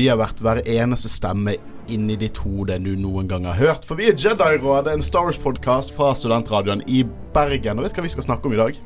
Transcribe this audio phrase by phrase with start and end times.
[0.00, 1.58] Vi har vært hver eneste stemme
[1.92, 3.82] inni ditt hode du noen gang har hørt.
[3.84, 7.02] For vi er Jedi-rådet, en Star Wars-podkast fra studentradioen i
[7.34, 7.76] Bergen.
[7.76, 8.78] Og vet du hva vi skal snakke om i dag?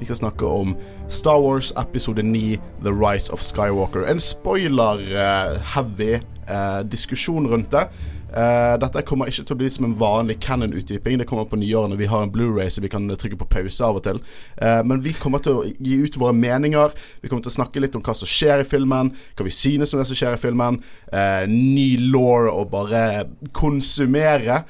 [0.00, 0.74] Vi skal snakke om
[1.06, 4.08] Star Wars episode 9, The Rise of Skywalker.
[4.10, 7.86] En spoiler-heavy eh, diskusjon rundt det.
[8.34, 11.20] Uh, dette kommer ikke til å bli som en vanlig Cannon-utdyping.
[11.20, 13.86] Det kommer på nyåret når vi har en Blu-ray så vi kan trykke på pause
[13.86, 14.18] av og til.
[14.58, 16.96] Uh, men vi kommer til å gi ut våre meninger.
[17.22, 19.94] Vi kommer til å snakke litt om hva som skjer i filmen, hva vi synes
[19.94, 20.80] om det som skjer i filmen.
[21.12, 24.64] Uh, ny law å bare konsumere.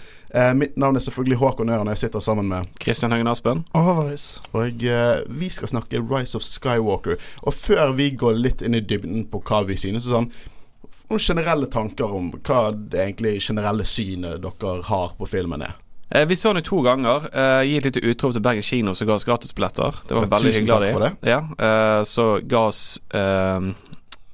[0.58, 3.60] mitt navn er selvfølgelig Håkon Øren, og jeg sitter sammen med Kristian Høgen Aspen.
[3.72, 4.40] Og Håvarus.
[4.52, 4.82] Og
[5.30, 7.20] vi skal snakke Rise of Skywalker.
[7.46, 10.28] Og før vi går litt inn i dybden på hva vi synes og sånn
[11.10, 15.74] noen generelle tanker om hva det egentlig generelle synet dere har på filmen er.
[16.10, 17.28] Eh, vi så den to ganger.
[17.32, 20.02] Eh, gi et lite utrop til Bergen kino som ga oss gratisbilletter.
[20.08, 21.16] Det var veldig hyggelig av dem.
[21.26, 23.72] Ja, eh, så ga oss eh,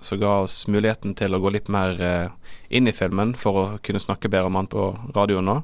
[0.00, 2.28] Så ga oss muligheten til å gå litt mer eh,
[2.72, 5.56] inn i filmen for å kunne snakke bedre om han på radioen nå.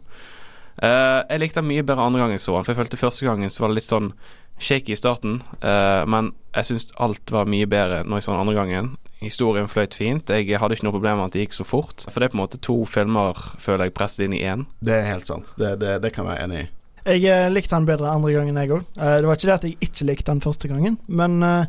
[0.76, 3.24] Eh, jeg likte den mye bedre andre gang jeg så han for jeg følte første
[3.24, 4.10] gangen så var det litt sånn
[4.58, 8.54] shaky i starten, men jeg syns alt var mye bedre når jeg så den andre
[8.56, 8.88] gangen.
[9.20, 10.30] Historien fløyt fint.
[10.32, 12.04] Jeg hadde ikke noe problem med at det gikk så fort.
[12.08, 14.64] For det er på en måte to filmer, føler jeg, presset inn i én.
[14.84, 15.52] Det er helt sant.
[15.60, 16.66] Det, det, det kan jeg være enig i.
[17.06, 18.86] Jeg eh, likte den bedre andre gangen, jeg òg.
[18.98, 21.68] Eh, det var ikke det at jeg ikke likte den første gangen, men eh,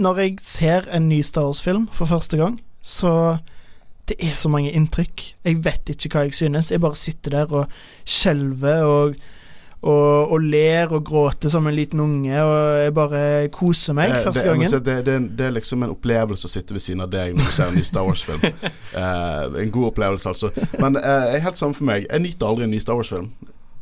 [0.00, 3.38] når jeg ser en ny Star Wars-film for første gang, så
[4.06, 5.22] Det er så mange inntrykk.
[5.42, 6.68] Jeg vet ikke hva jeg synes.
[6.70, 7.72] Jeg bare sitter der og
[8.06, 9.16] skjelver og
[9.86, 13.22] og, og, ler og gråter som en liten unge, og jeg bare
[13.54, 14.70] koser meg det, første det, gangen.
[14.72, 17.50] Si, det, det, det, er liksom en opplevelse å sitte ved siden av deg når
[17.50, 18.42] du ser en ny Star Wars-film.
[19.00, 20.50] eh, en god opplevelse, altså.
[20.82, 22.08] Men uh, er helt sammen for meg.
[22.10, 23.30] Jeg nyter aldri en ny Star Wars-film.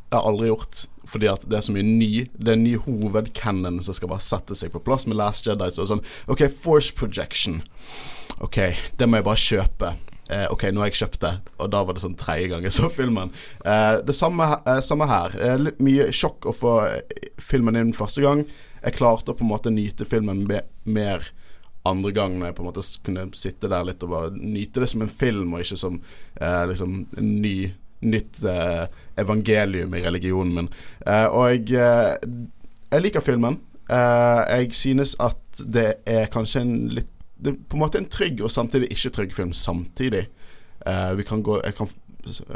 [0.04, 2.76] Jeg har aldri gjort fordi at det er så mye ny Det er en ny
[2.80, 5.68] hovedcanon som skal bare sette seg på plass med Last Jedi.
[5.74, 7.60] Så sånn OK, Force Projection.
[8.44, 8.60] OK,
[8.98, 9.94] det må jeg bare kjøpe.
[10.28, 11.32] Eh, OK, nå har jeg kjøpt det.
[11.60, 13.32] Og da var det sånn tredje gang jeg så filmen.
[13.64, 15.36] Eh, det samme, eh, samme her.
[15.36, 18.44] Eh, litt mye sjokk å få eh, filmen inn første gang.
[18.84, 20.44] Jeg klarte å på en måte nyte filmen
[20.84, 21.30] mer
[21.84, 24.88] andre gang når jeg på en måte kunne sitte der litt og bare nyte det
[24.88, 25.98] som en film, og ikke som
[26.40, 27.56] eh, liksom ny
[28.04, 28.42] nytt
[29.16, 30.66] evangelium i religionen min.
[31.08, 32.18] og jeg,
[32.92, 33.56] jeg liker filmen.
[33.88, 37.13] jeg synes at det er kanskje en litt
[37.44, 40.26] det er på en måte en trygg og samtidig ikke trygg film samtidig.
[40.86, 41.88] Uh, vi kan gå, jeg kan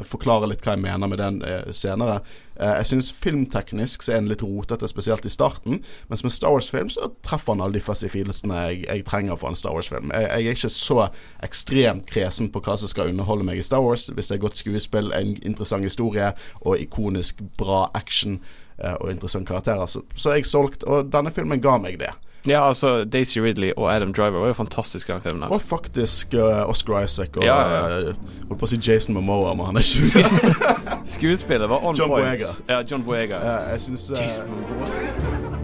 [0.09, 2.19] forklare litt hva jeg mener med den uh, senere.
[2.56, 5.82] Uh, jeg synes filmteknisk så er den litt rotete, spesielt i starten.
[6.09, 9.59] Mens med Star Wars-film så treffer han alle de fasifilene jeg, jeg trenger for en
[9.60, 10.12] Star Wars-film.
[10.15, 11.00] Jeg, jeg, er ikke så
[11.44, 14.09] ekstremt kresen på hva som skal underholde meg i Star Wars.
[14.09, 18.41] Hvis det er godt skuespill, en interessant historie og ikonisk bra action
[18.78, 20.84] og interessante karakterer, så, så er jeg solgt.
[20.87, 22.12] Og denne filmen ga meg det.
[22.47, 25.43] Ja, altså Daisy Ridley og Adam Driver var jo fantastiske i den filmen.
[25.43, 28.00] Og faktisk uh, Oscar Isaac og ja, ja.
[28.09, 28.15] Uh,
[28.49, 30.25] Holdt på å si Jason Momoa, men han er ikke
[31.19, 32.25] Skuespillet var on John point.
[32.25, 32.54] Boyega.
[32.69, 33.43] Ja, John Boyega.
[33.43, 35.58] Uh, jeg syns Jason Momoa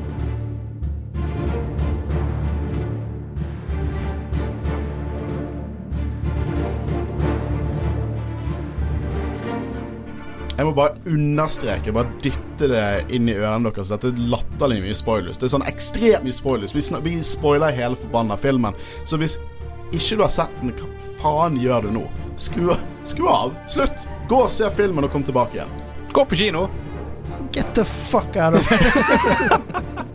[10.55, 12.85] Jeg må bare understreke, bare dytte det
[13.17, 13.91] inn i ørene deres.
[13.91, 15.41] Dette er latterlig mye spoilers.
[15.41, 16.75] Det er sånn ekstremt mye spoilers.
[16.77, 18.79] Vi, vi spoiler hele forbanna filmen.
[19.09, 19.35] Så hvis
[19.91, 22.05] ikke du har sett den, hva faen gjør du nå?
[22.39, 22.71] Skru,
[23.09, 23.55] skru av.
[23.71, 24.07] Slutt.
[24.31, 25.75] Gå og se filmen og kom tilbake igjen.
[26.15, 26.69] Gå på kino.
[27.55, 30.05] Get the fuck out of here.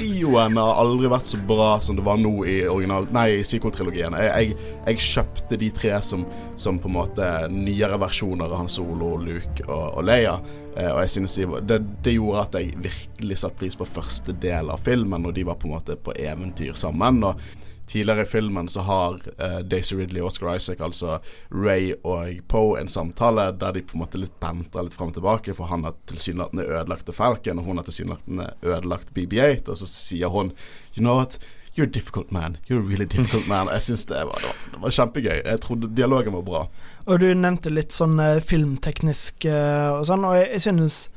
[0.00, 4.16] trioen har aldri vært så bra som det var nå i original Nei, sequel-trilogien.
[4.16, 6.24] Jeg, jeg, jeg, kjøpte de tre som,
[6.60, 10.38] som, på en måte nyere versjoner av Han Solo, Luke og, og Leia.
[10.76, 14.36] Eh, og jeg synes de, det, det, gjorde at jeg virkelig satte pris på første
[14.42, 17.22] del av filmen, og de var på en måte på eventyr sammen.
[17.26, 21.18] Og tidligere i filmen så har uh, Daisy Ridley og Oscar Isaac, altså
[21.50, 25.18] Ray og Poe, en samtale der de på en måte litt bantrer litt fram og
[25.18, 29.88] tilbake, for han har tilsynelatende ødelagt Falcon, og hun har tilsynelatende ødelagt BB8, og så
[29.90, 30.54] sier hun
[30.96, 31.38] You know what?
[31.76, 32.56] You're a difficult man.
[32.68, 33.68] You're a really difficult man.
[33.72, 35.36] Jeg syns det, det, det, var kjempegøy.
[35.44, 36.62] Jeg trodde dialogen var bra.
[37.06, 41.08] Og du nevnte litt sånn uh, filmteknisk uh, og sånn, og jeg, jeg synes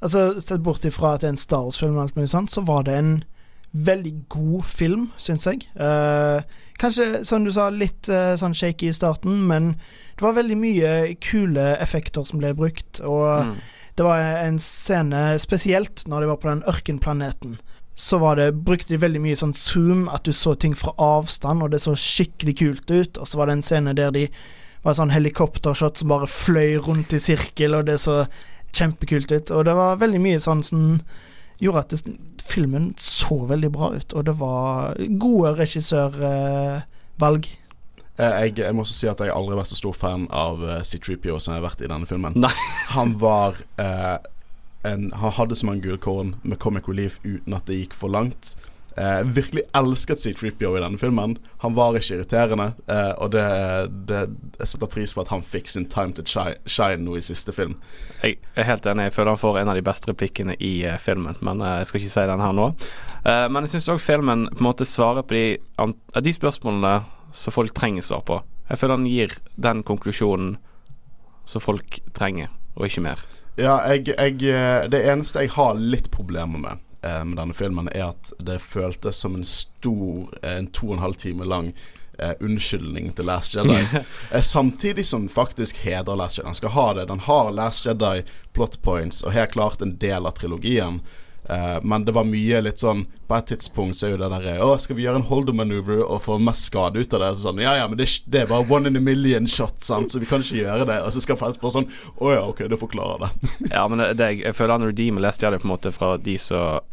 [0.00, 2.62] Altså, sett bort ifra at det er en Star Wars-film og alt mulig sånt, så
[2.64, 3.10] var det en
[3.72, 5.64] veldig god film, syns jeg.
[5.78, 6.42] Eh,
[6.80, 9.74] kanskje, som du sa, litt eh, sånn shaky i starten, men
[10.18, 13.02] det var veldig mye kule effekter som ble brukt.
[13.06, 13.54] Og mm.
[13.98, 17.58] det var en scene, spesielt når de var på den ørkenplaneten,
[18.00, 21.62] så var det, brukte de veldig mye sånn zoom, at du så ting fra avstand,
[21.62, 23.20] og det så skikkelig kult ut.
[23.20, 24.26] Og så var det en scene der de
[24.82, 28.22] var sånn helikoptershot som bare fløy rundt i sirkel, og det så
[28.72, 29.52] kjempekult ut.
[29.52, 31.02] Og det var veldig mye sånn, sånn
[31.60, 32.14] gjorde at det,
[32.50, 37.50] filmen så veldig bra ut, og det var gode regissørvalg.
[38.20, 40.60] Eh, jeg, jeg, må også si at jeg aldri har vært så stor fan av
[40.60, 42.36] uh, C3PO som jeg har vært i denne filmen.
[42.36, 42.52] Nei.
[42.96, 44.18] han var eh,
[44.88, 48.54] en, Han hadde så mange gullkorn med comic relief uten at det gikk for langt.
[48.98, 51.36] Uh, virkelig elsket C3PO i denne filmen.
[51.62, 53.44] Han var ikke irriterende, eh, og det,
[54.08, 54.22] det,
[54.58, 57.76] jeg setter pris på at han fikk sin time to shine nå i siste film.
[58.24, 59.10] Jeg er helt enig.
[59.10, 62.00] Jeg føler han får en av de beste replikkene i uh, filmen, men jeg skal
[62.00, 62.66] ikke si den her nå.
[63.24, 65.44] men jeg syns òg filmen på en måte svarer på de,
[66.24, 66.94] de spørsmålene
[67.36, 68.40] som folk trenger svar på.
[68.70, 70.56] Jeg føler han gir den konklusjonen
[71.44, 73.22] som folk trenger, og ikke mer.
[73.60, 74.40] Ja, jeg, jeg,
[74.90, 79.22] det eneste jeg har litt problemer med eh, med denne filmen, er at det føltes
[79.22, 81.72] som en stor, eh, en to og en halv time lang
[82.18, 83.80] eh, unnskyldning til Last Jedi.
[84.32, 86.48] eh, samtidig som faktisk hedrer Last Jedi.
[86.48, 87.08] Han skal ha det.
[87.08, 91.00] Den har Last Jedi plot points, og helt klart en del av trilogien.
[91.50, 94.52] Uh, men det var mye litt sånn På et tidspunkt så er jo det derre
[94.62, 97.30] Å, skal vi gjøre en holder maneuver og få mest skade ut av det?
[97.34, 100.12] Så sånn, ja ja, men det, det, er bare one in a million shot, sant?
[100.12, 101.00] så vi kan ikke gjøre det.
[101.02, 103.50] Og så skal faktisk bare sånn Å ja, ok, det forklarer det.
[103.72, 106.36] ja, men det, det, jeg føler han redeemer Lest Jedi på en måte fra de
[106.38, 106.86] som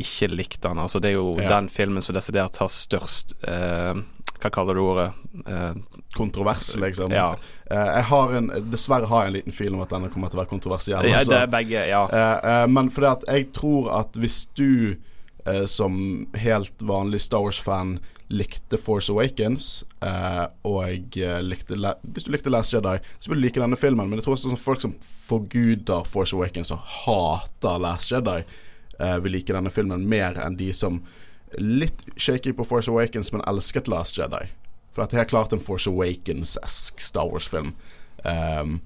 [0.00, 0.80] ikke likte han.
[0.80, 1.50] Altså Det er jo ja.
[1.58, 4.00] den filmen som desidert har størst uh,
[4.40, 5.10] hva kaller du ordet?
[5.46, 5.72] Eh,
[6.16, 7.12] Kontrovers, liksom.
[7.12, 7.34] Ja.
[7.70, 10.42] Eh, har en, dessverre har jeg en liten fil om at denne kommer til å
[10.42, 11.08] være kontroversiell.
[11.10, 12.04] Ja, det er begge, ja.
[12.08, 14.96] Eh, eh men fordi at jeg tror at hvis du
[15.46, 16.00] eh, som
[16.40, 17.98] helt vanlig Star Wars-fan
[18.30, 23.60] likte Force Awakens, eh, og likte Hvis du likte Last Jedi, så vil du like
[23.60, 24.08] denne filmen.
[24.08, 28.42] Men jeg tror også sånn folk som forguder Force Awakens og hater Last Jedi,
[29.00, 30.98] vil like denne filmen mer enn de som
[31.58, 34.46] litt shaky på Force Awakens, men elsket Last Jedi.
[34.94, 37.74] For at det er klart en Force Awakens-esk Star Wars-film.
[38.24, 38.80] Um,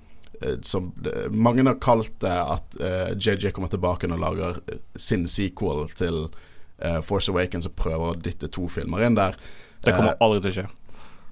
[0.63, 0.91] som
[1.31, 4.59] Mange har kalt det at uh, eh, JJ kommer tilbake og lager
[4.97, 9.39] sin sequel til uh, Force Awakens og prøver å dytte to filmer inn der.
[9.85, 10.67] Det kommer aldri til å skje.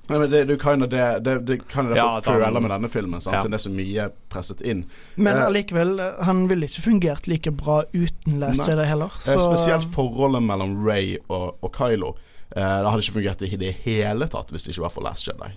[0.09, 2.89] Nei, men det, du kind of det, det, det kan jeg ja, føle med denne
[2.91, 3.37] filmen, sant?
[3.37, 3.43] Ja.
[3.45, 4.83] siden det er så mye presset inn.
[5.15, 5.95] Men eh, allikevel,
[6.27, 9.15] han ville ikke fungert like bra uten Last Jedi heller.
[9.23, 9.37] Så.
[9.37, 12.17] Eh, spesielt forholdet mellom Ray og, og Kylo.
[12.53, 15.29] Uh, det hadde ikke fungert i det hele tatt hvis det ikke var for Last
[15.31, 15.55] Jedi.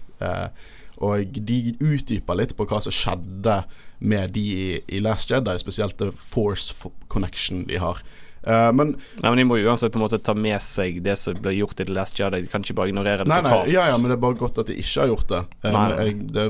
[1.04, 3.58] Og de utdyper litt på hva som skjedde
[4.00, 6.72] med de i, i Last Jedi, spesielt the force
[7.12, 8.00] connection de har.
[8.46, 11.38] Uh, men, nei, men De må uansett på en måte ta med seg det som
[11.42, 12.44] ble gjort i The Last Jedi.
[12.46, 13.66] De kan ikke bare ignorere det nei, totalt.
[13.66, 15.44] Nei, ja, ja, men det er bare godt at de ikke har gjort det.
[15.66, 16.50] Um, jeg, det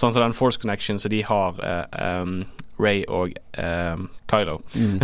[0.00, 2.44] sånn som den Force Connection som de har, uh, um,
[2.80, 4.60] Ray og um, Kylo.
[4.74, 4.98] Mm.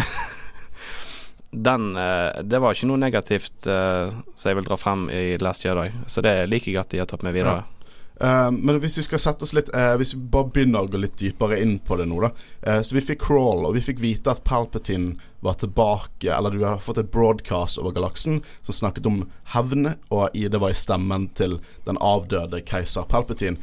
[1.68, 5.66] den uh, Det var ikke noe negativt uh, som jeg vil dra frem i Last
[5.66, 7.60] Jedi, så det er like godt de har tatt med videre.
[7.62, 7.79] Ja.
[8.20, 10.98] Uh, men hvis vi skal sette oss litt uh, Hvis vi bare begynner å gå
[11.00, 12.28] litt dypere inn på det nå, da.
[12.60, 16.60] Uh, så vi fikk Crawl, og vi fikk vite at Palpatine var tilbake Eller du
[16.66, 19.22] har fått et broadcast over galaksen som snakket om
[19.54, 21.56] hevn, og i, det var i stemmen til
[21.86, 23.56] den avdøde keiser Palpatine.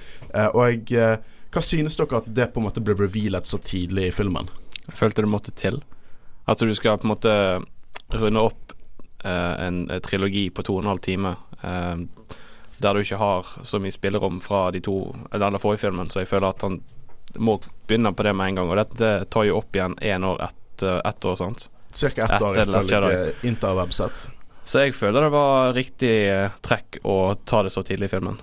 [0.57, 0.89] og
[1.53, 4.49] hva synes dere at det på en måte ble revealet så tidlig i filmen?
[4.87, 5.79] Jeg følte det måtte til.
[6.49, 7.35] At du skal på en måte
[8.17, 8.73] runde opp
[9.21, 11.35] en trilogi på to og en halv time.
[11.61, 12.03] Uh,
[12.77, 16.29] der du ikke har så mye spillerom fra de to Eller forrige filmen, så jeg
[16.29, 16.79] føler at han
[17.35, 17.57] må
[17.87, 18.71] begynne på det med en gang.
[18.71, 21.69] Og dette tar jo opp igjen én år etter ett år, sant?
[21.91, 24.27] Cirka ett år, ifølge interwebsett.
[24.67, 28.39] Så jeg føler det var riktig eh, trekk å ta det så tidlig i filmen.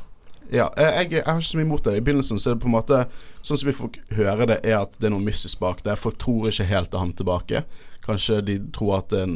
[0.53, 1.97] Ja, jeg, jeg, har ikke så mye imot det.
[1.99, 3.05] I begynnelsen så er det på en måte
[3.45, 5.99] Sånn som vi får høre det, er at det er noe mystisk bak det.
[6.00, 7.61] Folk tror ikke helt det han tilbake.
[8.07, 9.35] Kanskje de tror at det er en,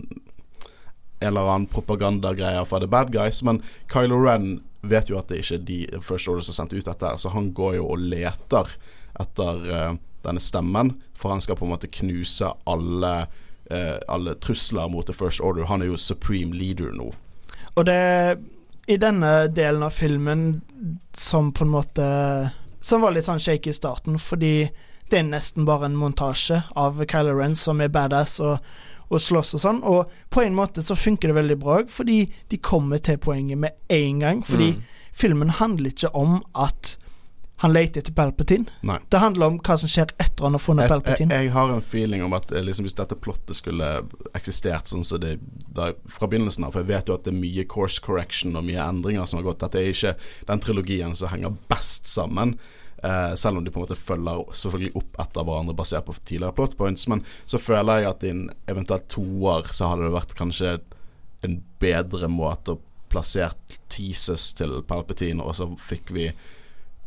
[1.19, 3.61] en eller annen propagandagreier fra The Bad Guys, men
[3.93, 6.87] Kylo Ren vet jo at det ikke er de First Order som har sendt ut
[6.87, 8.75] dette, her så han går jo og leter
[9.18, 9.94] etter uh,
[10.26, 13.14] denne stemmen, for han skal på en måte knuse alle,
[13.73, 15.66] uh, alle trusler mot The First Order.
[15.70, 17.11] Han er jo supreme leader nå.
[17.75, 18.38] Og det er
[18.88, 20.62] i denne delen av filmen
[21.12, 22.04] som på en måte
[22.80, 24.70] Som var litt sånn shaky i starten, fordi
[25.11, 28.62] det er nesten bare en montasje av Kylo Ren som er badass og
[29.09, 29.83] og slåss og sånn.
[29.88, 32.23] Og på en måte så funker det veldig bra fordi
[32.53, 34.47] de kommer til poenget med en gang.
[34.47, 34.88] Fordi mm.
[35.17, 36.97] filmen handler ikke om at
[37.61, 38.71] han leter etter Palpatine.
[38.87, 39.00] Nei.
[39.11, 41.35] Det handler om hva som skjer etter han har funnet Et, Palpatine.
[41.35, 43.88] Jeg, jeg, har en feeling om at eh, liksom, hvis dette plottet skulle
[44.38, 45.33] eksistert sånn som så det
[45.75, 48.67] da, fra begynnelsen av For jeg vet jo at det er mye course correction og
[48.69, 49.65] mye endringer som har gått.
[49.65, 50.15] Dette er ikke
[50.53, 52.55] den trilogien som henger best sammen.
[52.99, 56.57] Uh, selv om de på en måte følger selvfølgelig opp etter hverandre basert på tidligere
[56.57, 57.07] plot points.
[57.11, 60.76] Men så føler jeg at i en eventuelt toer så hadde det vært kanskje
[61.47, 63.55] en bedre måte å plassere
[63.88, 66.33] teases til Palpatine, og så fikk vi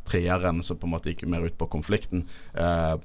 [0.07, 2.23] treeren som på en måte gikk mer ut på konflikten.
[2.55, 2.97] Uh,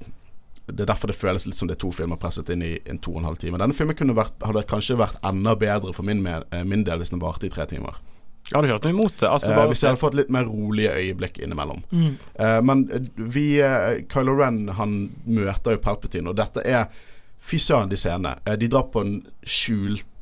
[0.67, 2.99] det er derfor det føles litt som det er to filmer presset inn i en
[2.99, 3.59] to og en halv time.
[3.61, 7.23] Denne filmen vært, hadde kanskje vært enda bedre for min, eh, min del hvis den
[7.23, 7.95] varte i tre timer.
[8.47, 9.27] Jeg hadde ikke hatt noe imot det.
[9.27, 11.81] Altså, uh, hvis jeg hadde fått litt mer rolige øyeblikk innimellom.
[11.91, 12.13] Mm.
[12.39, 12.85] Uh, men
[13.17, 16.87] vi uh, Kylo Ren han møter jo Palpatine, og dette er
[17.47, 18.33] Fy søren, de scenene.
[18.59, 19.21] De drar på den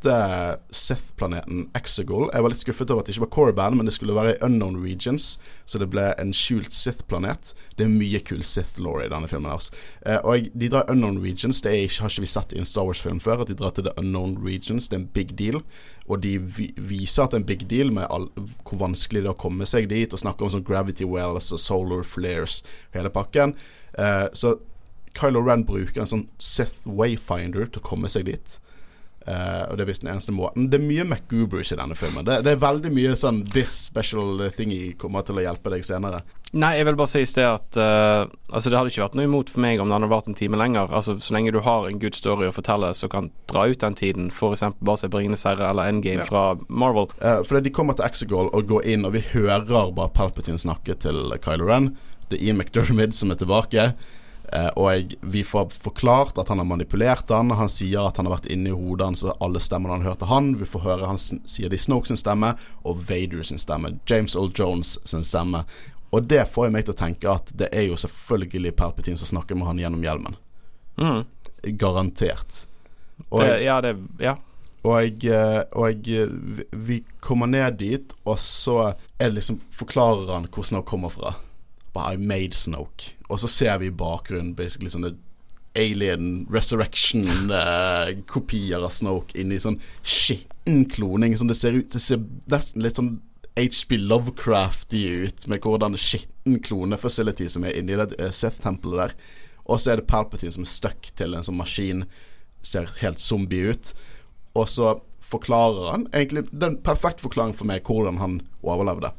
[0.05, 2.29] skjulte Sith-planeten Exegol.
[2.33, 4.77] Jeg var litt skuffet over at det ikke var Corban, men det skulle være Unknown
[4.83, 5.39] Regions.
[5.65, 7.53] Så det ble en skjult Sith-planet.
[7.77, 9.51] Det er mye kul Sith-law i denne filmen.
[9.51, 9.73] Altså.
[10.23, 11.61] og de drar Unknown Regions.
[11.61, 13.41] Det ikke, har ikke vi sett i en Star Wars-film før.
[13.41, 14.89] At de drar til The Unknown Regions.
[14.89, 15.63] Det er en big deal.
[16.07, 18.29] Og de viser at det er en big deal med all,
[18.63, 21.59] hvor vanskelig det er å komme seg dit, og snakker om sånn gravity wells og
[21.59, 22.61] solar flares,
[22.93, 23.55] hele pakken.
[23.97, 24.59] Uh, så
[25.17, 28.59] Kylo Ren bruker en sånn Sith Wayfinder til å komme seg dit.
[29.25, 30.67] Uh, og det er visst den eneste måten.
[30.69, 32.25] Det er mye McGoobers i denne filmen.
[32.27, 36.19] Det, det, er veldig mye sånn This special thingy kommer til å hjelpe deg senere.
[36.53, 39.25] Nei, jeg vil bare si i sted at uh, Altså det hadde ikke vært noe
[39.27, 40.93] imot for meg om det hadde vært en time lenger.
[40.93, 43.97] Altså Så lenge du har en good story å fortelle som kan dra ut den
[43.97, 44.67] tiden, f.eks.
[44.77, 46.27] bare se på Ringenes herre eller Endgame ja.
[46.29, 47.09] fra Marvel.
[47.17, 49.65] Uh, fordi de kommer til Exegol og går inn, og vi hører
[49.95, 51.95] bare Palpatine snakke til Kylo Ren.
[52.29, 53.89] Det er Ian McDermid som er tilbake.
[54.53, 58.35] Uh, og vi får forklart at han har manipulert han Han sier at han har
[58.35, 60.53] vært inni hodet hans, alle stemmene han hørte han.
[60.59, 63.95] Vi får høre han sier det i Snoke sin stemme og Vader sin stemme.
[64.09, 65.65] James Old Jones sin stemme.
[66.15, 69.57] Og det får meg til å tenke at det er jo selvfølgelig Palpatine som snakker
[69.57, 70.37] med han gjennom hjelmen.
[71.01, 71.23] Mm.
[71.79, 72.65] Garantert.
[73.29, 74.37] Og det, ja, det Ja.
[74.85, 76.27] Og, jeg, eh, og jeg,
[76.71, 81.33] vi kommer ned dit, og så er det liksom forklarer han hvor Snoke kommer fra.
[81.95, 83.14] I made Snoke.
[83.29, 85.11] Og så ser vi i bakgrunnen basically sånne
[85.75, 91.37] alien resurrection-kopier uh, av Snoke inni sånn skitten kloning.
[91.37, 92.19] Sånn det ser ut Det ser
[92.51, 93.13] nesten litt sånn
[93.55, 99.11] HB Lovecrafty ut, med hvordan skitten klonefacility som er inni det uh, Seth-tempelet der.
[99.65, 102.01] Og så er det Palpatine som er stuck til en sånn maskin.
[102.65, 103.85] Ser helt zombie ut.
[104.55, 104.85] Og så
[105.25, 109.09] forklarer han egentlig den perfekte forklaringen for meg hvordan han overlevde.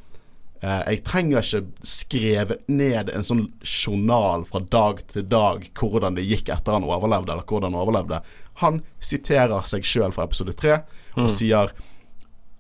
[0.63, 6.27] Eh, jeg trenger ikke skrevet ned en sånn journal fra dag til dag hvordan det
[6.27, 8.21] gikk etter han overlevde, eller hvordan han overlevde.
[8.63, 10.79] Han siterer seg sjøl fra episode tre
[11.17, 11.33] og mm.
[11.33, 11.75] sier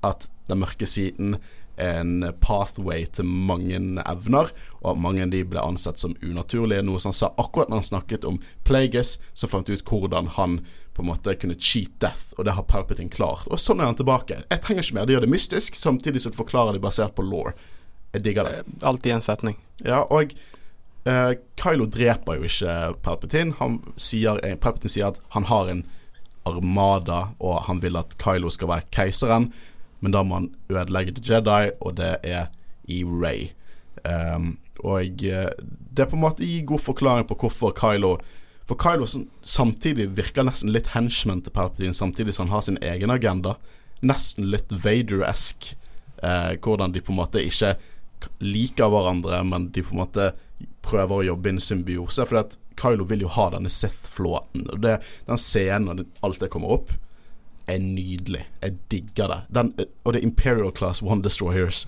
[0.05, 1.38] at den mørke siden
[1.76, 4.49] er en pathway til mange evner,
[4.81, 6.85] og at mange av de ble ansett som unaturlige.
[6.85, 10.61] Noe som han sa akkurat når han snakket om Plagueis, så fant ut hvordan han
[10.97, 13.45] på en måte kunne cheat death, og det har Palpatine klart.
[13.53, 14.41] Og sånn er han tilbake.
[14.49, 15.09] Jeg trenger ikke mer.
[15.09, 17.53] Det gjør det mystisk, samtidig som det forklarer det basert på law.
[18.15, 18.63] Jeg digger det.
[18.87, 19.59] Alt i en setning.
[19.85, 20.33] Ja, og
[21.09, 23.57] uh, Kylo dreper jo ikke Palpatine.
[23.61, 25.85] Han sier, eh, Palpatine sier at han har en
[26.47, 29.51] armada, og han vil at Kylo skal være keiseren,
[30.01, 32.47] men da må han ødelegge The Jedi, og det er
[32.87, 33.49] i Ray.
[34.07, 38.19] Um, og det er på en måte gir god forklaring på hvorfor Kylo
[38.69, 39.07] For Kylo
[39.47, 43.55] samtidig virker nesten litt henchman til Palpatine, samtidig som han har sin egen agenda.
[44.03, 45.77] Nesten litt Vader-esk.
[46.23, 47.77] Eh, hvordan de på en måte ikke
[48.42, 50.30] liker hverandre, men de på en måte
[50.87, 52.26] prøver å jobbe inn symbiose.
[52.28, 54.68] For at Kylo vil jo ha denne Sith-flåten.
[54.73, 56.92] Og det, Den scenen og alt det kommer opp,
[57.66, 58.45] er nydelig.
[58.62, 59.40] Jeg digger det.
[59.59, 59.73] Den,
[60.04, 61.87] og det er Imperial Class One Destroyers.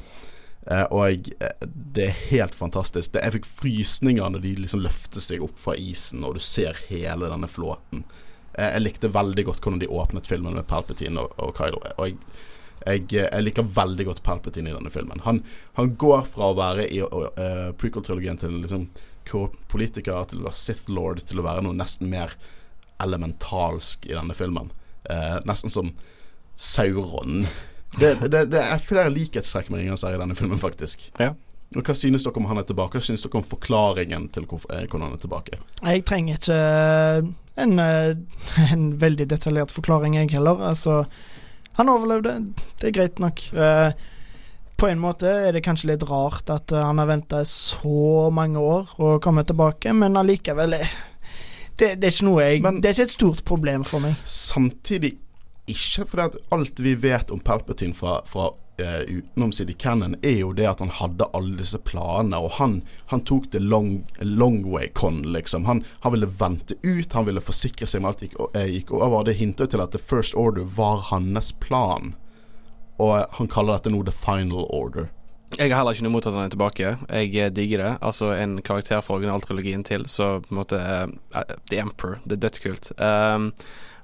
[0.67, 3.13] Eh, og jeg, eh, det er helt fantastisk.
[3.15, 6.77] Det, jeg fikk frysninger når de liksom løfter seg opp fra isen, og du ser
[6.91, 8.05] hele denne flåten.
[8.53, 11.81] Eh, jeg likte veldig godt hvordan de åpnet filmen med Palpatine og, og Kylo.
[11.97, 12.19] Og jeg
[12.89, 15.21] jeg, jeg, liker veldig godt Palpatine i denne filmen.
[15.27, 15.43] Han,
[15.79, 18.89] han går fra å være i uh, prequel-trilogien til liksom
[19.69, 22.33] politiker til å være Sith Lord til å være noe nesten mer
[23.03, 24.71] elementalsk i denne filmen.
[25.09, 25.93] Uh, nesten som
[26.57, 27.45] Sauron.
[27.99, 31.07] Det, det, det er flere likhetstrekk med Ringenes herre i denne filmen, faktisk.
[31.17, 31.31] Ja.
[31.73, 33.01] Og Hva synes dere om han er tilbake?
[33.01, 35.57] Hva synes dere om forklaringen til eh, hvordan han er tilbake?
[35.81, 36.59] Jeg trenger ikke
[37.65, 37.81] en,
[38.77, 40.61] en veldig detaljert forklaring, jeg heller.
[40.69, 41.01] Altså
[41.77, 42.39] han overlevde.
[42.81, 43.43] Det er greit nok.
[43.53, 43.91] Uh,
[44.79, 48.63] på en måte er det kanskje litt rart at uh, han har venta så mange
[48.63, 50.79] år og komme tilbake, men allikevel
[51.79, 54.19] det, det, er ikke noe jeg men, Det er ikke et stort problem for meg.
[54.27, 55.17] Samtidig
[55.69, 58.49] ikke, for alt vi vet om Palpatine fra, fra
[58.81, 62.81] uh, utenomsidig canon, er jo det at han hadde alle disse planene, og han,
[63.13, 65.67] han tok det long, long way con, liksom.
[65.69, 69.27] Han, han, ville vente ut, han ville forsikre seg om alt gikk, eh, gikk over.
[69.27, 72.15] Det hintet til at The First Order var hans plan,
[72.99, 75.11] og han kaller dette nå The Final Order.
[75.57, 76.89] Jeg har heller ikke noe imot at han er tilbake.
[77.09, 77.93] Jeg eh, digger det.
[78.05, 82.21] Altså En karakter fra originaltrilogien til, så på en måte uh, The Emperor.
[82.29, 82.91] Det er dødskult.
[83.01, 83.53] Um,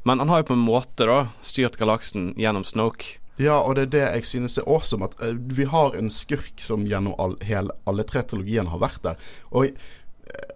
[0.08, 3.18] men han har jo på en måte da styrt galaksen gjennom Snoke.
[3.40, 5.08] Ja, og det er det jeg synes er awesome.
[5.10, 9.02] At uh, vi har en skurk som gjennom all, hele, alle tre trilogiene har vært
[9.06, 9.30] der.
[9.50, 9.74] Og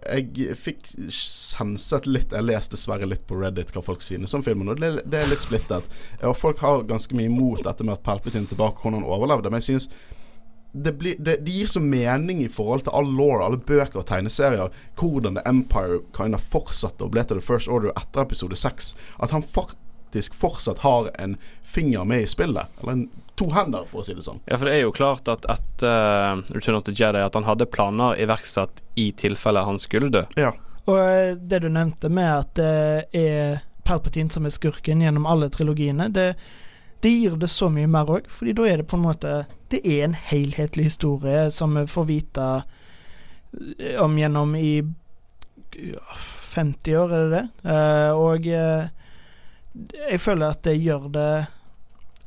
[0.09, 4.71] jeg fikk senset litt Jeg leste dessverre litt på Reddit hva folk synes om filmen,
[4.71, 5.89] og det, det, er litt splittet.
[6.25, 9.51] Og folk har ganske mye imot dette med at Palpatine er tilbake, hvordan han overlevde.
[9.51, 9.89] Men jeg synes
[10.71, 14.07] det, blir, det, det, gir så mening i forhold til all law, alle bøker og
[14.09, 18.57] tegneserier, hvordan The Empire kind of fortsatte og ble til The First Order etter episode
[18.57, 18.91] 6.
[19.17, 21.37] At han faktisk fortsatt har en
[21.69, 22.71] finger med i spillet.
[22.81, 23.03] Eller en,
[23.39, 24.41] to hender, for å si det sånn.
[24.49, 27.47] Ja, for det er jo klart at etter uh, Return of the Jedi at han
[27.47, 30.25] hadde planer iverksatt i tilfelle han skulle dø.
[30.39, 30.53] Ja.
[30.89, 35.51] Og eh, det du nevnte med at det er Palpatine som er skurken gjennom alle
[35.53, 36.33] trilogiene, det
[37.01, 39.33] det gir det så mye mer òg, fordi da er det på en måte
[39.71, 42.47] Det er en helhetlig historie som vi får vite
[43.77, 44.81] eh, om gjennom i
[46.49, 47.43] 50 år, er det det?
[47.63, 48.89] Uh, og uh,
[50.09, 51.29] jeg føler at det gjør det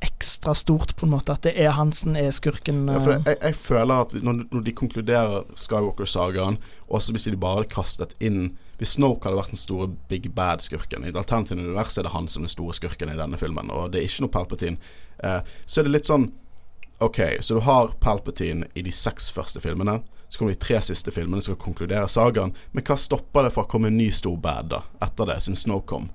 [0.02, 1.34] ekstra stort, på en måte.
[1.34, 2.84] At det er han som er skurken.
[2.90, 6.58] Ja, for jeg, jeg, føler at når, når de konkluderer Skywalker-sagaen,
[6.92, 11.04] også hvis de bare hadde kastet inn hvis Snoke hadde vært den store big bad-skurken
[11.06, 13.70] I et alternativt universet er det han som er den store skurken i denne filmen,
[13.70, 14.88] og det er ikke noe Palpatine.
[15.22, 16.32] Eh, så er det litt sånn
[17.02, 20.00] OK, så du har Palpatine i de seks første filmene.
[20.28, 22.54] Så kommer de tre siste filmene som skal konkludere sagaen.
[22.72, 25.58] Men hva stopper det for å komme en ny stor bad da, etter det, siden
[25.58, 26.06] Snoke kom?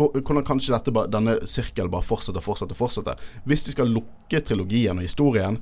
[0.00, 3.16] Hvordan kan ikke dette, denne sirkelen bare fortsette og fortsette, fortsette?
[3.48, 5.60] Hvis de skal lukke trilogien og historien,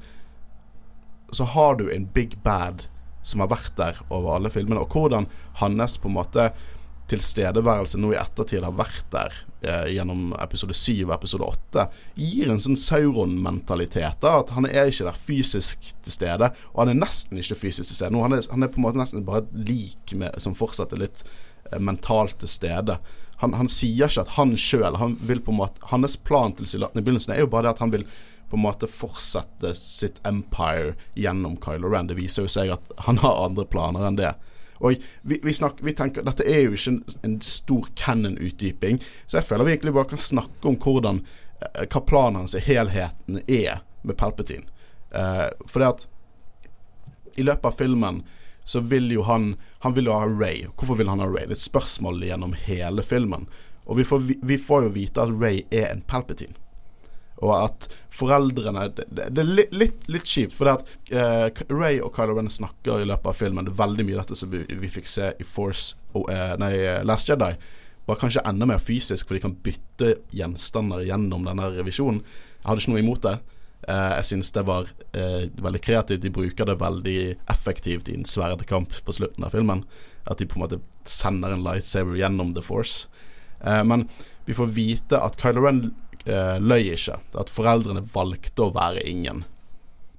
[1.35, 2.87] så har du en big bad
[3.27, 5.29] som har vært der over alle filmene, og hvordan
[5.61, 6.51] hans på en måte
[7.09, 11.85] tilstedeværelse nå i ettertid har vært der eh, gjennom episode 7 og episode 8,
[12.21, 14.25] gir en sånn Sauron-mentalitet.
[14.29, 18.01] At han er ikke der fysisk til stede, og han er nesten ikke fysisk til
[18.01, 18.13] stede.
[18.15, 21.07] Nå, han, er, han er på en måte nesten bare et lik som fortsatt er
[21.07, 22.99] litt eh, mentalt til stede.
[23.39, 27.69] Han, han, sier ikke at han sjøl Hans plan til i begynnelsen er jo bare
[27.69, 28.07] det at han vil
[28.49, 32.09] på en måte fortsette sitt empire gjennom Kylo Ren.
[32.09, 34.33] Det viser jo seg at han har andre planer enn det.
[34.79, 39.41] Og vi, vi, snakker, vi tenker Dette er jo ikke en, en stor canon-utdyping, så
[39.41, 43.43] jeg føler vi egentlig bare kan snakke om hvordan eh, hva planen hans i helheten
[43.45, 44.65] er med Palpatine.
[45.13, 46.07] Eh, for det at
[47.39, 48.23] i løpet av filmen
[48.69, 49.53] så vil jo han
[49.85, 50.67] Han vil jo ha Ray.
[50.77, 51.47] Hvorfor vil han ha Ray?
[51.47, 53.47] Det er et spørsmål gjennom hele filmen.
[53.87, 56.59] Og vi får, vi, får jo vite at Ray er en Palpatine
[57.39, 62.11] og at foreldrene Det, det er litt, litt, litt kjipt, for at uh, Ray og
[62.17, 64.65] Kylo Ren snakker i løpet av filmen Det er veldig mye av dette som vi,
[64.67, 66.73] vi fikk se i Force oh, uh, Nei,
[67.07, 67.53] Last Jedi.
[68.09, 72.23] Bare kanskje enda mer fysisk, for de kan bytte gjenstander gjennom denne revisjonen.
[72.25, 73.35] Jeg hadde ikke noe imot det.
[73.89, 76.21] Uh, jeg syns det var veldig kreativt.
[76.23, 79.85] De bruker det veldig effektivt i en sverdekamp på slutten av filmen.
[80.29, 83.09] At de på en måte sender en lightsaber gjennom The Force.
[83.59, 84.05] men
[84.47, 85.81] vi får vite at Kylo Ren
[86.61, 87.17] løy ikke.
[87.41, 89.43] At foreldrene valgte å være ingen.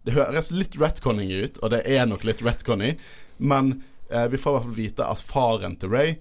[0.09, 2.97] Det høres litt retconning ut, og det er nok litt retconning,
[3.37, 3.79] men
[4.13, 6.15] uh, vi får i hvert fall vite at faren til Ray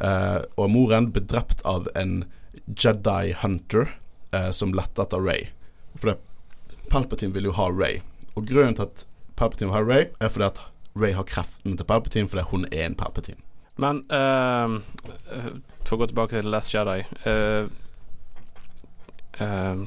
[0.00, 2.22] uh, og moren ble drept av en
[2.70, 3.90] Jedi Hunter
[4.32, 5.50] uh, som lette etter Ray.
[5.98, 6.16] For det,
[6.90, 8.00] Palpatine vil jo ha Ray.
[8.34, 10.62] Og grunnen til at Palpatine vil ha Ray, er fordi at
[10.94, 13.40] Ray har kreftene til Palpatine fordi hun er en Palpatine.
[13.76, 14.78] Men uh,
[15.82, 17.66] for å gå tilbake til Last Jedi uh,
[19.40, 19.86] Uh,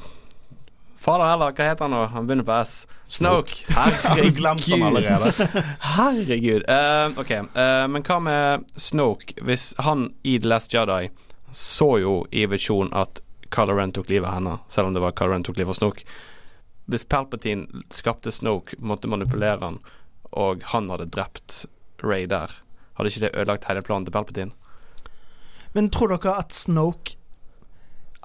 [0.98, 2.00] Fader heller, hva heter han nå?
[2.12, 2.82] Han begynner på S.
[3.08, 3.62] Snoke.
[3.76, 5.38] Herregud.
[5.94, 6.66] Herregud.
[6.68, 9.36] Uh, ok, uh, men hva med Snoke?
[9.46, 11.08] Hvis han i The Last Jedi
[11.54, 13.22] så jo i visjon at
[13.54, 15.78] Kylo Ren tok livet av henne, selv om det var Kylo Ren tok livet av
[15.78, 16.04] Snoke.
[16.88, 19.78] Hvis Palpatine skapte Snoke, måtte manipulere han,
[20.32, 21.66] og han hadde drept
[22.04, 22.52] Ray der,
[22.96, 24.54] hadde ikke det ødelagt hele planen til Palpatine?
[25.76, 27.18] Men tror dere at Snoke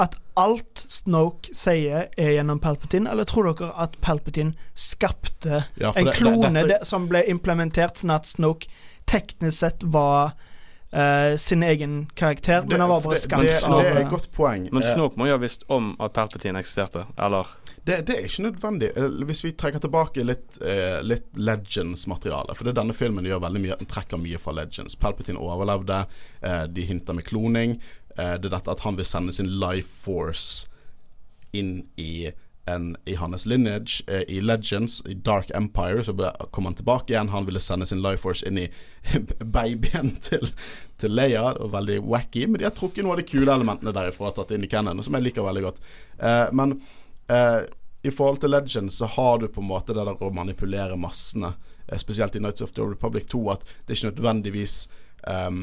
[0.01, 6.09] at alt Snoke sier, er gjennom Palpatine, eller tror dere at Palpatine skapte ja, en
[6.09, 6.87] det, klone det, dette...
[6.89, 8.71] som ble implementert, sånn at Snoke
[9.09, 14.01] teknisk sett var uh, sin egen karakter, men han var bare skapt av Det er
[14.05, 14.65] et godt poeng.
[14.71, 17.53] Men eh, Snoke må jo ha visst om at Palpatine eksisterte, eller?
[17.83, 18.91] Det, det, er ikke nødvendig.
[18.95, 23.41] Eh, hvis vi trekker tilbake litt, eh, litt Legends-materiale For det er denne filmen gjør
[23.43, 24.95] veldig mye Den trekker mye fra Legends.
[24.95, 26.05] Palpatine overlevde.
[26.41, 27.81] eh, de hinter med kloning.
[28.17, 30.67] Eh, det er dette at han vil sende sin life force
[31.53, 32.31] inn i,
[32.65, 34.01] en, i hans lineage.
[34.07, 36.15] Eh, I Legends, i Dark Empire, så
[36.51, 37.29] kom han tilbake igjen.
[37.29, 38.69] Han ville sende sin life force inn i
[39.57, 40.47] babyen til,
[40.97, 41.53] til Leia.
[41.53, 44.37] Det var veldig wacky, men de har trukket noen av de kule elementene derifra og
[44.39, 45.83] tatt inn i Cannon, som jeg liker veldig godt.
[46.19, 46.77] Eh, men
[47.29, 51.53] i forhold til Legends så har du på en måte det der å manipulere massene,
[51.97, 54.75] spesielt i Nights of the Republic 2, at det er ikke nødvendigvis
[55.27, 55.61] um,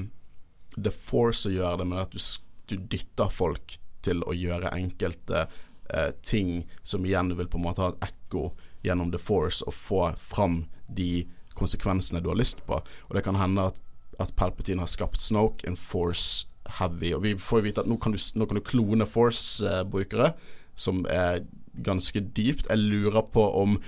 [0.77, 2.21] The Force å gjøre det, men at du,
[2.71, 7.85] du dytter folk til å gjøre enkelte eh, ting som igjen vil på en måte
[7.85, 8.51] ha et ekko
[8.87, 11.27] gjennom The Force og få fram de
[11.59, 12.81] konsekvensene du har lyst på.
[12.81, 13.81] Og det kan hende at,
[14.23, 16.47] at Palpatine har skapt Snoke, en force
[16.79, 17.13] heavy.
[17.17, 20.33] Og vi får vite at nå kan du, nå kan du klone force-brukere,
[20.81, 21.45] som er
[21.85, 22.71] ganske dypt.
[22.71, 23.79] Jeg lurer på om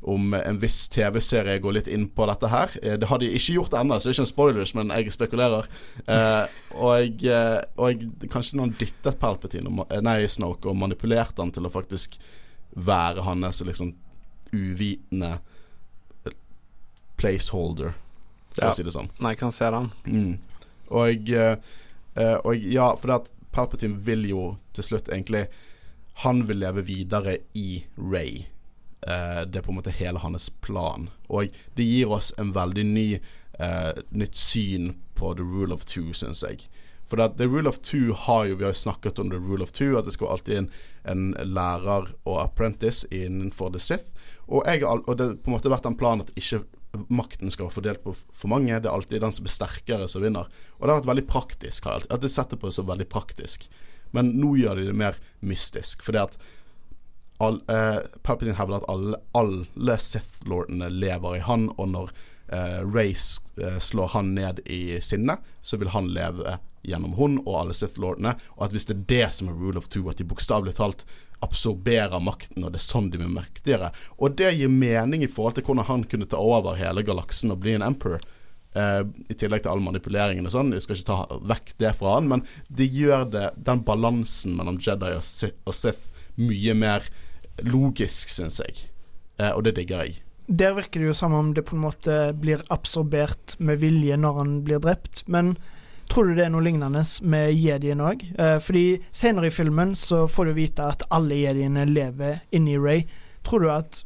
[0.00, 2.74] om en viss TV-serie går litt inn på dette her.
[2.82, 5.14] Eh, det har de ikke gjort ennå, så det er ikke en spoilers, men jeg
[5.14, 5.70] spekulerer.
[6.06, 9.72] Eh, og, jeg og, kanskje noen dyttet Palpatine,
[10.04, 12.18] nei, Snoke, og manipulerte han til å faktisk
[12.78, 13.96] være hans liksom
[14.54, 15.38] uvitende
[17.18, 17.96] placeholder,
[18.54, 18.70] for ja.
[18.70, 19.10] å si det sånn.
[19.24, 19.90] Nei, kan se den.
[20.06, 20.36] Mm.
[20.94, 21.32] Og,
[22.46, 24.44] og ja, for at Palpatine vil jo
[24.76, 25.48] til slutt egentlig
[26.24, 28.46] Han vil leve videre i Ray.
[29.06, 31.08] Uh, det er på en måte hele hans plan.
[31.30, 33.08] Og det gir oss en veldig ny
[33.60, 36.66] uh, nytt syn på the rule of two, syns jeg.
[37.08, 39.72] For the rule of two har jo Vi har jo snakket om the rule of
[39.72, 40.70] two, at det skal alltid en,
[41.04, 44.10] en lærer og apprentice innenfor the Sith.
[44.48, 46.64] Og, jeg, og det har på en måte vært en plan at ikke
[47.08, 48.74] makten skal være fordelt på for mange.
[48.74, 50.50] Det er alltid den som blir sterkere, som vinner.
[50.78, 51.88] Og det har vært veldig praktisk.
[51.88, 53.68] At det setter på det som veldig praktisk.
[54.16, 56.02] Men nå gjør de det mer mystisk.
[56.06, 56.38] Fordi at
[57.38, 62.10] all, eh, Palpatine hevder at alle, alle Sith-lordene lever i han, og når
[62.48, 67.54] eh, Race eh, slår han ned i sinne, så vil han leve gjennom hun og
[67.62, 68.34] alle Sith-lordene.
[68.58, 71.06] Og at hvis det er det som er rule of two, at de bokstavelig talt
[71.44, 73.92] absorberer makten, og det er sånn de blir mektigere.
[74.18, 77.60] Og det gir mening i forhold til hvordan han kunne ta over hele galaksen og
[77.62, 78.24] bli en emperor.
[78.76, 80.74] Uh, I tillegg til all manipuleringen og sånn.
[80.76, 84.78] Jeg skal ikke ta vekk det fra han, men det gjør det, den balansen mellom
[84.82, 87.08] Jedi og Sith, og Sith mye mer
[87.66, 88.88] logisk, syns jeg.
[89.40, 90.22] Uh, og det digger jeg.
[90.48, 94.38] Der virker det jo som om det på en måte blir absorbert med vilje når
[94.40, 95.56] han blir drept, men
[96.08, 98.22] Tror du det er noe lignende med jedien òg?
[98.38, 103.04] Uh, fordi senere i filmen så får du vite at alle jediene lever inni Ray.
[103.44, 104.00] Tror du at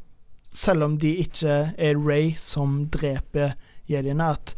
[0.52, 3.54] selv om de ikke er Ray som dreper
[3.92, 4.54] jediene, at,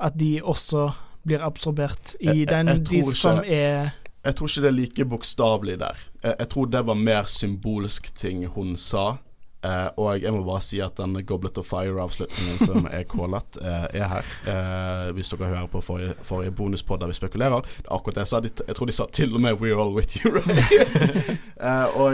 [0.00, 0.90] at de også
[1.26, 3.90] blir absorbert i den, jeg, jeg de ikke, som er
[4.24, 6.06] Jeg tror ikke det er like bokstavelig der.
[6.24, 9.16] Jeg, tror det var mer symbolsk ting hun sa.
[9.60, 13.86] Uh, og jeg må bare si at den Goblet of Fire-avslutningen som er callet, uh,
[13.92, 14.30] er her.
[14.48, 17.60] Uh, hvis dere hører på forrige, forrige bonuspod der vi spekulerer.
[17.60, 18.40] Det er akkurat det jeg sa.
[18.40, 21.40] De, jeg tror de sa til og med 'We're all with you', right?
[22.00, 22.12] og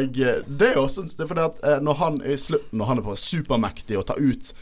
[0.59, 3.03] det er jo også det er fordi at når han i slutten, når han er
[3.03, 4.55] på supermektig og tar ut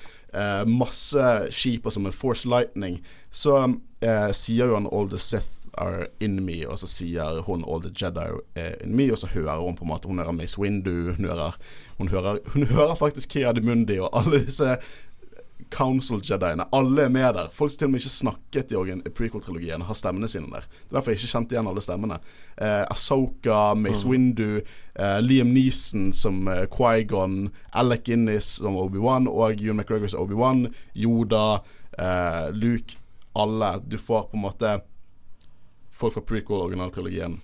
[0.67, 3.67] masse skip og som en Force Lightning, så
[4.35, 7.93] sier jo han all the Sith are in me, og så sier hun all the
[7.95, 11.15] Jedi are in me, og så hører hun på en måte Hun hører Mace Windu,
[11.17, 11.57] hun hører,
[11.99, 14.77] hun hører, hun hører faktisk Kia de Mundi og alle disse
[15.71, 16.67] Council-jediene.
[16.73, 17.51] Alle er med der.
[17.53, 20.67] Folk som til og med ikke snakket i prequel-trilogien, har stemmene sine der.
[20.69, 22.19] Det er derfor jeg ikke kjente igjen alle stemmene.
[22.57, 24.11] Eh, Asoka, Mace mm.
[24.11, 24.51] Windu,
[24.95, 30.69] eh, Liam Neeson som eh, Quaigon, Alec Innis som Obi-Wan og Ewan McGregor som Obi-Wan,
[30.95, 31.63] Yoda,
[31.99, 33.01] eh, Luke
[33.35, 33.79] Alle.
[33.87, 34.79] Du får på en måte
[35.95, 37.41] folk fra prequel-originaltrilogien.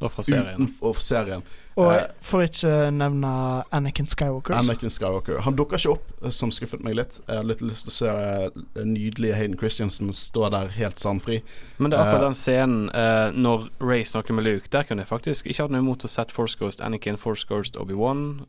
[0.00, 0.68] Og fra serien.
[0.78, 1.42] Fra serien.
[1.76, 3.30] Og eh, for ikke nevne
[3.74, 4.54] Anakin Skywalker.
[4.56, 5.42] Anakin Skywalker.
[5.44, 7.18] Han dukker ikke opp, eh, som skuffet meg litt.
[7.26, 11.40] Jeg har litt lyst til å se uh, nydelige Hayden Christiansen stå der helt sandfri.
[11.78, 15.04] Men det er akkurat uh, den scenen uh, når Ray snakker med Luke, der kunne
[15.04, 18.40] jeg faktisk ikke hatt noe imot å sette Force Ghost Anakin, Force Ghost Obi-Wan.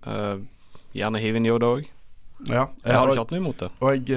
[0.96, 1.86] gjerne hive inn Yoda òg.
[2.48, 3.70] Ja, jeg hadde ikke hatt noe imot det.
[3.84, 4.12] Og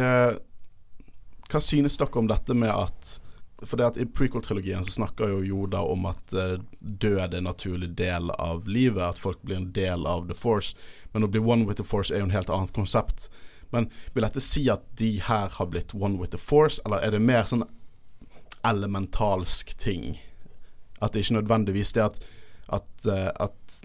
[1.51, 3.19] hva synes dere om dette med at
[3.65, 7.49] for det at I prequel-trilogien så snakker jo Yoda om at uh, død er en
[7.49, 10.77] naturlig del av livet, at folk blir en del av The Force.
[11.13, 13.29] Men å bli one with the Force er jo en helt annet konsept.
[13.75, 17.17] Men vil dette si at de her har blitt one with the Force, eller er
[17.17, 17.67] det mer sånn
[18.65, 20.19] elementalsk ting?
[21.01, 22.21] At det ikke nødvendigvis det at,
[22.81, 23.81] at, uh, at,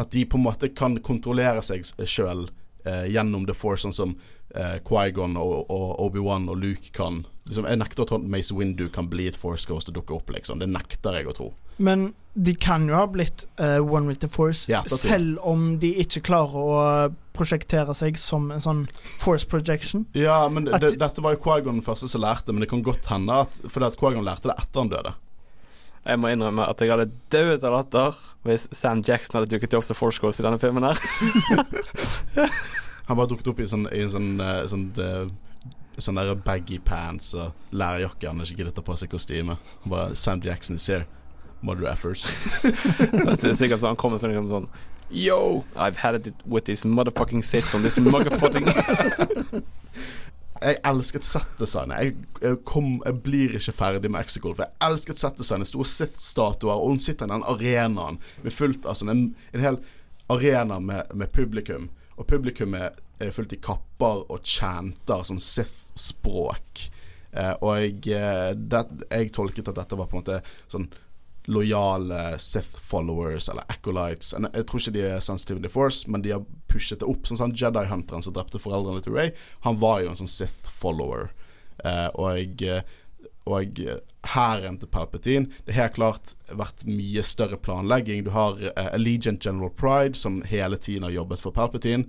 [0.00, 2.46] at de på en måte kan kontrollere seg sjøl
[2.86, 4.16] uh, gjennom The Force, sånn som
[4.56, 7.24] uh, Quaigon og, og Obi-Wan og Luke kan.
[7.48, 10.16] Liksom, jeg nekter å tro at Mace Windu kan bli et Force Ghost og dukke
[10.16, 10.62] opp, liksom.
[10.62, 11.50] Det nekter jeg å tro.
[11.76, 15.92] Men de kan jo ha blitt uh, One with the Force, ja, selv om de
[16.02, 16.78] ikke klarer å
[17.34, 18.84] prosjektere seg som en sånn
[19.22, 20.06] Force projection.
[20.18, 23.10] Ja, men det, dette var jo Quaigon den første som lærte, men det kan godt
[23.10, 25.14] hende at fordi at Quaigon lærte det etter han døde.
[26.04, 29.86] Jeg må innrømme at jeg hadde dødd av latter hvis Sam Jackson hadde dukket opp
[29.86, 31.00] som Force Ghost i denne filmen her.
[33.08, 36.78] Han bare dukket opp i, sånn, i en sånn, uh, sånn, uh, sånn der baggy
[36.84, 38.30] pants og lærerjakke.
[38.30, 39.58] Han ikke gidder ta på seg kostyme.
[39.84, 41.04] Bare Sam Jackson is here.
[41.64, 42.26] Mother effers.
[43.12, 44.66] det er sikkert sånn Han kommer sånn, sånn
[45.14, 48.68] Yo, I've had it with these motherfucking sits on this motherfucking
[50.64, 51.98] Jeg elsket settdesignet.
[51.98, 52.58] Jeg, jeg,
[53.04, 54.54] jeg blir ikke ferdig med Exicol.
[54.56, 55.68] for jeg elsket settdesignet.
[55.68, 59.76] Store Sith-statuer, og hun sitter i den arenaen med fullt av sånn en, en hel
[60.32, 61.90] arena med, med publikum.
[62.14, 66.84] Og publikummet er fullt i kapper og chanter sånn Sith-språk.
[67.34, 68.20] Eh, og jeg,
[68.70, 70.88] det, jeg tolket at dette var på en måte sånn
[71.50, 74.32] lojale Sith followers eller acolytes.
[74.32, 77.26] Jeg tror ikke de er sensitive to force, men de har pushet det opp.
[77.28, 79.34] Sånn som Jedi-hunteren som drepte foreldrene til Ray,
[79.66, 81.32] han var jo en sånn Sith follower.
[81.84, 82.62] Eh, og
[83.44, 83.80] og
[84.24, 88.24] hæren til Palpatine Det har klart vært mye større planlegging.
[88.24, 92.04] Du har uh, Allegiant General Pride, som hele tiden har jobbet for Palpatine.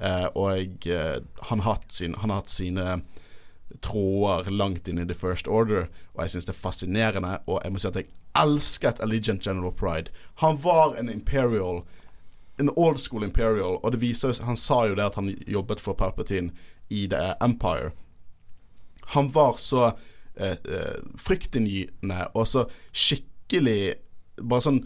[0.00, 3.02] Uh, og uh, han, har sin, han, har hatt sine
[3.80, 7.38] tråder langt inn i The First Order, og jeg syns det er fascinerende.
[7.46, 10.10] Og jeg må si at jeg elsket Allegiant General Pride.
[10.42, 11.84] Han var en imperial,
[12.58, 15.94] en old school imperial, og det viser Han sa jo det at han jobbet for
[15.94, 16.50] Palpatine
[16.88, 17.92] i The Empire.
[19.14, 19.92] Han var så
[21.20, 23.80] fryktinngytende og så skikkelig
[24.40, 24.78] Bare sånn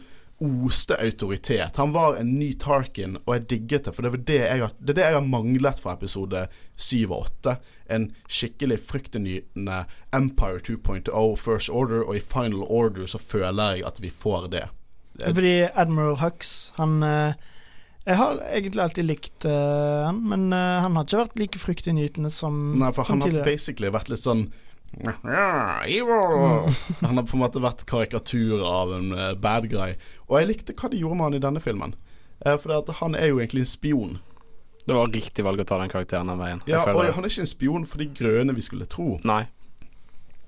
[0.42, 1.76] oste autoritet.
[1.76, 3.92] Han var en ny Tarkin, og jeg digget det.
[3.94, 7.04] For det, var det, jeg har, det er det jeg har manglet fra episode 7
[7.04, 7.54] og 8.
[7.94, 9.84] En skikkelig fryktinngytende
[10.16, 14.66] Empire 2.0 First Order, og i Final Order så føler jeg at vi får det.
[15.22, 17.34] Fordi Admiral Hux, han eh,
[18.04, 22.90] Jeg har egentlig alltid likt han, men han har ikke vært like fryktinngytende som, Nei,
[22.92, 23.46] for han tidligere.
[23.46, 24.48] har basically vært litt sånn
[25.00, 25.14] Mm.
[27.06, 29.96] Han har på en måte vært karikatur av en uh, bad guy.
[30.28, 31.96] Og jeg likte hva de gjorde med han i denne filmen.
[32.44, 34.14] Uh, for han er jo egentlig en spion.
[34.84, 36.62] Det var riktig valg å ta den karakteren den veien.
[36.68, 39.16] Ja, og han er ikke en spion for de grønne vi skulle tro.
[39.24, 39.46] Nei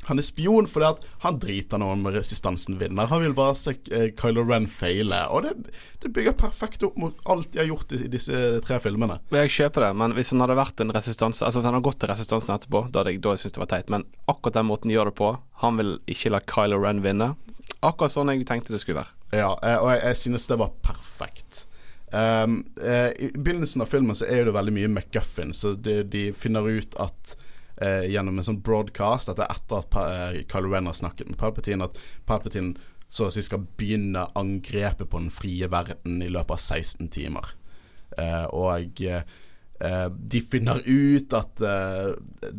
[0.07, 3.09] han er spion fordi at han driter nå om resistansen vinner.
[3.11, 5.25] Han vil bare se uh, Kylo Ren feile.
[5.35, 5.55] Og det,
[6.03, 9.19] det, bygger perfekt opp mot alt de har gjort i, disse tre filmene.
[9.35, 11.99] Jeg kjøper det, men hvis han hadde vært en resistanse Altså hvis han hadde gått
[12.03, 13.90] til resistansen etterpå, da hadde jeg, da syntes det var teit.
[13.92, 15.33] Men akkurat den måten de gjør det på
[15.64, 17.33] Han vil ikke la Kylo Ren vinne.
[17.83, 19.14] Akkurat sånn jeg tenkte det skulle være.
[19.35, 21.66] Ja, eh, og jeg, jeg synes det var perfekt.
[22.14, 26.62] Um, I begynnelsen av filmen så er det veldig mye McGuffin, så de, de finner
[26.62, 27.35] ut at
[27.82, 31.88] eh, gjennom en sånn broadcast, dette etter at eh, Kylo Ren har snakket med Palpatine,
[31.88, 32.76] at Palpatine
[33.08, 37.52] så å si skal begynne angrepet på den frie verden i løpet av 16 timer.
[38.18, 39.22] Eh, og eh,
[39.76, 42.14] Uh, de finner ut at uh,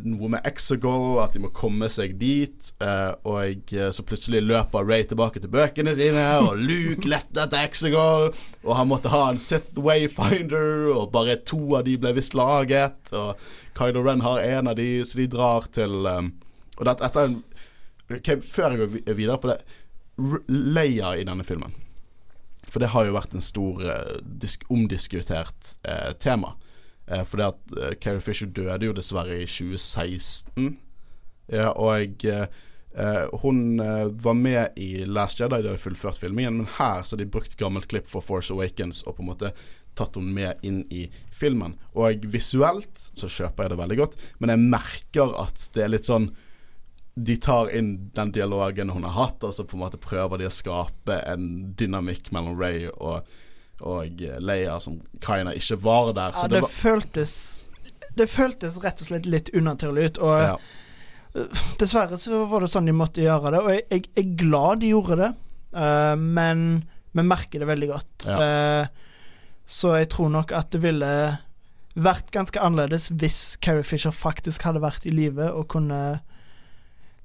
[0.06, 2.70] noe med Exegol, at de må komme seg dit.
[2.78, 8.30] Uh, og så plutselig løper Ray tilbake til bøkene sine, og Luke lette etter Exegol.
[8.62, 13.10] Og han måtte ha en Sith Wayfinder, og bare to av de ble visst laget.
[13.18, 13.34] Og
[13.78, 16.32] Kylo Ren har en av de, så de drar til um,
[16.78, 17.36] Og dette, etter
[18.14, 19.60] okay, Før jeg går videre på det
[20.50, 21.74] Leia i denne filmen.
[22.66, 23.84] For det har jo vært en stor
[24.74, 25.76] omdiskutert
[26.18, 26.56] tema.
[27.08, 30.74] Eh, fordi at eh, Carrie Fisher døde jo dessverre i 2016.
[31.48, 36.74] Ja, og uh, hun uh, var med i Last Jedi, de hadde fullført filmingen, men
[36.76, 39.54] her så har de brukt gammelt klipp for Force Awakens og på en måte
[39.96, 41.78] tatt henne med inn i filmen.
[41.96, 46.10] Og visuelt så kjøper jeg det veldig godt, men jeg merker at det er litt
[46.10, 46.28] sånn
[47.18, 50.50] de tar inn den dialogen hun har hatt, og så på en måte prøver de
[50.50, 51.48] å skape en
[51.80, 53.26] dynamikk mellom Ray og
[53.86, 56.36] og Leia som Kaina ikke var der.
[56.36, 57.34] ja, det, det var føltes
[58.18, 60.22] Det føltes rett og slett litt unaturlig ut.
[60.26, 60.54] Og ja.
[61.78, 63.62] dessverre så var det sånn de måtte gjøre det.
[63.62, 65.34] Og jeg, jeg er glad de gjorde det,
[65.78, 66.64] uh, men
[67.14, 68.26] vi merker det veldig godt.
[68.26, 68.40] Ja.
[68.42, 69.06] Uh,
[69.68, 71.12] så jeg tror nok at det ville
[71.98, 76.20] vært ganske annerledes hvis Carrie Fisher faktisk hadde vært i live og kunne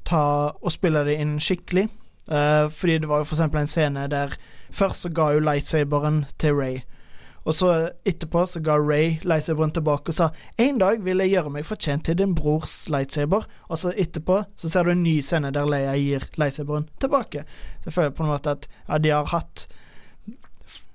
[0.09, 0.25] ta
[0.59, 1.87] og spille det inn skikkelig.
[2.31, 3.41] Uh, fordi det var jo f.eks.
[3.41, 4.37] en scene der
[4.73, 6.79] Først så ga jo lightsaberen til Ray.
[7.45, 10.29] Og så etterpå så ga Ray lightsaberen tilbake og sa
[10.63, 13.47] En dag vil jeg gjøre meg fortjent til din brors lightsaber.
[13.69, 17.45] Og så etterpå så ser du en ny scene der Leia gir lightsaberen tilbake.
[17.81, 19.67] Så jeg føler på en måte at ja, de har hatt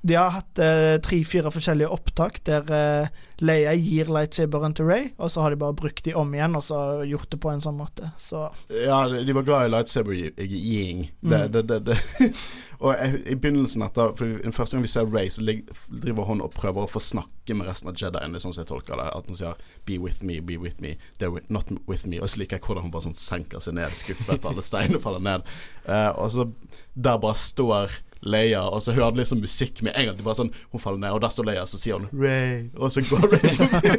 [0.08, 5.30] de har hatt eh, tre-fire forskjellige opptak der eh, Leia gir lightsaberen til Ray, og
[5.30, 7.78] så har de bare brukt de om igjen og så gjort det på en sånn
[7.78, 8.12] måte.
[8.22, 8.48] Så.
[8.72, 11.04] Ja, de var glad i lightsaber-ying.
[11.22, 11.92] Mm.
[12.78, 12.94] Og
[13.26, 15.42] i begynnelsen etter For Den første gang vi ser Ray, så
[15.90, 19.00] driver hun og prøver å få snakke med resten av Jedien, sånn som jeg tolker
[19.02, 19.08] det.
[19.18, 22.22] At hun sier 'be with me, be with me', they're not with me.
[22.22, 25.24] Og så liker jeg hvordan hun bare sånn senker seg ned, skuffet, alle steiner faller
[25.26, 25.42] ned.
[25.86, 26.52] Eh, og så
[26.94, 27.98] der bare står
[28.28, 30.18] Leia, og så hører du liksom musikk med en gang.
[30.18, 32.70] Det bare sånn, Hun faller ned, og der står Leia, og så sier hun 'Ray',
[32.76, 33.92] og så går Ray forbi.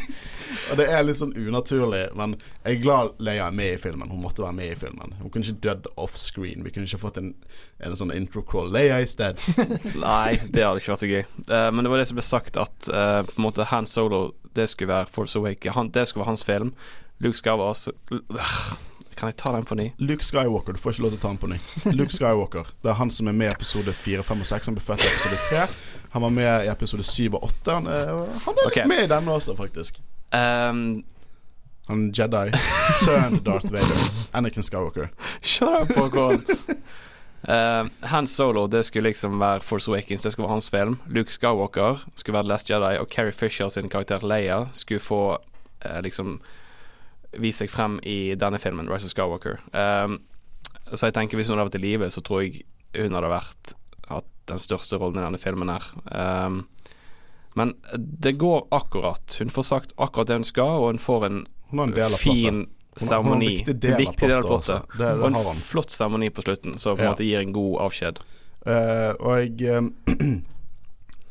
[0.70, 4.12] og det er litt sånn unaturlig, men jeg er glad Leia er med i filmen.
[4.12, 5.16] Hun måtte være med i filmen.
[5.20, 6.64] Hun kunne ikke dødd offscreen.
[6.64, 7.34] Vi kunne ikke fått en,
[7.80, 8.70] en sånn intro-crawl.
[8.72, 9.40] Leia i sted.
[10.06, 11.24] Nei, det hadde ikke vært så gøy.
[11.48, 14.32] Uh, men det var det som ble sagt, at uh, på en måte Han Solo,
[14.56, 15.74] det skulle være Force Awake.
[15.76, 16.74] Han, det skulle være hans film.
[17.22, 18.56] Luke Skywalker også uh,
[19.16, 19.88] kan jeg ta den på ny?
[19.98, 20.76] Luke Skywalker.
[20.76, 21.58] Du får ikke lov til å ta den på ny.
[21.98, 22.70] Luke Skywalker.
[22.82, 24.70] Det er han som er med i episode 4, 5 og 6.
[24.70, 25.66] Han ble født i episode 3.
[26.16, 27.76] Han var med i episode 7 og 8.
[27.78, 28.12] Han er,
[28.46, 28.82] han er okay.
[28.82, 30.02] litt med i denne også, faktisk.
[30.32, 31.04] Um,
[31.88, 32.52] Han Jedi.
[33.04, 34.10] Sønnen Darth Vader.
[34.32, 35.08] Anakin Skywalker.
[35.40, 36.44] Shut up, Håkon.
[37.48, 40.98] Uh, Han Solo det skulle liksom være Force Awakens, det skulle være hans film.
[41.08, 45.38] Luke Skywalker skulle være The Last Jedi, og Carrie Fisher sin karakter Leia skulle få
[45.84, 46.40] uh, liksom
[47.40, 49.60] vise seg frem i denne filmen, Rise of Skywalker.
[49.72, 50.20] Um,
[50.92, 52.66] så jeg tenker hvis hun hadde vært i live, så tror jeg
[52.98, 53.74] hun hadde vært
[54.10, 55.88] hatt den største rollen i denne filmen her.
[56.12, 56.66] Um,
[57.56, 59.36] men det går akkurat.
[59.38, 61.42] Hun får sagt akkurat det hun skal, og hun får en,
[61.72, 62.64] en fin
[62.96, 63.58] seremoni.
[63.68, 64.96] En viktig del av plottet.
[65.00, 67.16] Og en flott seremoni på slutten, som på en ja.
[67.16, 68.22] måte gir en god avskjed.
[68.62, 69.92] Uh, og jeg um,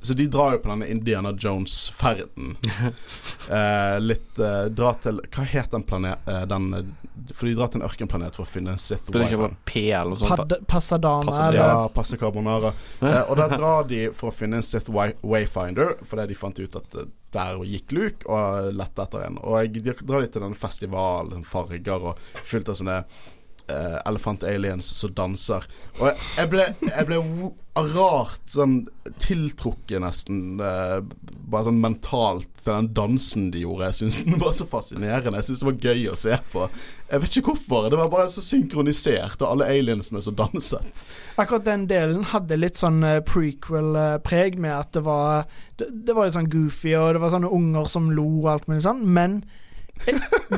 [0.02, 2.56] Så de drar jo på denne Indiana Jones-ferden.
[3.50, 6.88] eh, litt eh, Dra til Hva het den planeten eh,
[7.38, 9.38] For de drar til en ørkenplanet for å finne en Sith Wifi.
[10.66, 11.36] Passadana.
[11.54, 12.74] Ja, Pasta Carbonara.
[13.28, 16.98] og der drar de for å finne en Sith Wayfinder, fordi de fant ut at
[17.32, 19.38] der gikk Luke og lette etter en.
[19.46, 22.98] Og jeg drar litt til denne festivalen, farger og fullt av sånne
[23.72, 25.66] uh, elefant-aliens som danser.
[26.00, 27.20] Og jeg, ble, jeg ble
[27.72, 28.82] rart sånn
[29.24, 31.00] tiltrukket, nesten, uh,
[31.52, 33.90] bare sånn mentalt, til den dansen de gjorde.
[33.90, 35.40] Jeg syns den var så fascinerende.
[35.40, 36.68] Jeg syns det var gøy å se på.
[37.10, 37.88] Jeg vet ikke hvorfor.
[37.90, 41.06] Det var bare så synkronisert, og alle aliensene som danset.
[41.42, 45.48] Akkurat den delen hadde litt sånn uh, prequel-preg, med at det var
[45.80, 48.70] det, det, var litt sånn goofy, og det var sånne unger som lo og alt
[48.70, 49.42] mulig sånn, men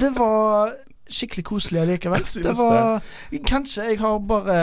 [0.02, 0.74] det var
[1.10, 2.24] skikkelig koselig allikevel.
[2.44, 3.02] Det var
[3.48, 4.60] Kanskje jeg har bare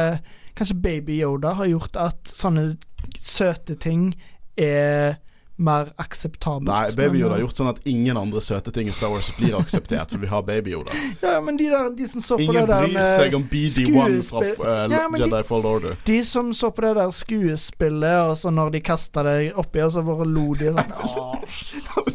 [0.57, 2.75] Kanskje Baby Yoda har gjort at sånne
[3.19, 4.13] søte ting
[4.61, 5.21] er
[5.61, 6.69] mer akseptabelt.
[6.71, 9.57] Nei, Baby Yoda har gjort sånn at ingen andre søte ting i Star Wars blir
[9.59, 10.97] akseptert, for vi har Baby Yoda.
[11.21, 13.45] Ja, men de der de som så ingen på det der Ingen bryr seg om
[13.51, 15.97] BD1 fra uh, ja, Jedi de, Fall Order.
[16.07, 19.93] De som så på det der skuespillet, og så når de kasta det oppi, og
[19.95, 20.95] så bare lo de sånn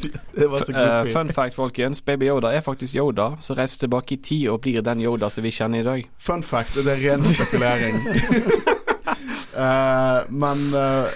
[0.40, 2.02] det var så uh, Fun fact, folkens.
[2.06, 5.46] Baby Yoda er faktisk Yoda, som reiser tilbake i tid og blir den Yoda som
[5.46, 6.10] vi kjenner i dag.
[6.18, 8.02] Fun fact, det er ren spekulering.
[9.56, 11.08] Uh, men uh,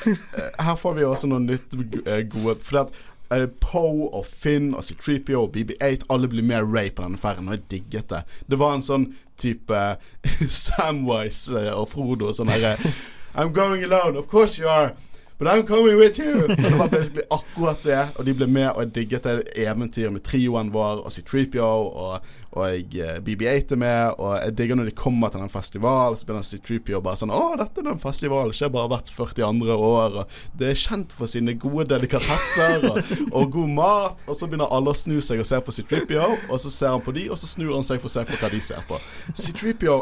[0.64, 2.86] her får vi også noe nytt uh, gode Fordi
[3.30, 7.50] at Poe og Finn og C3PO og BB8 alle blir mer Ray på denne ferden,
[7.52, 8.24] og jeg digget det.
[8.50, 9.06] Det var en sånn
[9.38, 9.82] type
[10.64, 12.78] Samwise og Frodo og sånn herre
[13.38, 14.96] I'm going alone, of course you are.
[15.40, 16.44] But I'm coming with you!
[16.44, 20.12] Og det var basically akkurat det, og de ble med, og jeg digget det eventyret
[20.12, 22.26] med trioen vår og C3PO og,
[22.60, 26.44] og BB8 er med, og jeg digger når de kommer til den festivalen, så begynner
[26.44, 30.74] C3PO bare sånn Å, dette er den festivalen, ikke bare 40 andre år, og det
[30.74, 33.00] er kjent for sine gode delikatesser og,
[33.32, 36.60] og god mat, og så begynner alle å snu seg og se på C3PO, og
[36.60, 38.52] så ser han på de, og så snur han seg for å se på hva
[38.52, 39.00] de ser på.
[39.40, 40.02] C3PO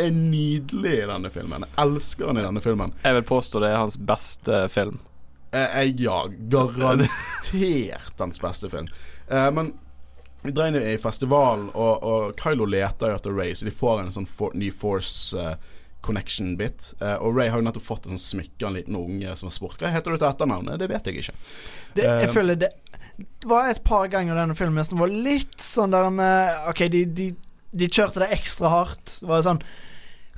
[0.00, 1.66] er nydelig i denne filmen.
[1.68, 2.94] Jeg elsker han i denne filmen.
[3.04, 5.00] Jeg vil påstå det er hans beste film.
[5.52, 8.88] Eh, ja, garantert hans beste film.
[9.28, 9.74] Eh, men
[10.42, 14.00] vi drar inn i festival, og, og Kylo leter jo etter Ray, så de får
[14.02, 15.54] en sånn for, ny Force uh,
[16.02, 16.88] connection-bit.
[16.98, 19.50] Uh, og Ray har jo nettopp fått en sånn smykke av en liten unge som
[19.50, 20.72] har spurt hva heter du til etternavn.
[20.80, 21.36] Det vet jeg ikke.
[21.94, 22.72] Det, jeg uh, føler det
[23.46, 26.08] var et par ganger denne filmen som var litt sånn der
[26.72, 27.28] OK, de, de
[27.72, 29.18] de kjørte det ekstra hardt.
[29.20, 29.62] Det var sånn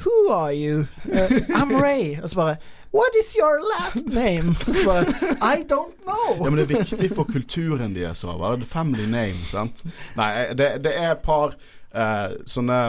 [0.02, 0.88] Who are you?
[1.06, 2.16] Uh, I'm Ray.
[2.22, 2.56] Og så bare
[2.94, 4.54] What is your last name?
[4.68, 5.06] Og så bare
[5.42, 6.36] I don't know.
[6.38, 8.64] Ja, Men det er viktig for kulturen deres òg.
[8.70, 9.82] Family name, sant.
[10.18, 11.56] Nei, det, det er et par
[11.94, 12.80] uh, sånne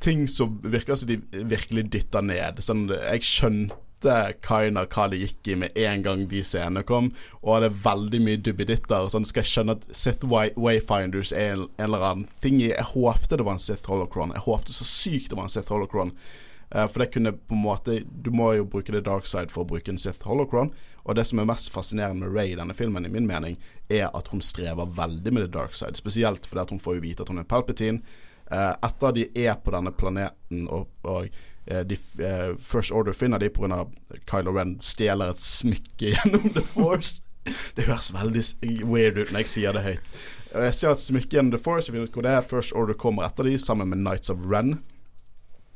[0.00, 2.60] ting som virker som de virkelig dytter ned.
[2.64, 3.76] Sånn, jeg skjønte
[4.06, 7.80] skjønte kinda hva det gikk i med en gang de scenene kom, og det er
[7.84, 9.08] veldig mye duppeditter.
[9.10, 12.90] Sånn skal jeg skjønne at Sith Wayfinders er en, en, eller annen ting i Jeg
[12.92, 14.34] håpte det var en Sith Holocron.
[14.34, 16.12] Jeg håpte så sykt det var en Sith Holocron.
[16.74, 19.62] Uh, for det kunne på en måte Du må jo bruke det dark side for
[19.62, 20.72] å bruke en Sith Holocron.
[21.06, 24.10] Og det som er mest fascinerende med Ray i denne filmen, i min mening, er
[24.10, 25.98] at hun strever veldig med det dark side.
[25.98, 28.02] Spesielt fordi at hun får jo vite at hun er Palpatine.
[28.46, 31.30] Uh, etter de er på denne planeten og, og
[31.66, 33.84] de, uh, First Order finner de pga.
[34.30, 37.22] Kylo Ren stjeler et smykke gjennom The Force.
[37.76, 38.42] det høres veldig
[38.86, 40.12] weird ut når jeg sier det høyt.
[40.56, 42.46] Jeg stjeler et smykke gjennom The Force, jeg finner ut hvor det er.
[42.46, 44.78] First Order kommer etter de, sammen med Nights of Ren.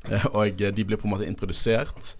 [0.08, 2.14] Uh, og de blir på en måte introdusert.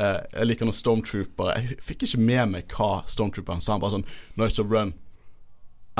[0.00, 3.74] Jeg liker når Stormtrooper Jeg fikk ikke med meg hva Stormtrooperen sa.
[3.74, 4.06] Han bare sånn
[4.38, 4.94] Nights of Ren.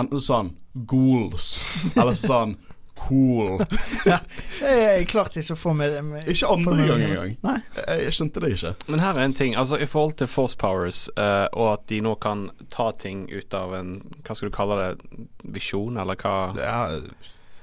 [0.01, 0.55] Enten sånn
[0.89, 1.51] Ghouls,
[1.99, 2.55] eller sånn
[3.01, 3.65] cool.
[4.11, 4.19] ja,
[4.61, 6.23] jeg klarte ikke å få med det.
[6.35, 7.35] Ikke andre gang engang.
[7.41, 8.75] Jeg, jeg skjønte det ikke.
[8.93, 9.57] Men her er en ting.
[9.59, 13.57] Altså I forhold til Force Powers, uh, og at de nå kan ta ting ut
[13.57, 15.21] av en Hva skal du kalle det?
[15.51, 16.39] Visjon, eller hva?
[16.59, 16.81] Ja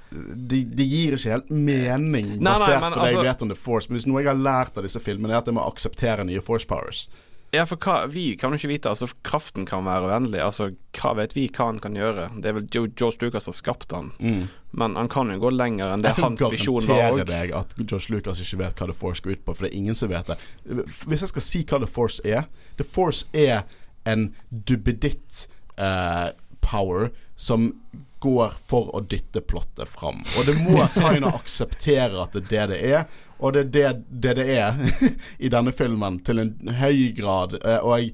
[0.09, 3.49] de, de, gir ikke helt mening basert nei, nei, på det altså, jeg vet om
[3.51, 3.89] The Force.
[3.89, 6.43] Men hvis noe jeg har lært av disse filmene, er at jeg må akseptere nye
[6.43, 7.07] Force Powers.
[7.55, 8.91] Ja, for hva, vi kan jo ikke vite.
[8.91, 10.41] Altså, kraften kan være uendelig.
[10.43, 12.27] Altså, hva vet vi hva han kan gjøre?
[12.43, 14.11] Det er vel George Lucas som har skapt han.
[14.19, 14.49] Mm.
[14.77, 16.99] Men han kan jo gå lenger enn det hans visjon var.
[16.99, 19.55] Jeg kan garantere deg at George Lucas ikke vet hva The Force går ut på,
[19.55, 20.39] for det er ingen som vet det.
[21.07, 22.49] Hvis jeg skal si hva The Force er
[22.81, 23.63] The Force er
[24.07, 25.47] en dubbeditt
[25.79, 27.71] uh, power som
[28.19, 30.23] går for å dytte plottet fram.
[30.37, 33.23] Og det må Kaina akseptere at det er det det er.
[33.39, 34.79] Og det er det det, det er
[35.45, 37.57] i denne filmen, til en høy grad.
[37.61, 38.11] Uh, og jeg,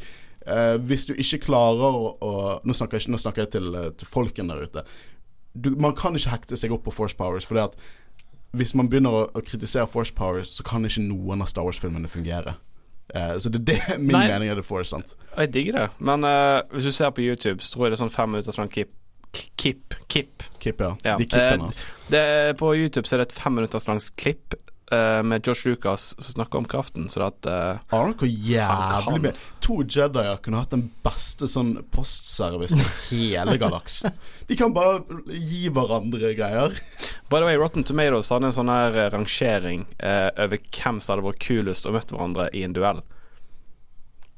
[0.48, 4.10] uh, hvis du ikke klarer å, å nå, snakker jeg, nå, snakker jeg, til, til
[4.10, 4.86] folken der ute.
[5.54, 7.46] Du, man kan ikke hekte seg opp på Force Powers.
[7.46, 7.78] Fordi at
[8.58, 12.12] hvis man begynner å, å kritisere Force Powers, så kan ikke noen av Star Wars-filmene
[12.12, 12.58] fungere.
[13.14, 14.90] Uh, så det er det min Nei, mening er det Force.
[14.94, 15.88] sant Jeg digger det.
[16.00, 18.56] Men uh, hvis du ser på YouTube, så tror jeg det er sånn fem minutter
[18.56, 18.94] sånn kip.
[19.34, 19.96] Kip.
[20.12, 20.44] Kip.
[20.62, 20.92] Kip, ja.
[21.04, 21.16] ja.
[21.18, 21.88] De kippene, altså.
[22.14, 22.22] Det,
[22.60, 24.54] på YouTube så er det et fem minutters langs klipp
[24.94, 27.10] uh, med George Lucas som snakker om kraften.
[27.10, 29.34] Så at uh, Ark og jævlig mye
[29.66, 32.84] To Jedier kunne hatt den beste sånn postservice i
[33.34, 34.14] hele galaksen.
[34.48, 35.02] De kan bare
[35.34, 36.78] gi hverandre greier.
[37.32, 41.16] By the way, Rotten Tomatoes hadde en sånn her eh, rangering uh, over hvem som
[41.16, 43.04] hadde vært kulest å møte hverandre i en duell.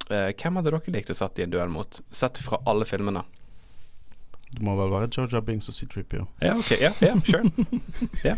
[0.05, 3.25] Uh, hvem hadde dere likt å sette i en duell mot, sett fra alle filmene?
[4.55, 6.29] Det må vel være Georgia Bings og C-Tripio.
[6.39, 7.49] Ja, ok, ja, yeah, yeah, sure.
[8.25, 8.37] yeah.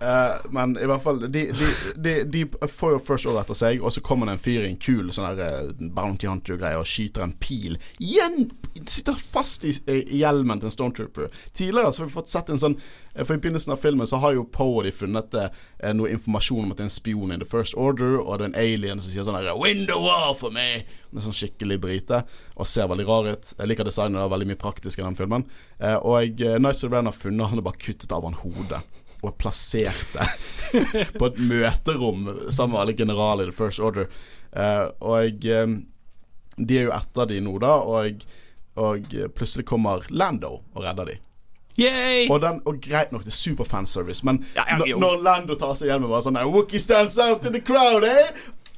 [0.00, 1.66] Uh, men i hvert fall de, de,
[1.96, 4.68] de, de, får jo first order etter seg, og så kommer det en fyr i
[4.68, 7.78] en kul sånn der uh, Bounty Hunter-greie og skyter en pil.
[7.96, 8.50] Igjen!
[8.76, 11.30] Sitter fast i, i hjelmen til en Stormtrooper.
[11.56, 14.20] Tidligere så har vi fått sett en sånn uh, For i begynnelsen av filmen så
[14.20, 15.32] har jo Poe og de funnet
[15.96, 18.50] noe informasjon om at det er en spion in the First Order, og det er
[18.50, 22.20] en alien som sier sånn her 'Window war for me!' Med sånn skikkelig brite,
[22.56, 23.54] og ser veldig rar ut.
[23.56, 25.46] Jeg liker designet, det er veldig mye praktisk i den filmen.
[25.80, 28.82] og Nights of Ren har funnet Han og bare kuttet av han hodet
[29.30, 30.26] og plasserte
[31.18, 34.08] på et møterom sammen med alle generaler i The First Order.
[34.56, 35.78] Uh, og um,
[36.56, 38.26] de er jo etter de nå, da, og,
[38.80, 41.20] og plutselig kommer Lando og redder de.
[41.76, 42.24] Yay!
[42.30, 45.74] Og, den, og greit nok, det er super fanservice, men ja, ja, når Lando tar
[45.76, 48.30] seg hjelmen, bare sånn Wookie stands out in the crowd, eh?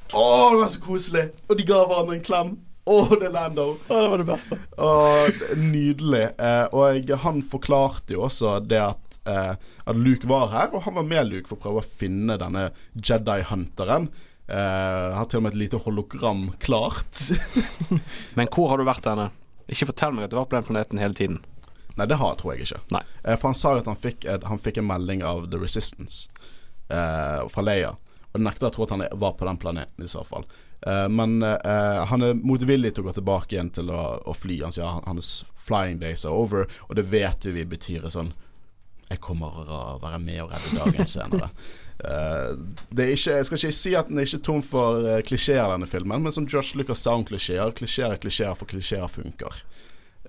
[0.09, 1.23] Å, oh, det var så koselig.
[1.47, 2.55] Og de ga hverandre en klem.
[2.89, 3.65] Å, oh, det er Lando.
[3.77, 4.57] Oh, det var det beste.
[4.81, 6.23] Og, nydelig.
[6.41, 9.53] Uh, og han forklarte jo også det at eh,
[9.85, 12.69] at Luke var her, og han var med Luke for å prøve å finne denne
[12.97, 14.09] Jedi-hunteren.
[14.49, 17.29] Eh, har til og med et lite hologram klart.
[18.37, 19.29] Men hvor har du vært henne?
[19.69, 21.41] Ikke fortell meg at du var på den planeten hele tiden.
[21.99, 22.81] Nei, det har, jeg, tror jeg ikke.
[22.95, 23.03] Nei.
[23.23, 26.29] Eh, for han sa at han fikk, han fikk, en melding av The Resistance
[26.89, 27.93] eh, fra Leia.
[28.33, 30.45] Og nekter å tro at han var på den planeten, i så fall.
[30.87, 34.61] Uh, men uh, han er motvillig til å gå tilbake igjen til å, å fly.
[34.63, 38.31] Han sier hans flying days are over, og det vet vi betyr sånn
[39.09, 41.51] jeg kommer å være med og redde dagen senere.
[41.99, 42.55] Uh,
[42.95, 46.21] ikke, jeg skal ikke si at den er ikke tom for uh, klisjeer, denne filmen,
[46.23, 49.57] men som Josh Lucas sa om klisjeer, klisjeer er klisjeer, for klisjeer funker.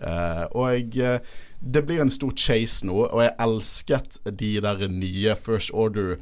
[0.03, 1.21] Uh, og jeg,
[1.63, 6.17] det blir en stor chase nå, og jeg elsket de der nye First Order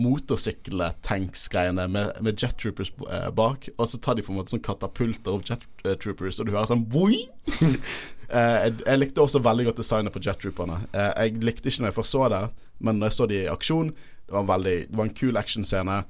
[0.00, 3.68] motorsykle-tanks-greiene med, med jet troopers eh, bak.
[3.76, 6.54] Og så tar de på en måte sånn katapulter opp jet eh, troopers, og du
[6.54, 7.28] hører sånn boing!
[8.28, 10.80] eh, jeg, jeg, likte også veldig godt designet på jet trooperne.
[10.92, 12.42] Eh, jeg likte ikke når jeg først så det,
[12.78, 13.92] men når jeg så de i aksjon,
[14.26, 16.00] det var en, veldig, det var en kul actionscene.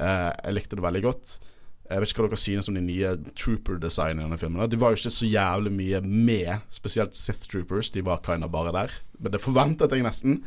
[0.00, 1.36] Eh, jeg likte det veldig godt.
[1.84, 4.62] Jeg vet ikke hva dere synes om de nye trooper-designene i filmen.
[4.72, 7.90] De var jo ikke så jævlig mye med, spesielt Sith Troopers.
[7.92, 8.94] De var kinda bare der.
[9.18, 10.40] Men det forventet jeg nesten.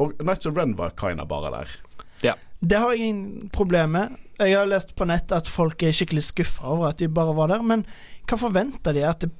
[0.00, 1.76] Og Nights of Ren var kinda bare der.
[2.24, 2.34] Ja.
[2.62, 4.16] Det har jeg ingen problem med.
[4.38, 7.52] Jeg har lest på nett at folk er skikkelig skuffa over at de bare var
[7.52, 7.84] der, men
[8.30, 9.04] hva forventer de?
[9.06, 9.30] At, det,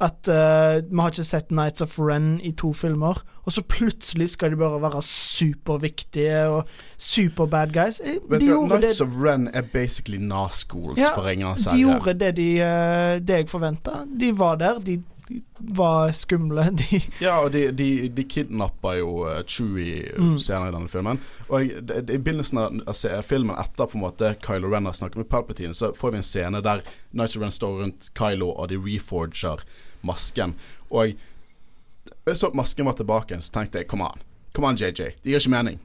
[0.00, 4.30] at uh, vi har ikke sett Nights of Ren i to filmer, og så plutselig
[4.32, 8.00] skal de bare være superviktige og super bad guys.
[8.00, 12.50] Eh, de Nights of Ren er basically Naskools ja, for ingen De gjorde det, de,
[12.64, 14.04] uh, det jeg forventa.
[14.20, 14.78] De var der.
[14.78, 15.02] De
[15.58, 16.64] var skumle.
[16.78, 20.38] De ja, og de, de, de kidnapper jo uh, Chewie mm.
[20.42, 21.20] senere i denne filmen.
[21.48, 24.96] Og jeg, de, i begynnelsen av altså, filmen, etter på en måte Kylo Ren har
[24.96, 26.82] snakket med Palpatine, så får vi en scene der
[27.12, 29.64] Nigel Ren står rundt Kylo, og de reforger
[30.06, 30.54] masken.
[30.88, 31.14] Og
[32.34, 34.20] så masken var tilbake, så tenkte jeg kom an.
[34.52, 34.92] Kom an, JJ.
[35.22, 35.78] Det gir ikke mening.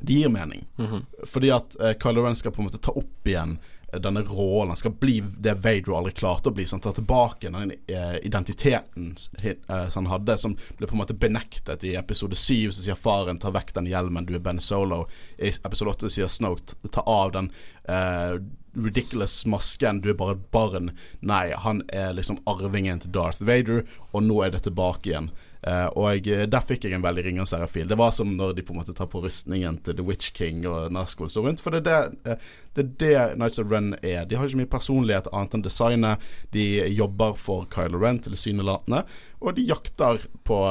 [0.00, 0.66] Det gir mening.
[0.76, 1.26] Mm -hmm.
[1.26, 3.58] Fordi at uh, Kylo Ren skal på en måte ta opp igjen
[3.98, 6.66] denne rollen Han skal bli det Vader aldri klarte å bli.
[6.66, 11.16] Sånn, ta tilbake den eh, identiteten eh, som han hadde, som ble på en måte
[11.18, 12.70] benektet i episode 7.
[12.70, 15.06] Så sier faren 'ta vekk den hjelmen, du er Ben Solo'.
[15.38, 17.50] I episode 8 sier Snoke 'ta av den
[17.90, 18.38] uh,
[18.74, 20.92] ridiculous masken, du er bare et barn'.
[21.20, 25.30] Nei, han er liksom arvingen til Darth Vader, og nå er det tilbake igjen.
[25.60, 27.88] Uh, og der fikk jeg en veldig Ringenes herre-fil.
[27.90, 30.62] Det var som når de på en måte tar på rustningen til The Witch King
[30.68, 31.60] og Nazgul står rundt.
[31.64, 34.24] For det er det, uh, det er det Nights of Ren er.
[34.24, 36.30] De har ikke mye personlighet annet enn designet.
[36.56, 39.04] De jobber for Kylo Ren tilsynelatende,
[39.40, 40.62] og de jakter på,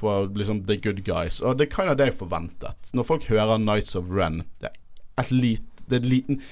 [0.00, 1.40] på liksom the good guys.
[1.40, 2.92] Og det kind of det jeg forventet.
[2.92, 6.42] Når folk hører Nights of Ren, det er et lit, det er en liten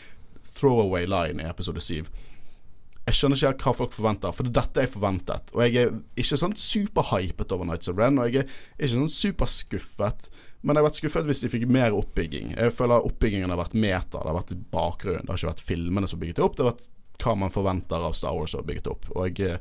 [0.55, 2.05] throwaway line i episode 7.
[3.05, 5.53] Jeg skjønner ikke hva folk forventer, for det er dette jeg forventet.
[5.53, 9.13] Og jeg er ikke sånn superhypet over Nights of Ren, og jeg er ikke sånn
[9.13, 10.29] superskuffet.
[10.65, 12.55] Men jeg har vært skuffet hvis de fikk mer oppbygging.
[12.57, 15.27] Jeg føler oppbyggingen har vært meta, det har vært i bakgrunnen.
[15.27, 16.89] Det har ikke vært filmene som bygget det opp, det har vært
[17.25, 19.11] hva man forventer av Star Wars som har bygget opp.
[19.13, 19.61] Og jeg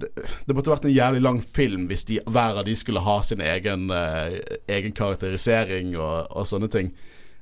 [0.00, 3.16] det, det, måtte vært en jævlig lang film hvis de, hver av de skulle ha
[3.26, 4.38] sin egen, eh,
[4.70, 6.92] egen karakterisering og, og sånne ting.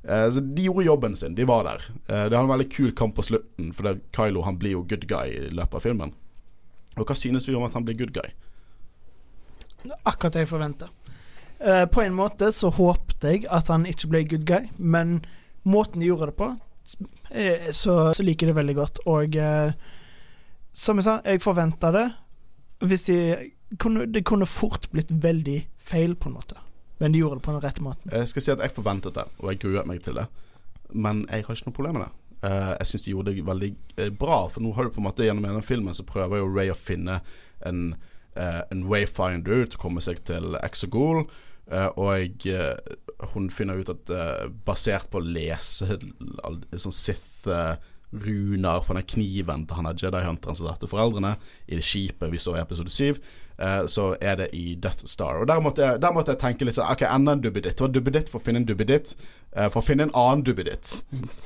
[0.04, 1.86] Uh, så De gjorde jobben sin, de var der.
[2.10, 4.84] Uh, det har en veldig kul kamp på slutten, for det, Kylo han blir jo
[4.88, 6.14] good guy i løpet av filmen.
[6.98, 8.30] Og hva synes vi om at han blir good guy?
[10.04, 10.90] Akkurat det jeg forventa.
[11.58, 15.20] Uh, på en måte så håpte jeg at han ikke ble good guy, men
[15.66, 16.52] måten de gjorde det på,
[17.28, 19.00] så, så liker jeg det veldig godt.
[19.12, 19.34] Og
[20.72, 22.06] som jeg sa, jeg forventa det.
[22.80, 23.18] Hvis de
[23.76, 26.56] kunne, Det kunne fort blitt veldig feil, på en måte.
[26.98, 28.12] Men de gjorde det på den rette måten.
[28.12, 30.26] Jeg skal si at jeg forventet det, og jeg gruet meg til det.
[30.90, 32.14] Men jeg har ikke noe problem med det.
[32.38, 34.38] Uh, jeg syns de gjorde det veldig uh, bra.
[34.52, 36.78] For nå har du på en måte gjennom denne filmen så prøver jo Ray å
[36.78, 37.20] finne
[37.66, 37.82] en,
[38.38, 41.26] uh, en wayfinder til å komme seg til Exegol.
[41.68, 42.46] og
[43.34, 44.10] hun finner ut at
[44.64, 45.98] basert på å lese
[46.72, 51.34] sånn Sith-runer fra den kniven til han er Jedi-hunteren som drepte foreldrene,
[51.68, 53.20] i det skipet vi så i episode 7,
[53.58, 55.40] Eh, så er det i Death Star.
[55.40, 57.74] Og Der måtte jeg, der måtte jeg tenke litt sånn OK, enda en dubbeditt.
[57.74, 59.16] Det var dubbeditt for å finne en dubbeditt.
[59.56, 61.00] Uh, for å finne en annen dubbeditt.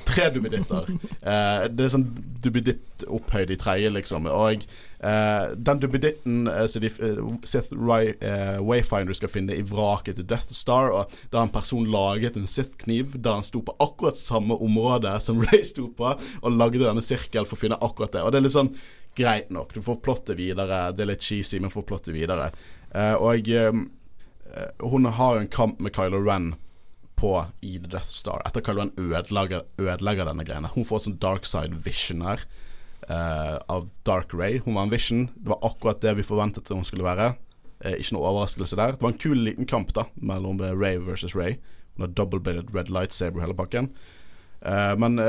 [0.09, 0.89] Tre dubbeditter.
[1.23, 2.09] Uh, det er sånn
[2.43, 4.27] dubbeditt opphøyd i tredje, liksom.
[4.29, 4.67] Og
[5.03, 6.87] den dubbeditten så de
[7.43, 12.47] Sith Wayfinder skal finne i vraket til Death Star, og der en person laget en
[12.47, 17.03] Sith-kniv der han sto på akkurat samme område som Ray sto på, og lagde denne
[17.03, 18.23] sirkel for å finne akkurat det.
[18.23, 18.71] Og det er litt sånn
[19.15, 19.73] greit nok.
[19.73, 20.91] Du får plottet videre.
[20.91, 22.49] Det er litt cheesy, men får plottet videre.
[22.93, 23.71] Uh, og uh,
[24.85, 26.53] hun har jo en kamp med Kylo Ren
[27.17, 30.71] på i The Death Star etter Kylo Ren ødelegger, ødelegger denne greiene.
[30.75, 32.43] Hun får sånn dark side vision her
[33.09, 34.61] uh, av Dark Ray.
[34.65, 35.27] Hun var en vision.
[35.35, 37.33] Det var akkurat det vi forventet hun skulle være.
[37.83, 38.95] ikke noe overraskelse der.
[38.95, 41.57] Det var en kul liten kamp da mellom Ray versus Ray.
[41.95, 43.91] Hun har double-bladed red lightsaber hele pakken.
[44.97, 45.19] men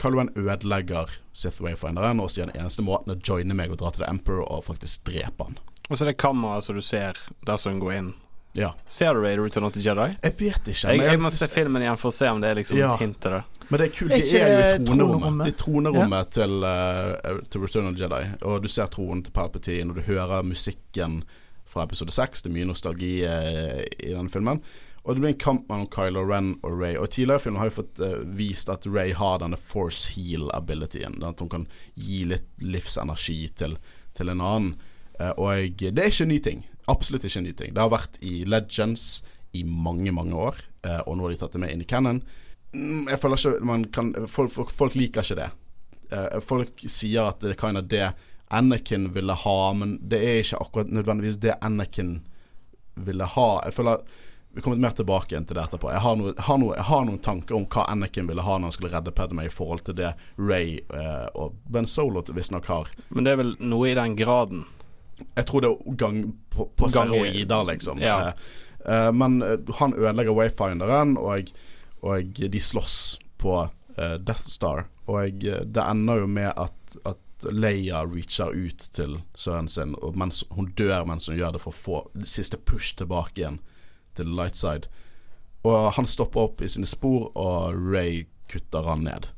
[0.00, 3.92] Kylo Ren ødelegger Sith Wayfinderen og sier den eneste måten å joine meg og dra
[3.94, 5.58] til The Emperor og faktisk drepe han.
[5.88, 8.14] Og så er det kameraet som du ser der som går inn.
[8.56, 8.74] Ja.
[8.86, 10.16] Ser du Raider Return of the Jedi?
[10.22, 10.92] Jeg vet ikke.
[10.92, 12.94] Jeg, jeg, må se filmen igjen for å se om det er liksom ja.
[13.00, 13.42] hint til det.
[13.68, 14.14] Men det er kult.
[14.14, 15.42] Det er jo i tronerommet.
[15.42, 16.30] Det er tronerommet ja.
[16.38, 18.22] til, uh, til, Return of the Jedi.
[18.48, 21.20] Og du ser tronen til Palpatine, og du hører musikken
[21.68, 22.46] fra episode 6.
[22.46, 24.62] Det er mye nostalgi uh, i denne filmen.
[25.06, 26.96] Og det blir en kamp mellom Kylo Ren og Ray.
[26.98, 31.20] Og tidligere i filmen har vi fått uh, vist at Ray har denne force heal-abilityen.
[31.22, 33.76] At hun kan gi litt livsenergi til,
[34.18, 34.72] til en annen.
[35.20, 36.64] Uh, og det er ikke en ny ting.
[36.90, 37.76] Absolutt ikke en ny ting.
[37.76, 39.22] Det har vært i Legends
[39.54, 40.58] i mange, mange år.
[40.82, 42.20] Uh, og nå har de tatt det med inn i Cannon.
[42.74, 45.52] Mm, jeg føler ikke kan Folk, folk, folk liker ikke det.
[46.46, 48.10] folk sier at det er kind of det
[48.54, 52.20] Anakin ville ha, men det er ikke akkurat nødvendigvis det Anakin
[53.06, 53.48] ville ha.
[53.66, 54.02] Jeg føler
[54.56, 55.90] vi kommer mer tilbake igjen til det etterpå.
[55.92, 58.70] Jeg har, noe, har noe, jeg har, noen tanker om hva Anakin ville ha når
[58.70, 62.88] han skulle redde Padme i forhold til det Ray eh, og Ben Solo visstnok har.
[63.12, 64.64] Men det er vel noe i den graden?
[65.36, 66.22] Jeg tror det er gang
[66.56, 68.00] på, på steroider, liksom.
[68.00, 68.16] Ja.
[68.30, 68.48] Eh,
[68.94, 71.52] eh, men eh, han ødelegger Wayfinderen, og,
[72.00, 72.98] og de slåss
[73.36, 74.86] på eh, Death Star.
[75.04, 80.72] Og det ender jo med at, at Leia reacher ut til sønnen sin, mens hun
[80.80, 83.60] dør mens hun gjør det, for å få siste push tilbake igjen
[84.16, 84.90] til Lightside.
[85.66, 89.30] Og han stopper opp i sine spor, og Ray kutter han ned.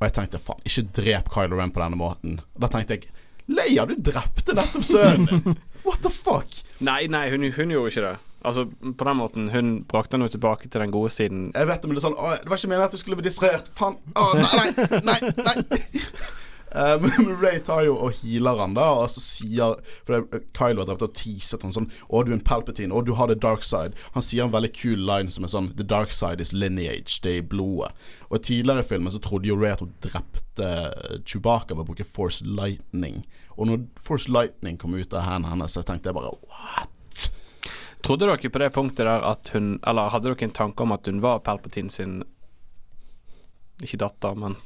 [0.00, 2.40] Og jeg tenkte faen, ikke drep Kylo Ren på denne måten.
[2.56, 3.12] Og Da tenkte jeg
[3.54, 5.58] Leia, du drepte nettopp sønnen!
[5.84, 6.48] What the fuck?
[6.80, 8.14] Nei, nei, hun, hun, gjorde ikke det.
[8.44, 11.50] Altså, på den måten, Hun brakte han jo tilbake til den gode siden.
[11.54, 13.18] Jeg vet det, men det er sånn å, Det var ikke meningen at du skulle
[13.20, 13.68] bli distrahert.
[13.76, 13.98] Faen.
[14.16, 15.82] Å, nei, nei, nei, nei.
[16.74, 20.88] Uh, men Ray tar jo og healer han da, og så sier For Kylo har
[20.88, 22.90] drevet og teaset han sånn 'Å, du er en Palpatine.
[22.90, 23.94] Å, du har the dark side'.
[24.16, 27.20] Han sier en veldig kul line som er sånn 'The dark side is lineage'.
[27.22, 27.92] Det er i blodet.
[28.30, 30.72] Og tidligere i filmen så trodde jo Ray at hun drepte
[31.22, 33.22] Chewbacca ved å bruke Force Lightning.
[33.54, 36.90] Og når Force Lightning kom ut av hendene hennes, så tenkte jeg bare 'what'?
[38.04, 41.06] Trodde dere på det punktet der at hun Eller hadde dere en tanke om at
[41.06, 42.22] hun var Palpatine sin
[43.80, 44.56] Ikke datter, men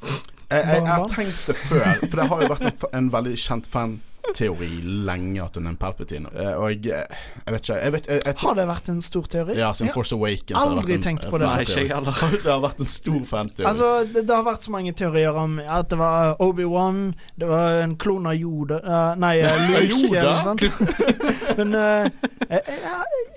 [0.49, 3.35] jeg, jeg, jeg, har tenkt det før, for det har jo vært en, en veldig
[3.37, 3.99] kjent fan
[4.35, 6.31] teori lenge at hun er en Palpatine.
[6.35, 7.05] Uh, og jeg,
[7.47, 9.57] jeg vet ikke jeg vet, jeg, Har det vært en stor teori?
[9.59, 11.49] Ja, siden Force Awakens Aldri en, tenkt på det.
[11.49, 12.23] Nei, ikke heller.
[12.45, 13.69] det har vært en stor fan-teori.
[13.71, 17.03] Altså, det, det, har vært så mange teorier om at det var Obi-Wan,
[17.41, 19.35] det var en klon av Yoda uh, Nei,
[19.91, 20.13] Luke.
[20.13, 20.57] Yoda?
[21.59, 22.13] Men jeg,
[22.49, 22.81] jeg,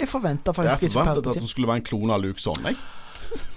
[0.02, 0.98] jeg forventa faktisk ikke Palpatine.
[0.98, 2.82] Jeg forventet at hun skulle være en klone av Luke sånn, jeg.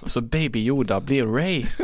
[0.06, 1.66] Så baby Yoda blir Ray.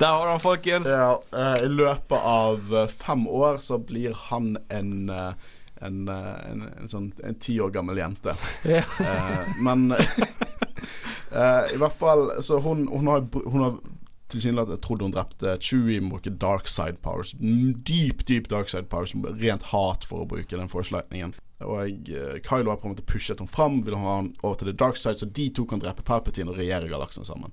[0.00, 0.88] Der har du han, folkens.
[0.88, 5.32] Ja, uh, I løpet av uh, fem år så blir han en uh,
[5.80, 8.34] en, en, en, sånn en ti år gammel jente.
[8.68, 8.82] Ja.
[9.64, 9.94] men
[11.72, 13.78] i hvert fall Så hun, hun har, hun har
[14.28, 17.32] tilsynelatende trodd hun drepte Chewie med å bruke dark side powers.
[17.40, 19.14] Dyp, dyp dark side powers.
[19.40, 21.32] Rent hat for å bruke den force-lightningen.
[21.60, 24.70] Og jeg, Kylo har på en måte pushet henne fram, vil ha henne over til
[24.70, 27.52] the dark side, så de to kan drepe Palpatine og regjere galaksen sammen.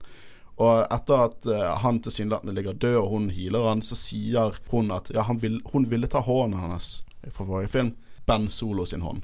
[0.58, 4.94] Og etter at uh, han tilsynelatende ligger død, og hun healer han, så sier hun
[4.96, 7.92] at ja, vil, hun ville ta hånden hans fra forrige film.
[8.28, 9.22] Ben Solo sin hånd.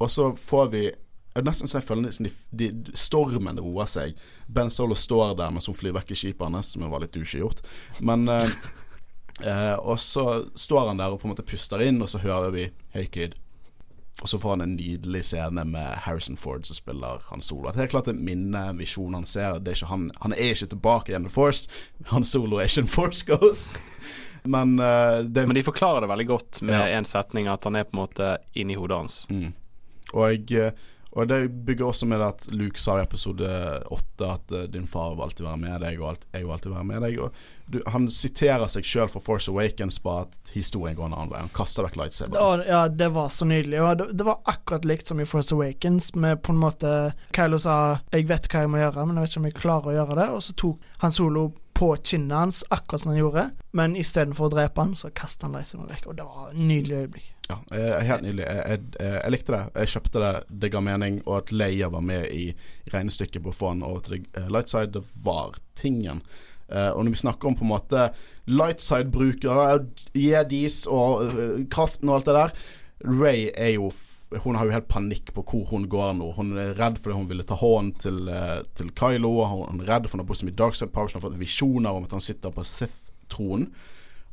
[0.00, 0.90] Og så får vi
[1.40, 2.66] Nesten så jeg føler de, de,
[2.98, 4.16] stormen roer seg.
[4.50, 7.62] Ben Solo står der mens hun flyr vekk i skipet hans, som var litt gjort
[8.02, 8.50] Men uh,
[9.46, 10.24] uh, Og så
[10.58, 13.38] står han der og på en måte puster inn, og så hører vi Hey kid,
[14.20, 17.70] og så får han en nydelig scene med Harrison Ford som spiller Han Solo.
[17.72, 19.56] Det er klart det minne, visjonen han ser.
[19.56, 21.70] Er han, han, er ikke tilbake igjen i Force.
[22.12, 23.80] Han Solo er ikke en Force Ghost.
[24.42, 27.08] Men, uh, det, Men de forklarer det veldig godt med én ja.
[27.08, 29.18] setning, at han er på en måte inni hodet hans.
[29.30, 29.50] Mm.
[30.12, 33.46] Og jeg uh, og det bygger også med at Luke sa i episode
[33.90, 36.74] åtte at uh, din far vil alltid være med deg, og alt, jeg vil alltid
[36.74, 37.40] være med deg.
[37.70, 41.42] Du, han siterer seg sjøl fra Force Awakens på at historien går en annen vei.
[41.42, 42.62] Han kaster vekk lightsaberen.
[42.66, 43.80] Ja, det var så nydelig.
[43.82, 46.94] Og det, det, var akkurat likt som i Force Awakens, med på en måte
[47.34, 49.90] Kylo sa 'jeg vet hva jeg må gjøre, men jeg vet ikke om jeg klarer
[49.90, 51.50] å gjøre det', og så tok han solo
[51.80, 53.46] på kinnet hans, akkurat som han gjorde.
[53.72, 56.08] Men istedenfor å drepe han, så kastet han lightsaberen vekk.
[56.10, 57.30] Og det var et nydelig øyeblikk.
[57.48, 57.56] Ja,
[58.04, 58.44] helt nydelig.
[58.44, 59.62] Jeg, jeg, jeg, likte det.
[59.80, 60.32] Jeg kjøpte det.
[60.64, 61.16] Det ga mening.
[61.24, 62.50] Og at Leia var med i
[62.92, 66.20] regnestykket på å få han over til uh, lightside, det var tingen.
[66.68, 68.04] Uh, og når vi snakker om på en måte
[68.60, 69.80] lightside-brukere,
[70.20, 72.56] jedis og uh, kraften og alt det der
[73.08, 73.88] Ray er jo
[74.30, 76.30] hun har jo helt panikk på hvor hun går nå.
[76.36, 79.32] Hun er redd fordi hun ville ta hånden til, uh, til Kylo.
[79.50, 81.90] Hun er redd for hun har bodd så mye Darkside Park Hun har fått visjoner
[81.90, 83.72] om at han sitter på Sith-tronen.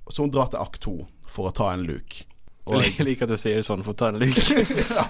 [0.08, 2.28] Så hun drar til akt to for å ta en Luke.
[2.68, 4.44] Og jeg liker at du sier det sånn, for å ta en Luke.
[5.00, 5.08] ja.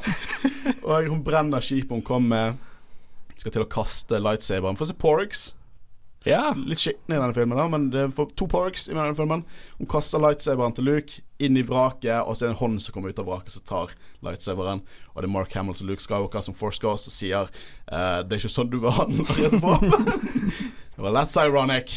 [0.85, 2.57] Og hun brenner skipet hun kom med.
[3.38, 4.77] Skal til å kaste lightsaberen.
[4.79, 5.47] Får se Porgs.
[6.28, 6.51] Ja.
[6.57, 9.45] Litt skitten i denne filmen, da, men det er to parks i denne filmen.
[9.78, 12.95] Hun kaster lightsaberen til Luke inn i vraket, og så er det en hånd som
[12.95, 13.93] kommer ut av vraket som tar
[14.25, 14.84] lightsaberen.
[15.13, 18.36] Og det er Mark Hamill og Luke Skywalker som Force Ghost og sier uh, Det
[18.36, 19.95] er ikke sånn du behandler et våpen.
[20.97, 21.95] well, that's ironic.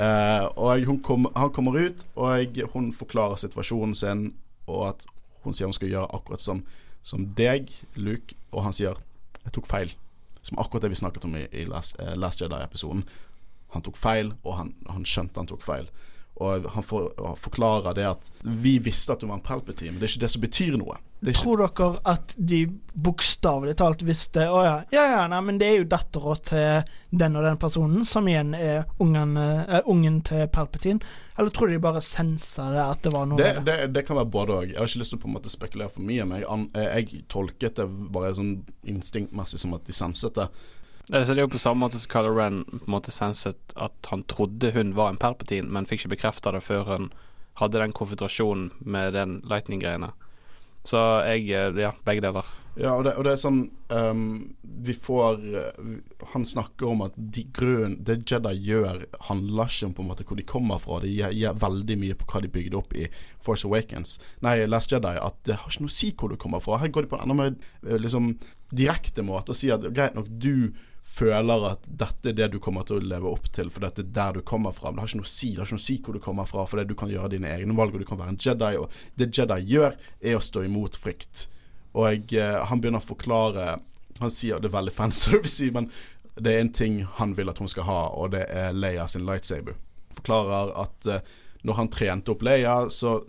[0.00, 4.30] Uh, og kom, han kommer ut, og hun forklarer situasjonen sin,
[4.66, 5.08] og at
[5.44, 6.62] hun sier hun skal gjøre akkurat som,
[7.06, 8.98] som deg, Luke, og han sier
[9.44, 9.94] 'jeg tok feil'.
[10.42, 13.04] Som akkurat det vi snakket om i, i Last, uh, Last Jedi-episoden.
[13.74, 15.90] Han tok feil, og han, han skjønte han tok feil.
[16.40, 20.08] Og han for, forklarer det at vi visste at du var en Palpatine, men det
[20.08, 20.96] er ikke det som betyr noe.
[21.36, 22.62] Tror dere at de
[22.96, 27.36] bokstavelig talt visste Å ja, ja, ja, nei, men det er jo dattera til den
[27.36, 31.04] og den personen, som igjen er ungen, er ungen til Palpatine?
[31.36, 33.78] Eller tror de bare sensa det, at det var noe det, det?
[33.92, 34.72] det, kan være både òg.
[34.72, 37.24] Jeg har ikke lyst til å på en måte spekulere for mye, men jeg, jeg
[37.36, 38.54] tolket det bare sånn
[38.88, 40.48] instinktmessig som at de senset det.
[41.10, 44.22] Det er jo på samme måte som Kylo Ren på en måte senset at han
[44.30, 47.08] trodde hun var en Perpetin, men fikk ikke bekrefta det før hun
[47.58, 50.12] hadde den konfrontasjonen med den lightning-greiene.
[50.86, 52.46] Så jeg eh, Ja, begge deler.
[52.78, 53.58] Ja, og det, og det er sånn
[53.90, 55.88] um, Vi får uh,
[56.30, 60.24] Han snakker om at de grunn, det Jedi gjør, handler ikke om på en måte
[60.28, 61.00] hvor de kommer fra.
[61.02, 63.08] Det gir, gir, veldig mye på hva de bygde opp i
[63.42, 64.20] Force Awakens.
[64.46, 65.16] Nei, Last Jedi.
[65.18, 66.78] At det har ikke noe å si hvor du kommer fra.
[66.80, 68.36] Her går de på en enda mer eh, liksom,
[68.70, 70.70] direkte måte og sier at greit nok, du
[71.10, 74.12] føler at dette er det du kommer til å leve opp til, for dette er
[74.14, 74.90] der du kommer fra.
[74.90, 76.22] Men det har ikke noe å si, det har ikke noe å si hvor du
[76.22, 78.40] kommer fra, for det du kan gjøre dine egne valg, og du kan være en
[78.40, 78.70] Jedi.
[78.78, 81.48] Og det Jedi gjør, er å stå imot frykt.
[81.98, 83.80] Og jeg, eh, han begynner å forklare
[84.20, 85.86] Han sier det er veldig fanservice, men
[86.36, 89.24] det er en ting han vil at hun skal ha, og det er Leia sin
[89.24, 89.78] lightsaber.
[90.18, 91.30] Forklarer at eh,
[91.64, 93.22] når han trente opp Leia, så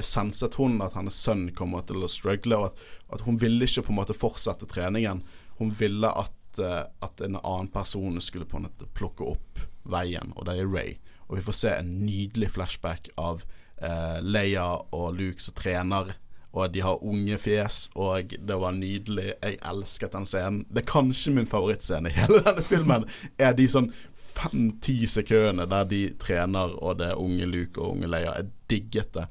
[0.00, 2.86] senset hun at hennes sønn kommer til å struggle, og at,
[3.18, 5.20] at hun ville ikke på en måte fortsette treningen.
[5.60, 6.32] Hun ville at
[6.62, 10.70] at, at, en annen person skulle på en måte plukke opp veien, og det er
[10.70, 10.96] Ray.
[11.28, 13.44] Og vi får se en nydelig flashback av
[13.82, 16.14] eh, Leia og Luke som trener,
[16.54, 19.32] og de har unge fjes, og det var nydelig.
[19.42, 20.60] Jeg elsket den scenen.
[20.70, 23.08] Det er kanskje min favorittscene i hele denne filmen.
[23.42, 28.12] Er de sånn fem-ti sekundene der de trener, og det er unge Luke og unge
[28.12, 28.36] Leia.
[28.38, 29.26] Jeg digget det.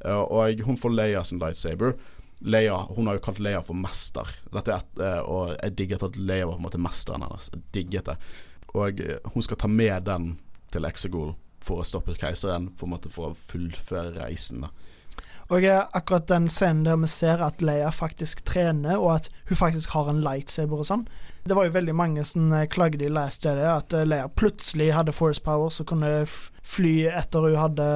[0.00, 1.92] Uh, og hun får Leia som lightsaber.
[2.44, 4.28] Leia, Hun har jo kalt Leia for mester.
[4.52, 7.50] Dette er et, uh, og jeg digget at Leia var på en måte mesteren hennes.
[7.52, 8.16] Jeg digget det.
[8.74, 10.32] Og uh, hun skal ta med den
[10.72, 14.66] til Exegol for å stoppe keiseren, på en måte, for å fullføre reisen.
[14.66, 14.72] da
[15.50, 19.90] og akkurat den scenen der vi ser at Leia faktisk trener, og at hun faktisk
[19.96, 21.06] har en lightsaber og sånn.
[21.44, 24.92] Det var jo veldig mange som eh, klagde i Last Jedi at eh, Leia plutselig
[24.94, 26.22] hadde force power som kunne
[26.62, 27.86] fly etter hun hadde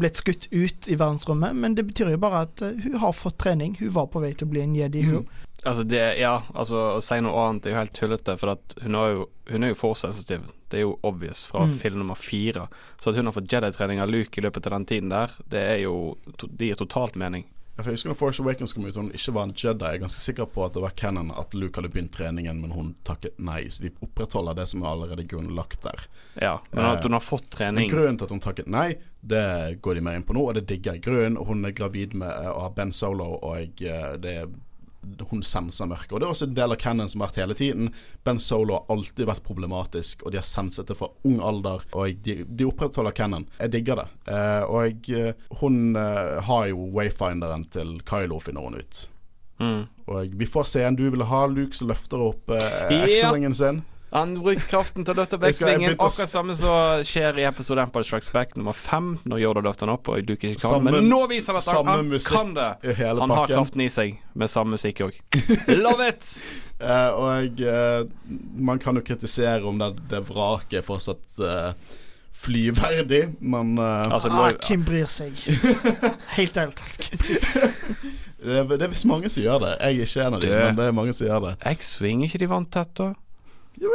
[0.00, 3.38] blitt skutt ut i verdensrommet, men det betyr jo bare at eh, hun har fått
[3.44, 3.76] trening.
[3.80, 5.44] Hun var på vei til å bli en jedi, hun mm.
[5.66, 8.94] Altså det, ja, altså å si noe annet er jo helt tullete, for at hun,
[8.94, 10.46] jo, hun er jo for sensitiv.
[10.70, 11.76] Det er jo obvious fra mm.
[11.80, 12.68] film nummer fire.
[13.00, 15.64] Så at hun har fått Jedi-trening av Luke i løpet av den tiden der, det
[15.74, 17.48] er jo Det gir totalt mening.
[17.78, 19.86] Jeg husker når Force Awakens kom ut og hun ikke var en Jedi.
[19.86, 22.72] Jeg er ganske sikker på at det var canon at Luke hadde begynt treningen, men
[22.74, 23.60] hun takket nei.
[23.70, 26.08] Så de opprettholder det som er allerede grunnlagt der.
[26.42, 28.88] Ja, men at hun har fått trening Men Grunnen til at hun takket nei,
[29.22, 31.04] det går de mer inn på nå, og det digger jeg.
[31.06, 33.94] Grunnen Hun er gravid med uh, Ben Solo, og jeg,
[34.26, 34.50] det er
[35.30, 36.12] hun senser mørket.
[36.12, 37.90] Og Det er også en del av canon som har vært hele tiden.
[38.26, 41.84] Ben Solo har alltid vært problematisk, og de har senset det fra ung alder.
[41.92, 43.46] Og de, de opprettholder canon.
[43.60, 44.08] Jeg digger det.
[44.32, 49.04] Eh, og jeg, hun eh, har jo wayfinderen til Kylo, finner hun ut.
[49.58, 49.86] Mm.
[50.08, 53.82] Og vi får se en du vil ha, Luke som løfter opp eh, X-ringen sin.
[54.10, 55.96] Han bruker kraften til å løfte backsvingen.
[55.98, 59.94] Akkurat samme som skjer i episode Empire Strikes Back nummer fem, når Yoda løfter den
[59.98, 60.86] opp og Duke ikke kan.
[60.86, 62.70] Men nå viser han at han, han kan det!
[63.20, 65.20] Han har kraften i seg, med samme musikk òg.
[65.84, 66.32] Love it!
[66.80, 66.88] Uh,
[67.20, 68.08] og uh,
[68.56, 71.72] man kan jo kritisere om det, det vraket er fortsatt uh,
[72.38, 75.36] flyverdig, men altså, ah, Kim bryr seg.
[76.38, 77.80] Helt ærlig talt, bryr seg.
[78.38, 79.72] det, det er visst mange som gjør det.
[79.82, 81.56] Jeg er ikke en av dem, men det er mange som gjør det.
[81.76, 83.10] X-Wing, ikke de vant tett, da?
[83.78, 83.90] Jo,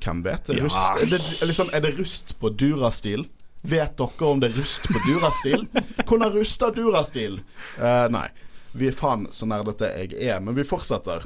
[0.00, 0.48] hvem vet?
[0.48, 0.64] Ja.
[0.64, 3.26] Rust, er, det, liksom, er det rust på Durastil?
[3.66, 5.66] Vet dere om det er rust på Durastil?
[6.06, 7.40] Hvordan ruster Durastil?
[7.80, 8.28] Uh, nei.
[8.76, 11.24] Vi er faen så nerdete jeg er, men vi fortsetter.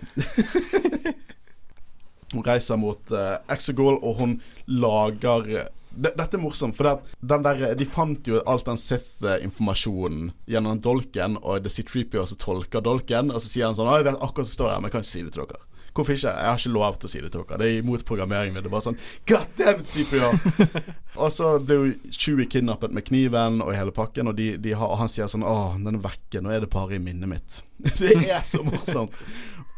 [2.32, 4.38] hun reiser mot uh, Exegol, og hun
[4.70, 11.72] lager dette er morsomt, for de fant jo alt den Sith-informasjonen gjennom dolken, og det
[11.72, 14.70] er C3PO som tolker dolken, og så sier han sånn 'Jeg vet akkurat som står
[14.70, 15.66] her, men jeg kan ikke si det til dere'.
[15.94, 16.32] Hvorfor ikke?
[16.32, 17.60] Jeg har ikke lov til å si det til dere.
[17.60, 18.64] Det er imot programmeringen min.
[18.64, 18.98] Det er bare sånn
[19.30, 20.74] God damn it, CPR!
[21.22, 24.90] og så blir jo Chewie kidnappet med kniven og hele pakken, og, de, de har,
[24.90, 26.44] og han sier sånn Å, den er vekke.
[26.44, 27.62] Nå er det bare i minnet mitt.
[28.00, 29.16] det er så morsomt.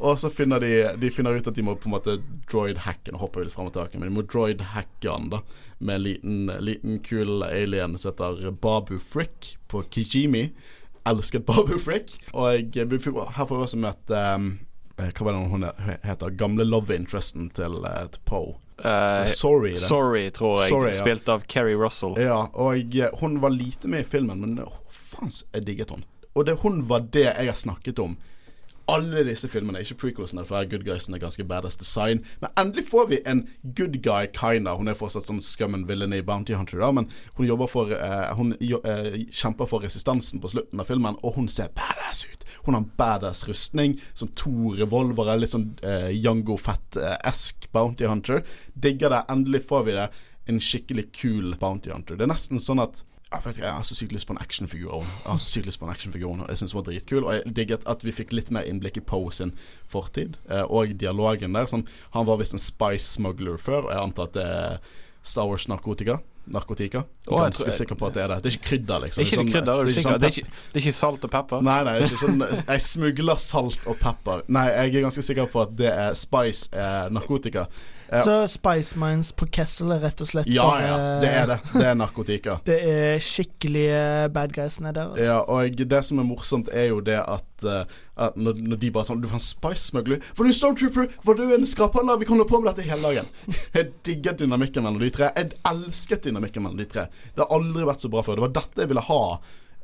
[0.03, 2.17] Og så finner de De finner ut at de må på en måte
[2.51, 5.43] droid-hacke Nå hopper vi litt fram og tilbake, men de må droid-hacke han da
[5.83, 10.45] med en liten, liten kul alien som heter Babu Frick på Kijimi.
[11.11, 12.13] Elsket Babu Frick.
[12.39, 12.87] Og her
[13.49, 14.53] får vi også møte um,
[15.11, 15.67] hva var det hun
[16.03, 16.37] heter?
[16.39, 18.55] Gamle love interesten til, uh, til Poe.
[18.83, 20.73] Uh, sorry, sorry, tror jeg.
[20.73, 20.97] Sorry, ja.
[20.99, 22.17] Spilt av Kerry Russell.
[22.19, 26.05] Ja, og hun var lite med i filmen, men oh, faen, jeg digget hun.
[26.33, 28.17] Og det, hun var det jeg har snakket om
[28.91, 32.23] alle disse filmene, ikke prequelsene, for good Guysen er ganske badass design.
[32.43, 33.45] Men endelig får vi en
[33.77, 34.75] good guy kinda.
[34.79, 37.09] Hun er fortsatt sånn scum and villain i Bounty Hunter, da, men
[37.39, 41.49] hun jobber for uh, Hun uh, kjemper for resistansen på slutten av filmen, og hun
[41.53, 42.47] ser badass ut.
[42.67, 48.43] Hun har badass rustning, som to revolvere, litt sånn uh, Jango Fett-esk Bounty Hunter.
[48.75, 49.25] Digger det.
[49.33, 50.11] Endelig får vi det.
[50.51, 52.19] En skikkelig kul Bounty Hunter.
[52.19, 55.03] Det er nesten sånn at jeg har så sykt lyst på en actionfigur.
[55.03, 57.25] Jeg har så sykt lyst på en actionfigur Jeg syns det var dritkul.
[57.25, 59.55] Og jeg digget at vi fikk litt mer innblikk i Poe sin
[59.89, 61.67] fortid, eh, og dialogen der.
[61.71, 64.79] Sånn, han var visst en spice smuggler før, og jeg antar at det er
[65.23, 66.21] Star Wars-narkotika.
[66.53, 67.05] Narkotika.
[67.29, 68.37] Oh, jeg ganske sikker på at det er det.
[68.43, 69.23] Det er ikke krydder, liksom.
[69.23, 71.31] Ikke sånn, krydder, er det, er sånn det, er ikke, det, er ikke, salt og
[71.31, 71.63] pepper?
[71.63, 74.43] Nei, nei, det er ikke sånn Jeg smugler salt og pepper.
[74.51, 77.69] Nei, jeg er ganske sikker på at det er spice er narkotika.
[78.13, 78.19] Ja.
[78.21, 81.57] Så Spice Mines på Kessel er rett og slett Ja, bare, ja, det er det.
[81.73, 82.57] Det er narkotika.
[82.69, 84.03] det er skikkelige
[84.35, 85.23] bad guys nede der.
[85.25, 87.87] Ja, og det som er morsomt, er jo det at, uh,
[88.21, 90.21] at når, når, de bare sånn Du var en Spice-smugler.
[90.37, 91.09] Var du en Stormtrooper?
[91.25, 92.21] Var du en skraphandler?
[92.21, 93.33] Vi kan holde på med dette hele dagen.
[93.79, 95.33] Jeg digget dynamikken mellom de tre.
[95.39, 97.09] Jeg elsket dynamikken mellom de tre.
[97.35, 98.39] Det har aldri vært så bra før.
[98.39, 99.23] Det var dette jeg ville ha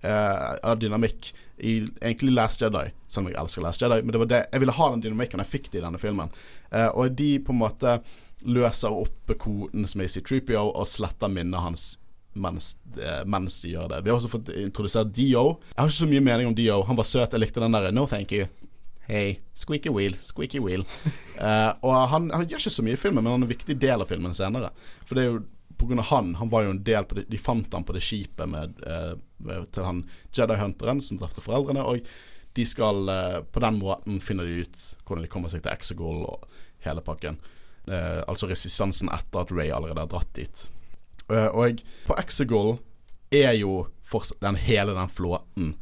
[0.04, 4.00] uh, av dynamikk i egentlig Last Jedi, selv om jeg elsker Last Jedi.
[4.02, 5.42] Men det var det jeg ville ha den dynamikken.
[5.44, 6.32] Jeg fikk det i denne filmen.
[6.72, 7.98] Uh, og de på en måte
[8.46, 11.88] løser opp koden som er i C3PO, og sletter minnet hans
[12.38, 14.04] mens, uh, mens, de gjør det.
[14.04, 15.58] Vi har også fått introdusert Dio.
[15.72, 16.82] Jeg har ikke så mye mening om Dio.
[16.86, 17.34] Han var søt.
[17.34, 18.46] Jeg likte den derre No thank you.
[19.08, 20.82] Hey, squeaky wheel, squeaky wheel.
[21.40, 23.78] Uh, og han, han, gjør ikke så mye i filmen, men han er en viktig
[23.80, 24.68] del av filmen senere.
[25.08, 25.38] For det er jo
[25.78, 26.00] pga.
[26.02, 26.34] han.
[26.34, 28.80] Han var jo en del på det, De fant han på det skipet med,
[29.36, 30.02] med, til han
[30.34, 31.84] Jedi-hunteren som drepte foreldrene.
[31.86, 32.06] Og
[32.58, 36.24] de skal uh, På den måten finner de ut hvordan de kommer seg til Exegol
[36.26, 36.48] og
[36.84, 37.38] hele pakken.
[37.88, 40.60] Eh, altså resistansen etter at Ray allerede har dratt dit.
[41.30, 42.76] Uh, og på Exegol
[43.34, 43.88] er jo
[44.40, 45.72] den hele den flåten,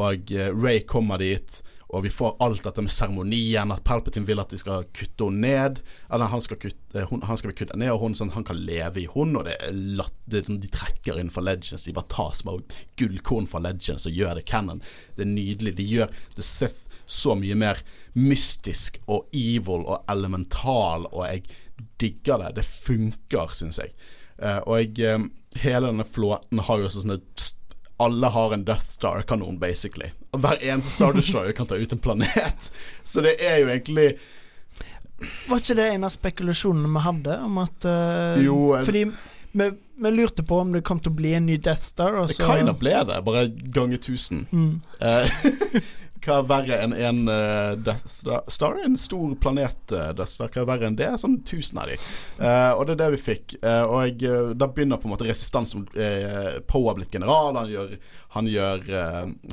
[0.00, 1.60] og Ray kommer dit.
[1.94, 5.46] Og vi får alt dette med seremonien, at Palpatine vil at de skal kutte henne
[5.46, 5.82] ned.
[6.10, 9.04] Eller han skal, kutte, hun, han skal kutte ned og hun sånn han kan leve
[9.04, 11.86] i hun, og det er latt, de trekker inn for Legends.
[11.86, 12.58] De bare tar små
[12.98, 14.82] gullkorn fra Legends og gjør det canon.
[15.14, 15.76] Det er nydelig.
[15.78, 17.80] De gjør The Sith så mye mer
[18.18, 21.44] mystisk og evil og elemental, og jeg
[22.02, 22.56] digger det.
[22.58, 23.94] Det funker, syns jeg.
[24.42, 25.30] Uh, og jeg, um,
[25.62, 27.20] hele denne flåten har jo sånne
[27.96, 30.10] alle har en Death Star-kanon, basically.
[30.32, 32.72] Hver eneste Star Destroyer kan ta ut en planet.
[33.04, 34.18] Så det er jo egentlig
[35.48, 39.06] Var ikke det en av spekulasjonene vi hadde, om at uh, Jo Fordi
[39.56, 42.18] vi, vi, lurte på om det kom til å bli en ny Death Star.
[42.20, 42.42] Og så...
[42.42, 44.44] Det kind of ble det, bare ganger tusen.
[44.52, 44.82] Mm.
[45.00, 45.80] Uh,
[46.24, 48.78] hva er verre enn en uh, Death Star?
[48.84, 50.50] En stor planet uh, Death Star.
[50.52, 51.10] Hva er verre enn det?
[51.20, 51.98] Sånn tusen av de.
[52.40, 53.56] Uh, og det er det vi fikk.
[53.62, 54.24] og
[54.56, 55.86] da begynner på en måte resistansen.
[55.96, 57.58] Uh, Poe har blitt general.
[57.60, 57.94] Han gjør,
[58.36, 58.88] han gjør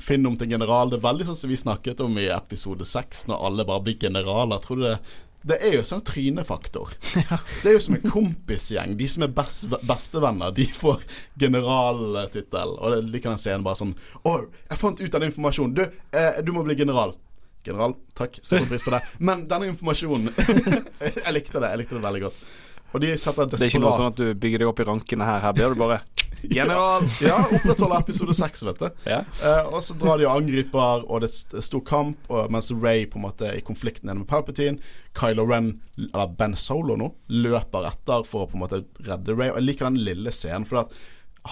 [0.03, 0.91] Finn om til general.
[0.91, 3.99] Det er veldig sånn som vi snakket om i episode seks, når alle bare blir
[4.01, 4.63] generaler.
[4.63, 4.97] Tror du det
[5.43, 6.93] det er jo sånn trynefaktor.
[7.23, 7.37] Ja.
[7.63, 8.95] Det er jo som en kompisgjeng.
[8.99, 11.03] De som er best, bestevenner, de får
[11.39, 12.73] generaltittel.
[12.79, 13.93] Og det liker den scenen bare sånn
[14.27, 14.33] Å,
[14.69, 15.75] jeg fant ut den informasjonen.
[15.77, 15.83] Du,
[16.15, 17.15] eh, du må bli general.
[17.63, 18.39] General, takk.
[18.41, 18.99] Setter pris på det.
[19.23, 20.33] Men denne informasjonen
[21.23, 21.71] Jeg likte det.
[21.71, 22.43] Jeg likte det veldig godt.
[22.93, 24.87] Og de setter desperat Det er ikke noe sånn at du bygger deg opp i
[24.89, 25.39] rankene her.
[25.47, 26.01] Her blir du bare
[26.41, 27.05] General!
[27.21, 28.89] ja, opprettholder episode seks, vet du.
[29.09, 29.21] Ja.
[29.39, 33.05] Uh, og så drar de og angriper, og det er stor kamp, og mens Ray
[33.09, 34.81] på en måte er i konflikten med Palpatine.
[35.17, 35.75] Kylo Ren,
[36.09, 39.51] eller Ben Solo nå, løper etter for å på en måte redde Ray.
[39.51, 40.97] Og jeg liker den lille scenen, for at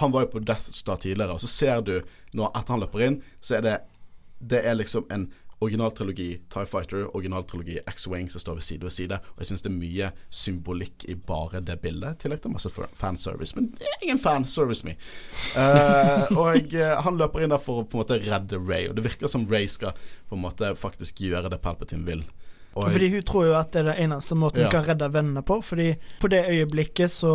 [0.00, 1.98] han var jo på Death Star tidligere, og så ser du,
[2.32, 3.78] når etter han løper inn, så er det
[4.42, 5.28] Det er liksom en
[5.62, 9.18] originaltrilogi TIE Fighter, originaltrilogi X-Wing som står ved side ved side.
[9.34, 10.10] Og jeg syns det er mye
[10.42, 13.56] symbolikk i bare det bildet, i tillegg til masse fanservice.
[13.58, 14.96] Men det er ingen fanservice me.
[15.54, 18.98] Uh, og uh, han løper inn der for å på en måte redde Ray, og
[18.98, 19.96] det virker som Ray skal
[20.28, 22.24] på en måte faktisk gjøre det Palpatine vil.
[22.72, 24.68] Og fordi hun tror jo at det er den eneste måten ja.
[24.68, 25.58] hun kan redde vennene på.
[25.64, 27.32] Fordi på det øyeblikket så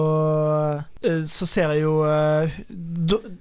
[1.01, 2.49] eh, Så ser jeg jo uh,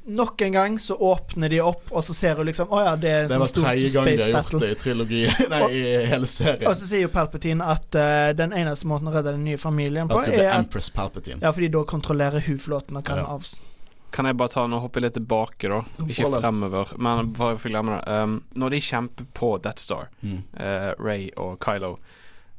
[0.07, 3.12] Nok en gang så åpner de opp, og så ser hun liksom Å ja, det
[3.12, 3.92] er en sånn stor space battle.
[3.92, 5.22] Det var tredje gang de har gjort det i trilogi
[5.53, 6.66] Nei, og, i hele serien.
[6.68, 10.11] Og så sier jo Palpatine at uh, den eneste måten å redde den nye familien
[10.11, 11.40] på, at det er Empress Palpatine.
[11.40, 13.30] Ja, fordi da kontrollerer hun flåten og kan ja.
[13.36, 13.49] av
[14.11, 15.80] kan jeg bare ta Nå hopper jeg litt tilbake, da?
[16.07, 18.02] Ikke fremover, men bare for å glemme det.
[18.12, 20.40] Um, når de kjemper på Death Star, mm.
[20.61, 21.92] uh, Ray og Kylo,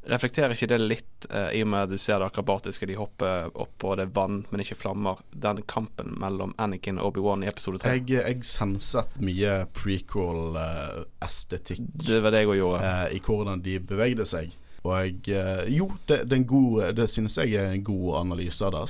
[0.08, 3.34] reflekterer ikke det litt, uh, i og med at du ser det akrobatiske, de hopper
[3.54, 7.78] opp og det vann, men ikke flammer, den kampen mellom Anakin og Obi-Wan i episode
[7.84, 7.88] 3?
[7.98, 12.82] Jeg, jeg senset mye prequel-estetikk uh, Det var det jeg òg gjorde.
[13.18, 14.48] I hvordan de bevegde seg.
[14.88, 15.30] Og
[15.74, 18.88] jo, det, det, god, det, synes jeg er en god analyse av det.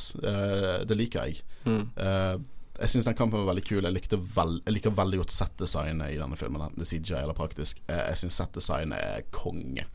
[0.89, 1.41] det liker jeg.
[1.65, 1.83] Mm.
[2.77, 3.87] Jeg syns den kampen var veldig kul.
[3.87, 6.61] Jeg, veld, jeg liker veldig godt settdesignet i denne filmen.
[6.61, 7.81] Enten det er CJ eller praktisk.
[7.87, 9.87] Jeg, synes syns settdesignet er konge.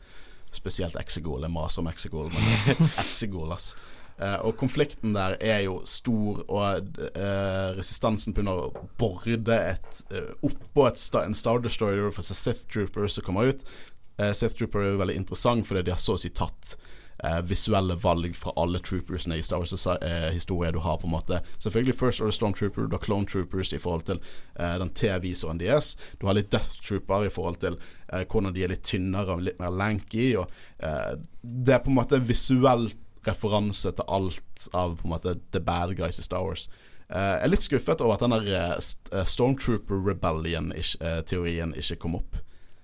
[0.53, 1.45] Spesielt Exegol.
[1.45, 3.73] Jeg maser om Exegol, men Exegol, ass.
[4.13, 10.35] Uh, og konflikten der er jo stor, og uh, resistansen begynner å borde et uh,
[10.45, 13.65] oppå et sta en Star Destroyer for Sith Troopers som kommer ut.
[14.17, 16.75] Sith Trooper er jo veldig interessant fordi de har så å si tatt
[17.23, 20.97] eh, visuelle valg fra alle troopersene i Star Wars-historie eh, du har.
[20.97, 24.21] på en måte Selvfølgelig First Order Stormtrooper, du har Clone Troopers i forhold til
[24.59, 25.95] eh, den T-visoren deres.
[26.19, 27.77] Du har litt Death Trooper i forhold til
[28.11, 30.33] eh, hvordan de er litt tynnere og litt mer lanky.
[30.39, 30.51] Og,
[30.83, 32.91] eh, det er på en måte visuell
[33.23, 36.67] referanse til alt av på en måte the bad guys i Star Wars.
[37.13, 42.39] Jeg er litt skuffet over at den der Stormtrooper Rebellion-teorien ikke kom opp.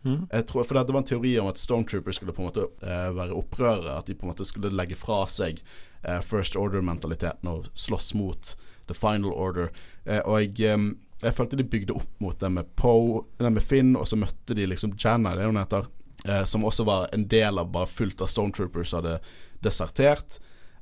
[0.05, 0.27] Mm.
[0.31, 3.11] Jeg tror, for Det var en teori om at Stormtroopers skulle på en måte uh,
[3.15, 3.97] være opprørere.
[3.97, 5.61] At de på en måte skulle legge fra seg
[6.07, 8.55] uh, First Order-mentaliteten og slåss mot
[8.87, 9.71] The Final Order.
[10.07, 10.91] Uh, og jeg, um,
[11.21, 14.55] jeg, følte de bygde opp mot det med Poe, det med Finn, og så møtte
[14.55, 15.89] de liksom Janna, det hun heter,
[16.45, 19.13] som også var en del av bare fullt av Stormtroopers hadde
[19.63, 20.35] desertert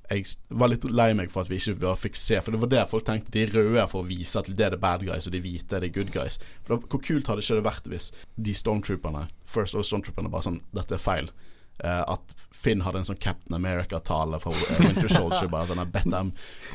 [0.07, 2.85] jeg var litt lei meg for at vi ikke fikk se, for det var det
[2.91, 3.33] folk tenkte.
[3.33, 5.83] De røde for å vise at det er the bad guys, og de hvite er
[5.83, 6.39] the good guys.
[6.63, 10.47] For da, Hvor kult hadde ikke det vært hvis de stormtrooperne First of Stormtrooperne bare
[10.47, 11.29] sånn Dette er feil.
[11.77, 15.51] Uh, at Finn hadde en sånn Captain America-tale fra uh, Winter Soldier.
[15.51, 16.31] Bare sånn I bet, I'm,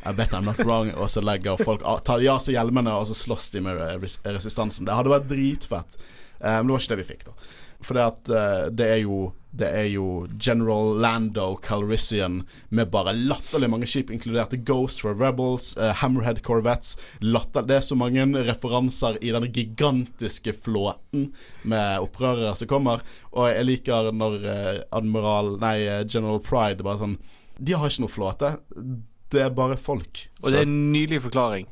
[0.06, 0.92] I bet I'm not wrong.
[0.94, 4.86] Og så legger folk tar ja seg hjelmene, og så slåss de med res resistansen.
[4.86, 5.96] Det hadde vært dritfett.
[6.38, 7.52] Uh, men det var ikke det vi fikk, da.
[7.82, 8.28] For det, at,
[8.78, 12.40] det er jo det er jo General Lando Calrissian
[12.72, 17.84] med bare latterlig mange skip, inkludert Ghost for Rebels, uh, Hammerhead Corvettes latter, Det er
[17.84, 21.34] så mange referanser i denne gigantiske flåten
[21.68, 23.04] med opprørere som kommer.
[23.36, 27.18] Og jeg liker når uh, admiral Nei, uh, General Pride bare sånn
[27.60, 28.54] De har ikke noe flåte.
[29.32, 30.26] Det er bare folk.
[30.40, 31.68] Og det er en nydelig forklaring.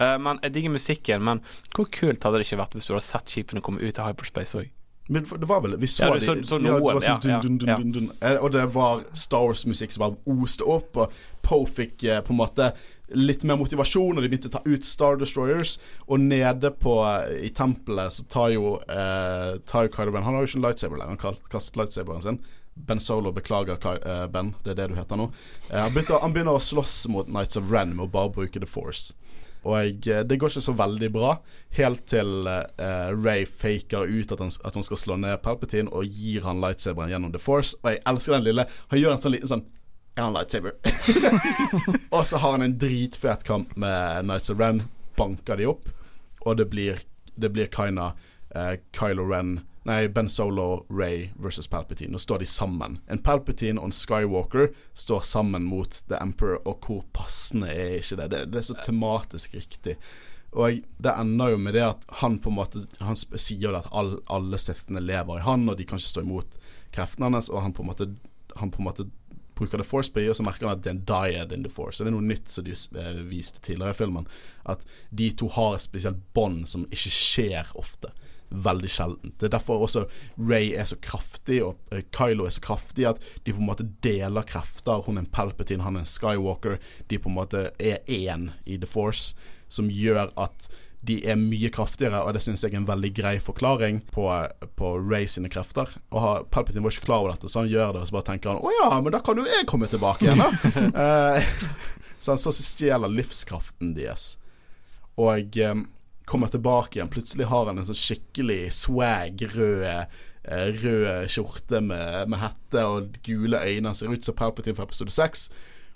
[0.00, 1.40] Men Jeg digger musikken, men
[1.74, 4.56] hvor kult hadde det ikke vært hvis du hadde sett skipene komme ut av hyperspace
[4.56, 4.68] òg?
[5.10, 8.08] Men det var vel Vi så, ja, så, så noen, ja, sånn dun, dun, dun,
[8.20, 12.34] ja, Og det var Star Wars-musikk som bare oste opp, og Poe fikk eh, på
[12.34, 12.70] en måte
[13.18, 15.74] litt mer motivasjon, og de begynte å ta ut Star Destroyers.
[16.06, 20.38] Og nede på eh, i tempelet så tar jo eh, Tar jo Kylo Ben Han
[20.38, 22.42] har jo ikke en lightsaber lenger, han kastet lightsaberen sin.
[22.74, 24.54] Ben Solo beklager, uh, Ben.
[24.64, 25.26] Det er det du heter nå.
[25.68, 28.62] Uh, han, begynner, han, begynner, å slåss mot Nights of Ren med å bare bruke
[28.62, 29.12] The Force.
[29.64, 31.34] Og eh, det går ikke så veldig bra,
[31.76, 36.08] helt til uh, Ray faker ut at han, at han, skal slå ned Palpatine og
[36.08, 37.76] gir han lightsaberen gjennom The Force.
[37.82, 39.66] Og jeg elsker den lille Han gjør en sånn liten sånn
[40.16, 40.74] Jeg har lightsaber.
[42.16, 44.82] og så har han en dritfet kamp med Knights of Ren,
[45.16, 45.88] banker de opp,
[46.46, 47.02] og det blir,
[47.36, 48.14] det blir kinda
[48.56, 49.58] uh, Kylo Ren
[49.88, 52.12] Nei, Ben Solo, Ray versus Palpatine.
[52.12, 52.98] Nå står de sammen.
[53.08, 58.18] En Palpatine og en Skywalker står sammen mot The Emperor, og hvor passende er ikke
[58.20, 58.26] det?
[58.34, 59.96] Det, det er så tematisk riktig.
[60.52, 64.16] Og det ender jo med det at han på en måte Han sier at all,
[64.26, 66.58] alle sittende lever i han, og de kan ikke stå imot
[66.90, 68.08] kreftene hans, og han på en måte
[68.58, 69.06] Han på en måte
[69.54, 71.72] bruker The Force på og så merker han at det er en dyad in The
[71.72, 72.00] Force.
[72.00, 74.28] Og det er noe nytt som de eh, viste tidligere i filmen.
[74.64, 78.08] At de to har et spesielt bånd som ikke skjer ofte
[78.50, 79.36] veldig sjeldent.
[79.38, 80.04] Det er derfor også
[80.36, 83.88] Ray er så kraftig, og uh, Kylo er så kraftig, at de på en måte
[84.04, 85.02] deler krefter.
[85.06, 86.78] Hun er en Palpatine, han er en Skywalker.
[87.10, 89.34] De på en måte er én i The Force,
[89.70, 90.70] som gjør at
[91.06, 94.26] de er mye kraftigere, og det syns jeg er en veldig grei forklaring på,
[94.76, 95.88] på Ray sine krefter.
[96.12, 98.52] Og Palpatine var ikke klar over dette, så han gjør det, og så bare tenker
[98.52, 100.50] han å ja, men da kan jo jeg komme tilbake igjen, da.
[100.92, 101.54] uh,
[102.20, 104.34] så han så stjeler livskraften deres.
[105.20, 105.86] Og um,
[106.30, 107.10] kommer tilbake igjen.
[107.10, 109.84] Plutselig har han en sånn skikkelig swag, rød,
[110.46, 113.90] eh, rød skjorte med, med, hette og gule øyne.
[113.90, 115.48] Han ser ut som Palpatine fra episode 6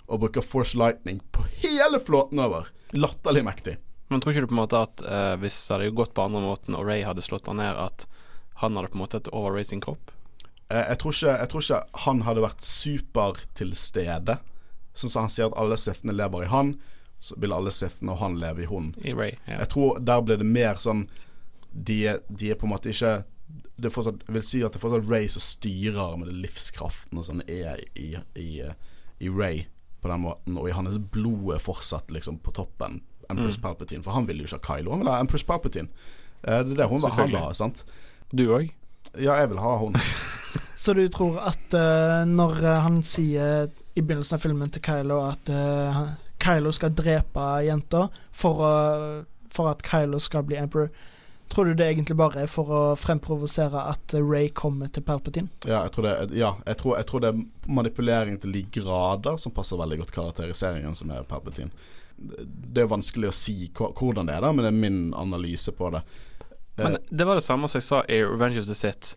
[0.05, 2.67] og bruker Force Lightning på hele flåten over.
[2.93, 3.77] Latterlig mektig.
[4.11, 6.43] Men tror ikke du på en måte at uh, hvis det hadde gått på andre
[6.43, 8.05] måten, og Ray hadde slått han ned, at
[8.61, 10.11] han hadde på en måte et overracing kropp?
[10.69, 14.37] Uh, jeg, tror ikke, jeg, tror ikke, han hadde vært super til stede.
[14.93, 16.75] Sånn som han sier at alle sittende lever i han
[17.19, 18.91] så vil alle Sith når han lever i hun.
[19.01, 19.61] I Ray, ja.
[19.63, 21.07] Jeg tror der blir det mer sånn
[21.75, 21.97] De,
[22.29, 23.25] de er på en måte ikke
[23.75, 27.27] det fortsatt, vil si at det er fortsatt Ray som styrer med det livskraften og
[27.27, 28.49] sånn er i, i,
[29.19, 29.65] i, Ray
[30.01, 33.01] på den måten, og i hans blod er fortsatt liksom på toppen.
[33.27, 33.63] Empress mm.
[33.65, 35.89] Palpatine, for han vil jo ikke ha Kylo, han vil ha Empress Palpatine.
[36.45, 37.83] Eh, det er det hun vil ha, sant?
[38.31, 38.69] Du òg?
[39.15, 39.97] Ja, jeg vil ha hun.
[40.83, 45.51] Så du tror at uh, når han sier i begynnelsen av filmen til Kylo at
[45.51, 46.03] uh,
[46.41, 48.63] Kylo skal drepe jenta for,
[49.49, 50.89] for, at Kylo skal bli emperor.
[51.47, 55.51] Tror du det egentlig bare er for å fremprovosere at Ray kommer til Palpatine?
[55.67, 59.37] Ja, jeg tror det, ja, jeg tror, jeg tror det er manipulering til de grader
[59.41, 61.69] som passer veldig godt karakteriseringen som er Palpatine.
[62.17, 65.91] Det er vanskelig å si hvordan det er, da, men det er min analyse på
[65.93, 66.01] det.
[66.79, 69.15] Men det var det samme som jeg sa i Revenge of the Sith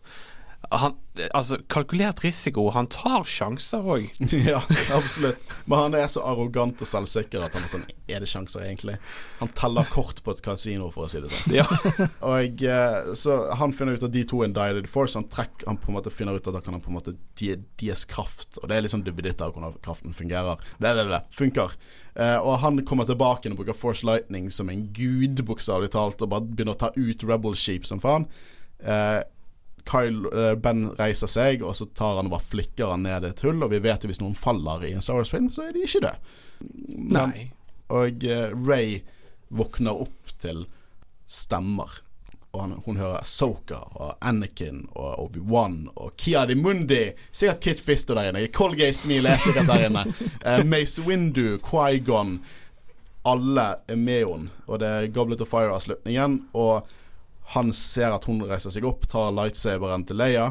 [0.71, 0.95] han,
[1.33, 2.67] altså, kalkulert risiko.
[2.75, 4.09] Han tar sjanser òg.
[4.51, 4.61] ja,
[4.97, 5.41] absolutt.
[5.65, 8.99] Men han er så arrogant og selvsikker at han er sånn Er det sjanser, egentlig?
[9.39, 11.57] Han teller kort på et kasino, for å si det sånn.
[11.57, 11.65] Ja.
[12.29, 15.17] og eh, Så han finner ut at de to er indicted force.
[15.17, 17.17] Han, trekk, han på en måte finner ut at da kan han på en måte
[17.39, 20.61] deres kraft Og det er liksom dubbeditt av hvordan kraften fungerer.
[20.77, 21.79] Det, det, det, funker.
[22.19, 26.33] Uh, og han kommer tilbake og bruker Force Lightning som en gud, bokstavelig talt, og
[26.33, 28.27] bare begynner å ta ut Rebel Sheep som faen.
[28.83, 29.23] Uh,
[29.89, 33.45] Kyle, uh, Ben reiser seg, og så tar han og bare flikker han ned et
[33.47, 33.63] hull.
[33.65, 36.05] Og vi vet jo hvis noen faller i en Star Wars-film, så er de ikke
[36.05, 36.35] døde.
[37.15, 37.49] Nei.
[37.95, 39.01] Og uh, Ray
[39.49, 40.67] våkner opp til
[41.29, 42.03] stemmer.
[42.53, 47.03] Og han, hun hører Soka og Anakin og Obi-Wan og Kiadi Mundi.
[47.31, 48.47] Sikkert Kit Fisto der inne.
[48.53, 50.07] Colgate-smil er sikkert der inne.
[50.45, 52.39] Uh, Mace Windu, Quaigon.
[53.29, 54.53] Alle er med henne.
[54.67, 56.41] Og det er Goblet of Fire-avslutningen.
[56.57, 56.89] Og
[57.49, 60.51] han ser at hun reiser seg opp, tar lightsaberen til Leia,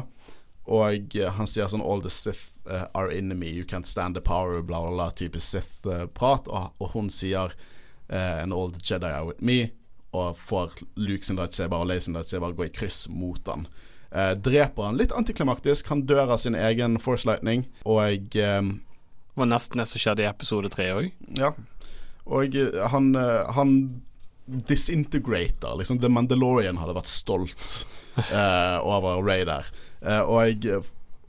[0.68, 4.22] og uh, han sier sånn All the Sith uh, are enemy, you can't stand the
[4.24, 6.48] power, bla, bla, bla, type Sith-prat.
[6.50, 7.54] og, og, hun sier
[8.10, 9.70] uh, And all the Jedi are with me,
[10.10, 13.68] og får Luke sin lightsaber og Leia sin lightsaber gå i kryss mot han.
[14.10, 15.92] Uh, dreper han litt antiklimaktisk.
[15.92, 20.26] Han dør av sin egen Force Lightning, og um, Det var nesten det som skjedde
[20.26, 21.12] i episode tre òg.
[21.38, 21.52] Ja.
[22.26, 22.58] Og
[22.90, 23.12] han,
[23.54, 23.76] han
[24.48, 25.78] disintegrator.
[25.78, 27.66] Liksom The Mandalorian hadde vært stolt
[28.16, 29.68] uh, over Ray der.
[30.02, 30.82] Uh, og jeg,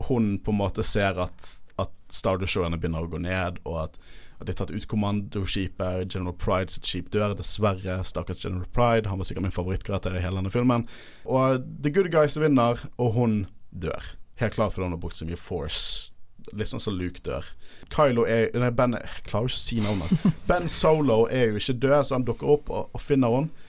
[0.10, 4.00] hun på en måte ser at, at Star Destroyerne begynner å gå ned, og at,
[4.40, 6.08] at de har tatt ut kommandoskipet.
[6.08, 8.00] General Pride sitt skip dør, dessverre.
[8.08, 9.10] Stakkars General Pride.
[9.12, 10.88] Han var sikkert min favorittkarakter i hele denne filmen.
[11.28, 14.16] Og The Good Guys vinner, og hun dør.
[14.40, 16.09] Helt klart fordi hun har brukt så mye force
[16.58, 17.46] Litt sånn som Luke dør.
[17.94, 20.30] Kylo er Nei, Ben Jeg klarer ikke å si navnet.
[20.50, 23.68] Ben Solo er jo ikke død, så han dukker opp og, og finner henne.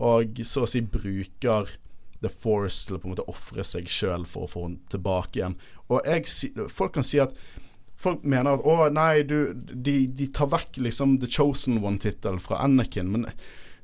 [0.00, 1.74] Og så å si bruker
[2.20, 5.40] The Force til å på en måte ofre seg sjøl for å få henne tilbake
[5.40, 5.56] igjen.
[5.88, 7.36] Og jeg, folk kan si at
[8.00, 12.62] Folk mener at å nei, du, de, de tar vekk liksom The Chosen One-tittelen fra
[12.64, 13.10] Anakin.
[13.12, 13.26] Men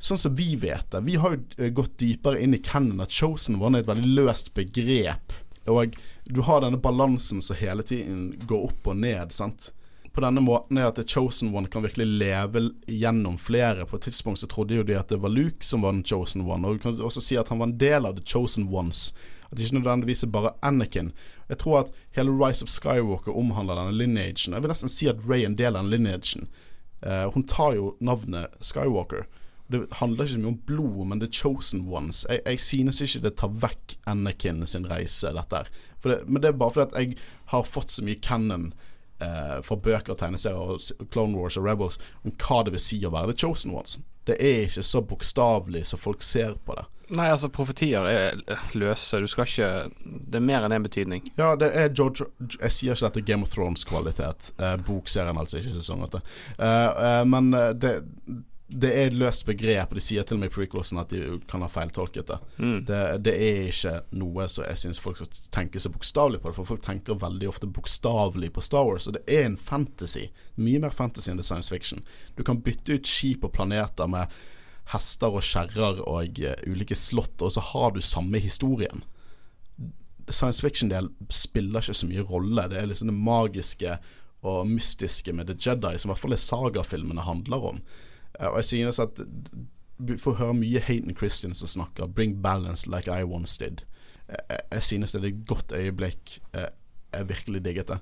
[0.00, 3.12] sånn som vi vet det Vi har jo eh, gått dypere inn i canon at
[3.12, 5.36] Chosen One er et veldig løst begrep.
[5.68, 9.32] Og du har denne balansen som hele tiden går opp og ned.
[9.32, 9.70] sant?
[10.12, 13.86] På denne måten er at The Chosen One kan virkelig leve gjennom flere.
[13.86, 16.46] På et tidspunkt så trodde jo de at det var Luke som var den Chosen
[16.48, 16.66] One.
[16.66, 19.12] Og du kan også si at han var en del av The Chosen Ones.
[19.50, 21.12] At det ikke nødvendigvis er bare Anakin.
[21.48, 24.56] Jeg tror at hele Rise of Skywalker omhandler denne lineagen.
[24.56, 26.48] Jeg vil nesten si at Ray er en del av den lineagen.
[27.06, 29.28] Uh, hun tar jo navnet Skywalker.
[29.68, 32.24] Det handler ikke så mye om blod, men The Chosen Ones.
[32.30, 35.70] Jeg, jeg synes ikke det tar vekk Anakin sin reise, dette her.
[36.10, 37.16] Det, men det er bare fordi at jeg
[37.52, 38.72] har fått så mye canon
[39.20, 43.00] eh, fra bøker og tegneserier og Clone Wars og Rebels om hva det vil si
[43.06, 43.98] å være The Chosen Ones.
[44.26, 46.86] Det er ikke så bokstavelig som folk ser på det.
[47.14, 48.40] Nei, altså profetier er
[48.74, 49.20] løse.
[49.22, 49.68] Du skal ikke
[50.02, 51.28] Det er mer enn én en betydning.
[51.38, 52.26] Ja, det er George
[52.58, 54.50] Jeg sier ikke dette Game of Thrones-kvalitet.
[54.58, 56.22] Eh, bokserien, altså, ikke sesong åtte.
[56.58, 57.94] Eh, eh, men eh, det
[58.66, 59.92] det er et løst begrep.
[59.94, 62.38] De sier til og med i prequelsen at de kan ha feiltolket det.
[62.58, 62.78] Mm.
[62.88, 63.02] det.
[63.22, 63.34] det.
[63.34, 66.56] er ikke noe som jeg syns folk skal tenke så bokstavelig på det.
[66.58, 70.26] For folk tenker veldig ofte bokstavelig på Star Wars, og det er en fantasy.
[70.58, 72.02] Mye mer fantasy enn det science fiction.
[72.34, 74.34] Du kan bytte ut skip og planeter med
[74.90, 79.04] hester og kjerrer og uh, ulike slott, og så har du samme historien.
[80.26, 82.66] Science fiction-del spiller ikke så mye rolle.
[82.70, 83.94] Det er liksom det magiske
[84.46, 87.80] og mystiske med The Jedi, som i hvert fall er sagafilmene handler om.
[88.40, 89.20] Og jeg synes at
[89.98, 93.84] Vi får høre mye Hayden Christian som snakker 'Bring balance like I once did'.
[94.28, 96.40] Jeg, jeg synes det er et godt øyeblikk.
[96.52, 97.98] Jeg virkelig digget det.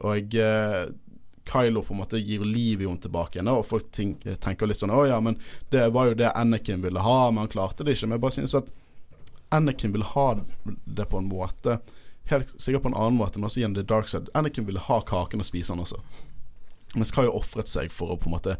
[0.00, 0.88] Og jeg,
[1.44, 3.50] Kylo på en måte gir liv i henne tilbake igjen.
[3.52, 5.38] Og folk tenker litt sånn 'Å ja, men
[5.72, 8.06] det var jo det Anakin ville ha, men han klarte det ikke'.
[8.06, 8.70] Men jeg bare synes at
[9.50, 10.40] Anakin vil ha
[10.86, 11.80] det på en måte
[12.26, 14.30] Helt sikkert på en annen måte, men også gjennom The Dark Side.
[14.32, 15.98] Anakin ville ha kaken og spise den også.
[16.96, 18.54] Mens Kylo ofret seg for å på en måte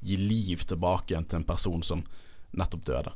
[0.00, 2.04] gi liv tilbake igjen til en person som
[2.56, 3.12] nettopp døde.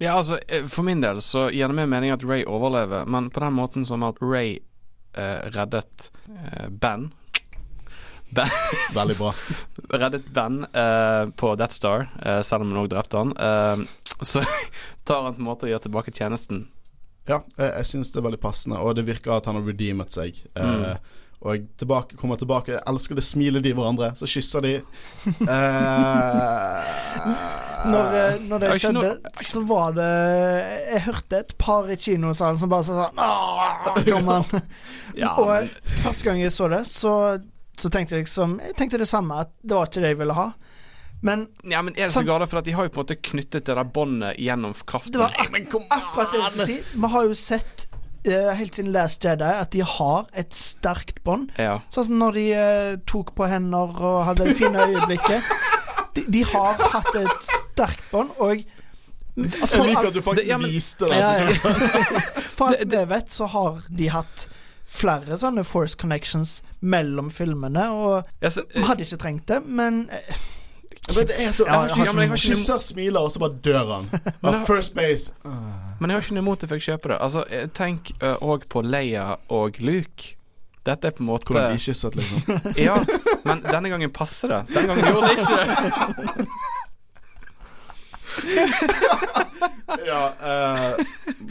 [0.00, 3.30] Ja, altså, eh, for min del så gir det meg mening at Ray overlever, men
[3.30, 4.58] på den måten som at Ray
[5.14, 7.12] eh, reddet eh, Ben
[8.32, 8.48] Ben
[8.94, 9.34] Veldig bra.
[10.02, 13.34] reddet Ben eh, på Death Star, eh, selv om han òg drepte han.
[13.36, 14.40] Eh, så
[15.04, 16.64] tar han på en måte og gjør tilbake tjenesten.
[17.28, 20.14] Ja, jeg, jeg syns det er veldig passende, og det virker at han har redeemet
[20.14, 20.40] seg.
[20.56, 20.96] Mm.
[21.42, 24.76] Og jeg tilbake, kommer tilbake, jeg elsker det, smilet de hverandre, så kysser de.
[25.26, 25.42] Uh,
[27.90, 29.10] når, eh, når, det skjedde,
[29.42, 30.12] så var det
[30.92, 33.18] Jeg hørte et par i kinosalen som bare sa sånn
[34.06, 34.46] Kom an.
[35.18, 35.48] ja, og
[36.04, 37.12] første gang jeg så det, så,
[37.78, 40.38] så tenkte jeg liksom Jeg tenkte det samme, at det var ikke det jeg ville
[40.38, 40.48] ha.
[41.22, 42.48] Men, ja, men er det så galt?
[42.50, 45.14] For at de har jo på en måte knyttet det der båndet gjennom kraften.
[45.14, 46.78] Det var akkurat det jeg skulle si.
[46.98, 47.81] Vi har jo sett
[48.28, 51.50] uh, helt siden Last Jedi at de har et sterkt bånd.
[51.60, 51.80] Ja.
[51.92, 55.50] Sånn som når de uh, tok på hender og hadde det fine øyeblikket.
[56.12, 58.60] De, de, har hatt et sterkt bånd, og
[59.40, 61.16] altså, Jeg liker at du faktisk det, ja, men, viste det.
[61.16, 61.46] Ja,
[62.58, 64.48] For alt vi vet, så har de hatt
[64.92, 70.42] flere sånne Force Connections mellom filmene, og vi hadde ikke trengt det, men uh,
[71.08, 74.04] men det er så ja, ja, jeg har smiler, og så bare dør han.
[74.70, 75.32] First base.
[76.02, 77.18] Men jeg har ikke noe imot at jeg kjøper det.
[77.22, 77.42] Altså,
[77.78, 80.34] tenk òg uh, på Leia og Luke.
[80.82, 82.38] Dette er på en måte Hvordan de kysset, liksom.
[82.88, 82.96] ja,
[83.46, 84.60] men denne gangen passer det.
[84.74, 85.66] Denne gangen gjorde det ikke det.
[90.10, 90.92] ja, uh,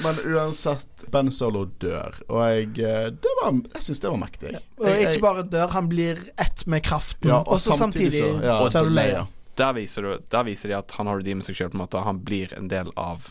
[0.04, 4.56] men uansett Ben Solo dør, og jeg uh, det var, Jeg syns det var mektig.
[4.58, 8.42] Ja, og ikke bare dør, han blir ett med kraften, ja, og så samtidig, samtidig
[8.42, 9.30] så, ja, så er du Leia
[9.62, 11.76] der viser, du, der viser de at han har redeemed seg sjøl.
[11.94, 13.30] Han blir en del av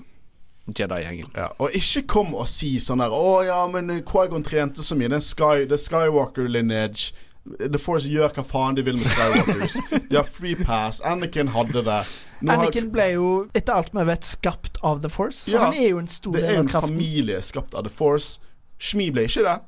[0.76, 1.30] Jedi-gjengen.
[1.36, 5.10] Ja, og ikke kom og si sånn der Å ja, men Quaigon trente så mye.
[5.12, 7.10] Det er Sky, Skywalker lineage.
[7.58, 9.78] The Force gjør hva faen de vil med Skywalkers.
[10.10, 11.00] de har free pass.
[11.06, 12.02] Anakin hadde det.
[12.44, 15.46] Nå Anakin ble jo, etter alt vi vet, skapt av The Force.
[15.48, 16.68] Så ja, han er jo en stor del av kraften.
[16.68, 18.38] Det er jo en familie skapt av The Force.
[18.80, 19.58] Shmi ble ikke det.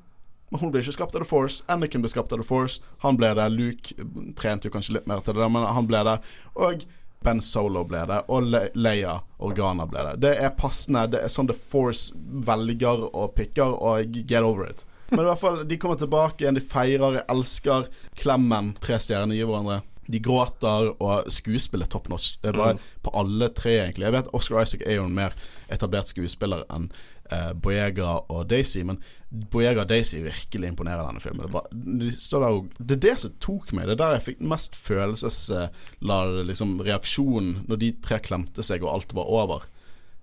[0.52, 1.64] Men hun ble ikke skapt av The Force.
[1.72, 2.82] Anakin ble skapt av The Force.
[3.06, 3.48] Han ble det.
[3.56, 3.96] Luke
[4.36, 6.18] trente jo kanskje litt mer til det, men han ble det.
[6.60, 6.84] Og
[7.24, 10.14] Ben Solo ble det, og Le Leia Organa ble det.
[10.24, 11.06] Det er passende.
[11.12, 12.12] Det er sånn The Force
[12.46, 14.86] velger og picker, og get over it.
[15.12, 18.72] Men i hvert fall, de kommer tilbake igjen, de feirer, elsker klemmen.
[18.80, 19.82] Tre stjerner gir hverandre.
[20.12, 22.38] De gråter, og skuespillet top notch.
[22.40, 22.86] Det er bare mm.
[23.04, 24.08] på alle tre, egentlig.
[24.08, 25.36] Jeg vet Oscar Isaac er jo en mer
[25.72, 26.88] etablert skuespiller enn
[27.28, 29.02] uh, Boyega og Daisy, men
[29.32, 31.46] Boyega Daisy virkelig imponerer denne filmen.
[31.46, 33.86] Det, bare, de og, det, er det som tok meg.
[33.88, 38.92] Det er der jeg fikk mest følelsesladet liksom, reaksjon når de tre klemte seg og
[38.92, 39.64] alt var over.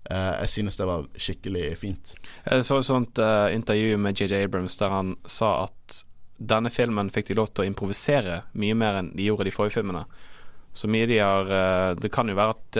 [0.10, 2.14] Uh, jeg synes det var skikkelig fint.
[2.45, 6.03] Jeg så et sånt uh, intervju med JJ Abrams der han sa at
[6.38, 9.80] denne filmen fikk de lov til å improvisere mye mer enn de gjorde de forrige
[9.81, 10.06] filmene.
[10.77, 12.77] Så mye de har uh, Det kan jo være at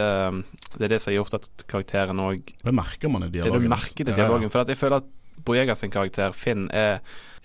[0.78, 3.66] det er det som har gjort at karakteren òg Det merker man i dialogen.
[3.66, 4.46] Det merker det i dialogen.
[4.46, 4.54] Ja, ja.
[4.54, 5.16] For jeg føler at
[5.46, 7.00] Boyega sin karakter, Finn, er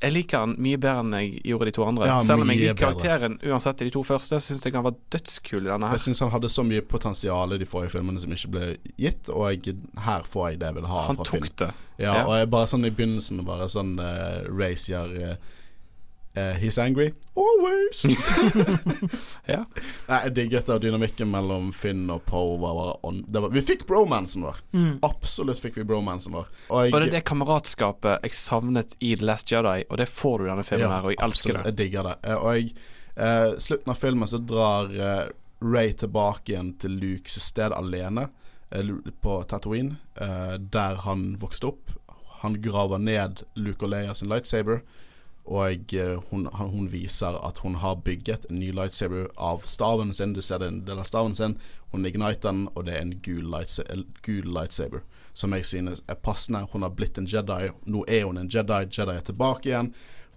[0.04, 2.08] jeg liker han mye bedre enn jeg gjorde de to andre.
[2.10, 4.84] Ja, Selv om jeg liker karakteren uansett i de to første, så syns jeg han
[4.84, 5.96] var dødskul i denne her.
[5.96, 9.30] Jeg syns han hadde så mye potensial i de forrige filmene som ikke ble gitt,
[9.32, 11.70] og jeg, her får jeg det jeg vil ha han tok det.
[11.96, 15.54] Ja, ja, og jeg bare sånn i begynnelsen, bare sånn uh, racier uh,
[16.36, 17.14] Uh, he's angry.
[17.34, 18.04] Always!
[19.46, 19.64] ja.
[20.08, 20.80] Nei, jeg digget det.
[20.82, 24.58] Dynamikken mellom Finn og Poe var, var, Vi fikk bromansen vår.
[24.74, 24.96] Mm.
[25.06, 26.48] Absolutt fikk vi bromansen vår.
[26.72, 30.08] Og, jeg, og, det er det kameratskapet jeg savnet i The Last Jedi, og det
[30.10, 31.64] får du i denne filmen ja, her, og jeg elsker det.
[31.70, 32.16] Jeg digger det.
[32.26, 32.74] Uh, og jeg
[33.14, 34.90] uh, slutten av filmen så drar
[35.62, 38.26] Ray tilbake igjen til Lukes sted alene
[39.22, 40.00] på Tatooine,
[40.74, 41.92] der han vokste opp.
[42.42, 44.82] Han graver ned Luke og Leia sin lightsaber.
[45.44, 50.32] Og eh, hun, hun, viser at hun har bygget en ny lightsaber av staven sin.
[50.32, 51.58] Du ser det en del av staven sin.
[51.92, 55.04] Hun igniter den, og det er en gul, lightsaber, gul lightsaber
[55.34, 56.64] som jeg synes er passende.
[56.72, 57.68] Hun har blitt en Jedi.
[57.90, 58.86] Nå er hun en Jedi.
[58.86, 59.92] Jedi er tilbake igjen.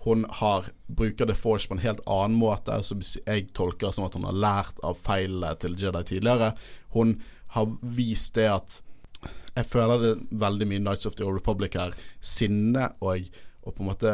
[0.08, 4.16] Hun har, bruker The Force på en helt annen måte, som jeg tolker som at
[4.18, 6.54] hun har lært av feilene til Jedi tidligere.
[6.96, 7.18] Hun
[7.56, 8.82] har vist det at
[9.58, 11.96] Jeg føler det veldig mye Nights of the Old Republic her.
[12.22, 13.24] Sinne og,
[13.64, 14.12] og på en måte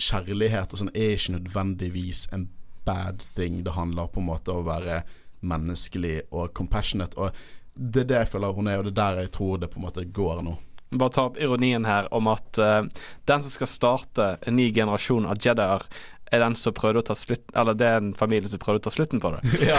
[0.00, 2.48] kjærlighet og sånn er ikke nødvendigvis en
[2.88, 3.60] bad thing.
[3.64, 5.02] Det handler på en måte om å være
[5.46, 7.16] menneskelig og compassionate.
[7.20, 7.36] Og
[7.74, 9.80] det er det jeg føler hun er, og det er der jeg tror det på
[9.80, 10.56] en måte går nå.
[10.90, 12.82] Bare ta opp ironien her om at uh,
[13.30, 15.84] den som skal starte en ny generasjon av jedier,
[16.30, 18.86] er den som prøvde å ta slutt Eller det er en familie som prøvde å
[18.86, 19.40] ta slutten på det.
[19.70, 19.78] ja,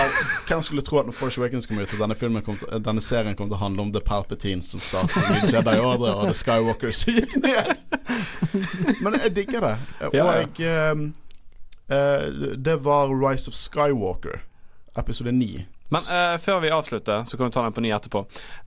[0.49, 3.57] Hvem skulle tro at når Force Awakens kom ut, denne, til, denne serien kom til
[3.57, 7.73] å handle om The Palpatines som startet Jedi Order, og The Skywalkers gikk ned?
[9.03, 9.76] Men jeg digger det.
[10.10, 11.11] Og jeg Um,
[11.91, 14.44] uh, Det var Rise of Skywalker,
[14.98, 15.65] episode 9.
[15.91, 18.26] Men uh, før vi avslutter, så kan vi ta den på ny etterpå.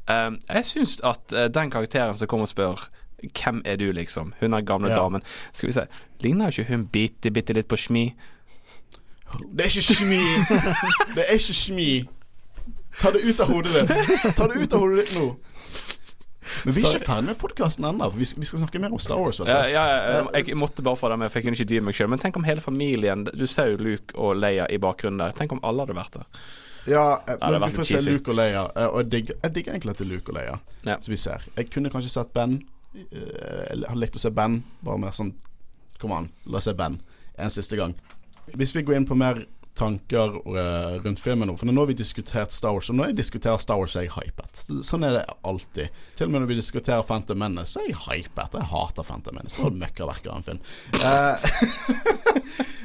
[0.09, 2.89] jeg syns at den karakteren som kommer og spør
[3.31, 4.35] hvem er du, liksom?
[4.41, 5.01] Hun er gamle ja.
[5.03, 5.23] damen.
[5.53, 5.87] Skal vi se
[6.25, 8.05] Ligner ikke hun bitte, bitte litt på Shmi?
[9.53, 10.23] Det er ikke Shmi!
[11.17, 11.91] Det er ikke Shmi.
[13.01, 14.37] Ta det ut av hodet ditt.
[14.39, 15.27] Ta det ut av hodet ditt nå.
[16.65, 18.11] Men vi er ikke ferdig med podkasten ennå.
[18.15, 19.41] Vi, vi, skal snakke mer om Star Wars.
[19.49, 19.85] Ja, ja,
[20.37, 22.11] jeg måtte bare få det med, for jeg kunne ikke dy meg sjøl.
[22.13, 25.35] Men tenk om hele familien Du ser jo Luke og Leia i bakgrunnen der.
[25.39, 26.45] Tenk om alle hadde vært der.
[26.85, 28.67] Ja, eh, men vi får se Luke og Leia.
[28.77, 30.57] Eh, og jeg digger, jeg digger egentlig at det er Luke og Leia.
[30.85, 30.99] Ja.
[31.01, 31.49] som vi ser.
[31.57, 32.61] Jeg kunne kanskje sett Ben.
[32.95, 34.63] Eh, jeg har likt å se Ben.
[34.85, 35.35] Bare mer sånn
[36.03, 36.99] Kom an, la oss se Ben
[37.41, 37.95] en siste gang.
[38.55, 39.45] Hvis vi går inn på mer
[39.75, 43.17] tanker uh, rundt filmen nå For nå har vi diskutert Star Wars, og når jeg
[43.19, 44.61] diskuterer Star Wars, er jeg hypet.
[44.87, 45.97] Sånn er det alltid.
[46.15, 48.55] Til og med når vi diskuterer Phantom Menace, så er jeg hypet.
[48.55, 49.57] Jeg hater Phantom Menace.
[49.57, 50.61] Det var møkkaverk av en film.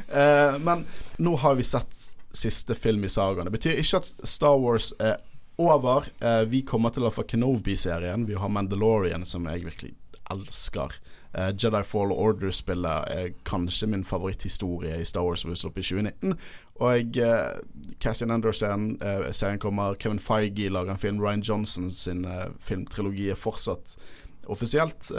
[0.10, 0.86] Uh, men
[1.22, 1.94] nå har vi sett
[2.40, 3.50] siste film i sagaen.
[3.50, 5.20] Det betyr ikke at Star Wars er
[5.60, 6.06] over.
[6.20, 8.26] Eh, vi kommer til å få Kenobi-serien.
[8.26, 9.94] Vi har Mandalorian, som jeg virkelig
[10.34, 10.96] elsker.
[11.38, 16.34] Uh, Jedi Fall Order-spillet er kanskje min favoritthistorie i Star Wars Wars opp i 2019.
[16.82, 17.60] Og uh,
[18.02, 19.94] Cassian Anderson-serien uh, kommer.
[20.00, 21.22] Kevin Feige lager en film.
[21.22, 22.26] Ryan Johnson sin
[22.60, 23.98] filmtrilogi er fortsatt
[24.50, 25.12] offisielt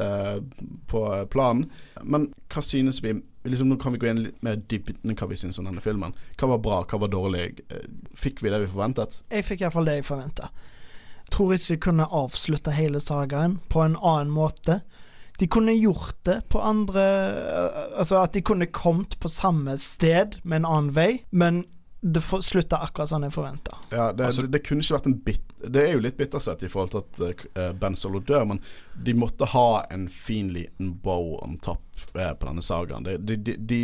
[0.90, 1.00] på
[1.30, 1.68] planen.
[2.02, 3.12] Men hva synes vi
[3.44, 6.16] liksom, Nå kan vi gå inn litt mer dybden hva vi syns om denne filmen.
[6.40, 7.60] Hva var bra, hva var dårlig?
[8.18, 9.20] Fikk vi det vi forventet?
[9.30, 10.50] Jeg fikk iallfall det jeg forventa.
[11.30, 14.80] Tror ikke de kunne avslutte hele sagaen på en annen måte.
[15.40, 17.04] De kunne gjort det på andre
[17.40, 21.64] eh, Altså at de kunne kommet på samme sted med en annen vei, men
[22.00, 23.76] det slutta akkurat sånn jeg forventa.
[23.92, 26.62] Ja, det, altså, det, det, kunne ikke vært en bit Det er jo litt bittersett
[26.64, 28.62] i forhold til at uh, Ben Solo dør, men
[28.96, 33.06] de måtte ha en fin liten bow on top på denne sagaen.
[33.06, 33.80] De, de, de,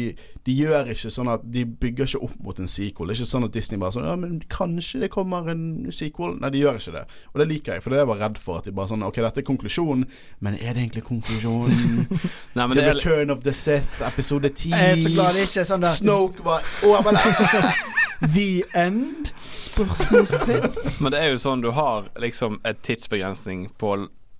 [0.46, 3.10] de, gjør ikke sånn at De bygger ikke opp mot en sequel.
[3.10, 6.36] Det er ikke sånn at Disney bare sånn Ja, men kanskje det kommer en sequel?
[6.42, 7.04] Nei, de gjør ikke det.
[7.32, 8.60] Og det liker jeg, for det er jeg var redd for.
[8.60, 10.06] At de bare sånn Ok, dette er konklusjonen,
[10.44, 12.06] men er det egentlig konklusjonen?
[12.56, 14.74] Nei, the Return of the Sith, episode 10.
[14.74, 17.94] Jeg er så glad det ikke er sånn der Snoke var overlevd.
[18.34, 19.32] The end?
[19.60, 20.70] Spørsmålstegn.
[21.00, 23.92] Men det er jo sånn du har liksom et tidsbegrensning på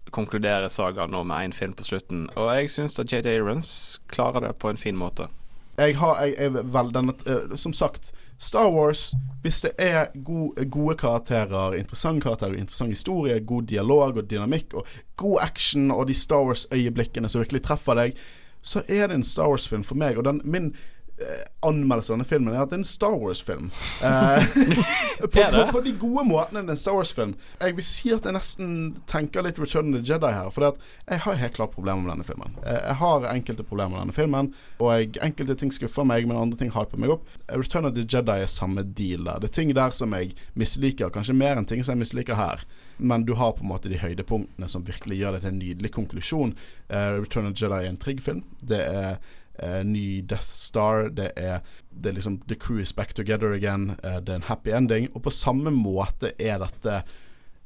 [0.07, 3.73] å konkludere sagaen nå med én film på slutten, og jeg syns at JJ Aarons
[4.13, 5.29] klarer det på en fin måte.
[5.77, 9.11] Jeg har jeg, jeg, vel, denne, uh, Som sagt, Star Wars,
[9.43, 14.87] hvis det er gode, gode karakterer, interessante karakterer, interessant historie, god dialog og dynamikk, og
[15.17, 18.17] god action og de Star Wars-øyeblikkene som virkelig treffer deg,
[18.63, 20.17] så er det en Star Wars-film for meg.
[20.19, 20.96] Og den, min Eh,
[21.65, 23.71] anmeldelse av denne filmen er at det er en Star Wars-film.
[24.05, 24.49] Eh,
[25.23, 27.33] på, på, på, de gode måtene det er en Star Wars-film.
[27.63, 28.75] Jeg vil si at jeg nesten
[29.09, 30.51] tenker litt Return of the Jedi her.
[30.53, 32.59] For jeg har helt klart problemer med denne filmen.
[32.61, 36.41] Jeg, jeg har enkelte problemer med denne filmen, og jeg, enkelte ting skuffer meg, men
[36.41, 37.25] andre ting hyper meg opp.
[37.49, 39.41] Return of the Jedi er samme deal der.
[39.41, 42.67] Det er ting der som jeg misliker, kanskje mer enn ting som jeg misliker her.
[42.97, 45.91] Men du har på en måte de høydepunktene som virkelig gjør det til en nydelig
[45.97, 46.55] konklusjon.
[46.93, 48.45] Return of the Jedi er en trygg film.
[48.61, 49.19] Det er
[49.59, 51.09] eh, ny Death Star.
[51.09, 51.61] Det er,
[51.91, 53.97] det er, liksom The crew is back together again.
[54.03, 55.09] Eh, det er en happy ending.
[55.15, 57.03] Og på samme måte er dette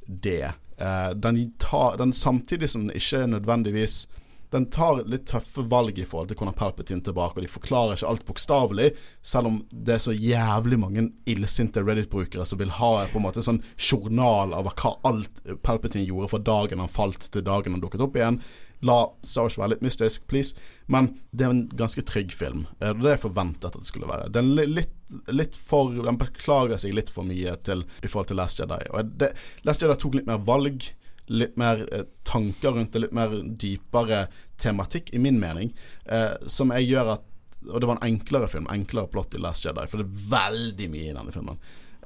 [0.06, 0.52] det.
[0.76, 4.06] Eh, den, tar, den samtidig som den ikke nødvendigvis
[4.50, 8.08] den tar litt tøffe valg i forhold til hvordan Palpatine tilbake, og de forklarer ikke
[8.10, 8.88] alt bokstavelig,
[9.22, 13.44] selv om det er så jævlig mange illsinte Reddit-brukere som vil ha på en måte
[13.46, 18.02] sånn journal av hva alt Palpatine gjorde fra dagen han falt til dagen han dukket
[18.06, 18.40] opp igjen.
[18.86, 20.56] La Star Wars være litt mystisk, please.
[20.90, 22.64] Men det er en ganske trygg film.
[22.80, 24.30] Det er det jeg forventet at det skulle være.
[24.34, 24.94] Den, litt,
[25.28, 28.80] litt for, den beklager seg litt for mye til, i forhold til Last Jedi.
[28.90, 29.34] Og det,
[29.68, 30.88] Last Jedi tok litt mer valg.
[31.30, 34.24] Litt mer eh, tanker rundt det, litt mer dypere
[34.58, 35.74] tematikk, i min mening.
[36.10, 37.26] Eh, som jeg gjør at
[37.68, 39.84] Og det var en enklere film, enklere plott i Last Jedi.
[39.86, 41.58] For det er veldig mye i denne filmen.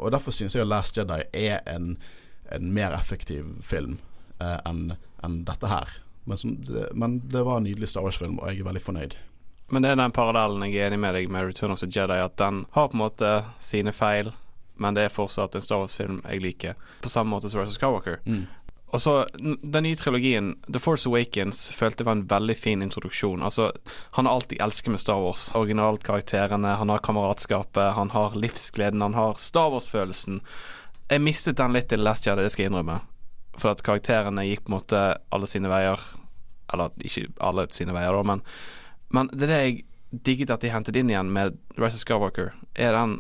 [0.03, 1.95] Og derfor syns jeg at Last Jedi er en,
[2.51, 4.01] en mer effektiv film
[4.43, 5.93] eh, enn en dette her.
[6.25, 9.17] Men, som, det, men det var en nydelig Star Wars-film, og jeg er veldig fornøyd.
[9.73, 12.19] Men det er den parallellen jeg er enig med deg med Return of the Jedi,
[12.21, 13.31] at den har på en måte
[13.65, 14.33] sine feil,
[14.81, 18.21] men det er fortsatt en Star Wars-film jeg liker, på samme måte som Russell Skywalker.
[18.27, 18.45] Mm.
[18.95, 23.43] Og så Den nye trilogien, The Force Awakens, følte jeg var en veldig fin introduksjon.
[23.43, 23.73] Altså,
[24.13, 25.51] Han har alltid elsket med Star Wars.
[25.55, 30.41] Originalkarakterene, han har kameratskapet, han har livsgleden, han har Star Wars-følelsen.
[31.11, 33.01] Jeg mistet den litt i Last Jedi, det skal jeg innrømme.
[33.61, 35.03] For at karakterene gikk på en måte
[35.35, 36.01] alle sine veier.
[36.73, 38.41] Eller ikke alle sine veier, da, men,
[39.15, 39.83] men det er det jeg
[40.25, 43.19] digget at de hentet inn igjen med Rise of Skywalker, er den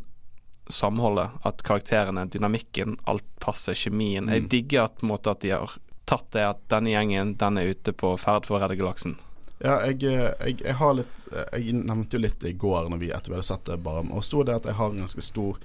[0.70, 1.35] samholdet.
[1.43, 4.28] At karakterene, dynamikken, alt passer, kjemien.
[4.28, 4.35] Mm.
[4.36, 5.77] Jeg digger at, måte, at de har
[6.09, 9.16] tatt det at denne gjengen, den er ute på ferd for å redde galaksen.
[9.62, 13.31] Ja, jeg, jeg, jeg, har litt Jeg nevnte jo litt i går når vi etter
[13.31, 15.61] vi hadde sett det, bare, og sto det at jeg har en ganske stor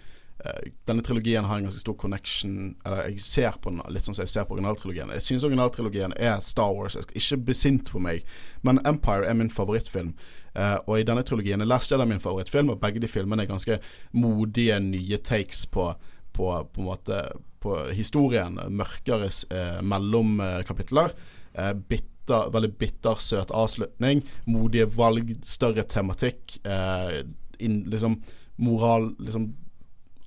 [0.87, 4.23] denne trilogien har en ganske stor connection Eller jeg ser på den litt sånn som
[4.23, 5.11] jeg ser på originaltrilogien.
[5.17, 6.95] Jeg syns originaltrilogien er Star Wars.
[6.95, 8.23] Jeg skal ikke bli sint på meg,
[8.63, 10.13] men Empire er min favorittfilm.
[10.55, 13.51] Uh, og i denne trilogien er Last Jedi min favorittfilm, og begge de filmene er
[13.51, 13.79] ganske
[14.15, 15.91] modige, nye takes på,
[16.35, 17.21] på, på, måte,
[17.59, 18.57] på historien.
[18.71, 21.15] Mørkere uh, mellomkapitler.
[21.51, 24.23] Uh, bitter, veldig bitter, søt avslutning.
[24.47, 26.61] Modige valg, større tematikk.
[27.59, 28.21] In, liksom
[28.59, 29.49] moral liksom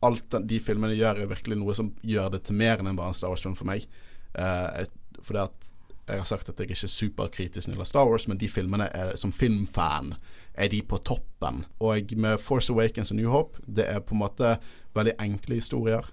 [0.03, 3.19] alt de filmene gjør, er virkelig noe som gjør det til mer enn bare en
[3.19, 3.87] Star Wars-film for meg.
[4.37, 4.85] Uh,
[5.23, 5.73] fordi at
[6.09, 8.89] jeg har sagt at jeg er ikke superkritisk når det Star Wars, men de filmene
[8.91, 10.15] er, som filmfan
[10.55, 11.63] er de på toppen.
[11.81, 14.57] Og med Force Awakens og New Hope, det er på en måte
[14.97, 16.11] veldig enkle historier.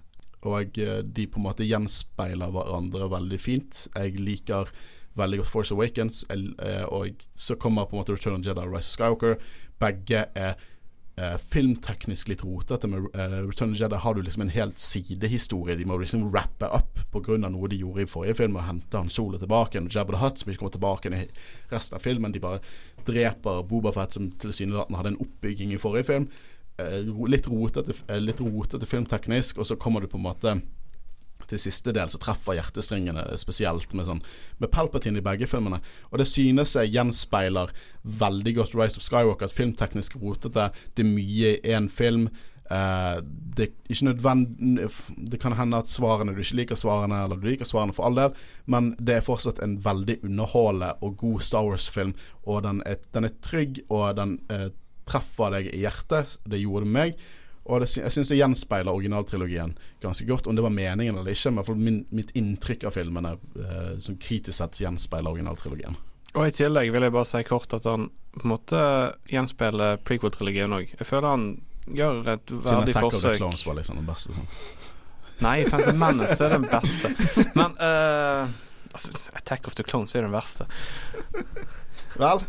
[0.47, 3.87] Og eh, de på en måte gjenspeiler hverandre veldig fint.
[3.95, 4.71] Jeg liker
[5.19, 8.75] veldig godt Force Awakens, eh, og så kommer på en måte Return of Jedi og
[8.77, 9.35] Rise of Skywalker.
[9.79, 10.53] Begge er
[11.19, 12.87] eh, filmteknisk litt rotete.
[12.87, 15.77] Med eh, Return of Jedi har du liksom en helt sidehistorie.
[15.77, 17.37] De må liksom rappe opp pga.
[17.45, 19.81] noe de gjorde i forrige film, og hente Han Solo tilbake.
[19.81, 21.25] Og Jabba the Hutt som ikke kommer tilbake i
[21.73, 22.31] resten av filmen.
[22.31, 22.63] De bare
[23.05, 26.29] dreper Bobafett, som tilsynelatende hadde en oppbygging i forrige film.
[26.79, 30.61] Eh, litt, rotete, eh, litt rotete filmteknisk, og så kommer du på en måte
[31.49, 34.21] til siste del så treffer hjertestringene spesielt med, sånn,
[34.61, 35.81] med Palpatine i begge filmene.
[36.11, 37.73] Og det synes jeg gjenspeiler
[38.19, 40.69] veldig godt Rise of Skywalker, filmteknisk rotete.
[40.95, 42.29] Det er mye i én film.
[42.69, 43.21] Uh,
[43.57, 48.05] det Det kan hende at svarene du ikke liker svarene, eller du liker svarene for
[48.05, 48.35] all del,
[48.67, 52.13] men det er fortsatt en veldig underholdende og god Star Wars-film.
[52.45, 54.69] Og den er, den er, trygg, og den uh,
[55.09, 56.37] treffer deg i hjertet.
[56.45, 57.17] Det gjorde det meg.
[57.69, 60.47] Og det, jeg syns det gjenspeiler originaltrilogien ganske godt.
[60.49, 64.57] Om det var meningen eller ikke, men min, mitt inntrykk av filmene eh, som kritisk
[64.57, 65.97] sett gjenspeiler originaltrilogien.
[66.33, 68.81] Og i tillegg vil jeg bare si kort at han på en måte
[69.29, 70.93] gjenspeiler prequel-trilogien òg.
[70.97, 71.47] Jeg føler han
[71.89, 73.37] gjør et verdig forsøk.
[73.37, 74.35] Siden Attack var liksom den beste.
[74.37, 74.49] Sånn.
[75.39, 77.13] Nei, Phantom Menace er den beste.
[77.59, 78.49] Men uh,
[78.91, 80.67] altså, Attack of the Clones er den verste.
[82.17, 82.41] Vel,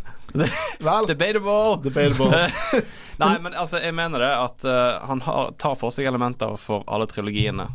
[0.79, 1.07] Vel.
[1.07, 1.83] Debatable.
[1.83, 2.51] Debatable.
[3.21, 6.87] Nei, men altså, jeg mener det at uh, han har, tar for seg elementer for
[6.89, 7.67] alle trilogiene.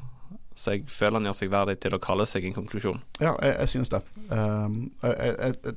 [0.56, 3.02] Så jeg føler han gjør seg verdig til å kalle seg en konklusjon.
[3.20, 4.02] Ja, jeg, jeg synes det.
[4.32, 5.76] Um, jeg, jeg,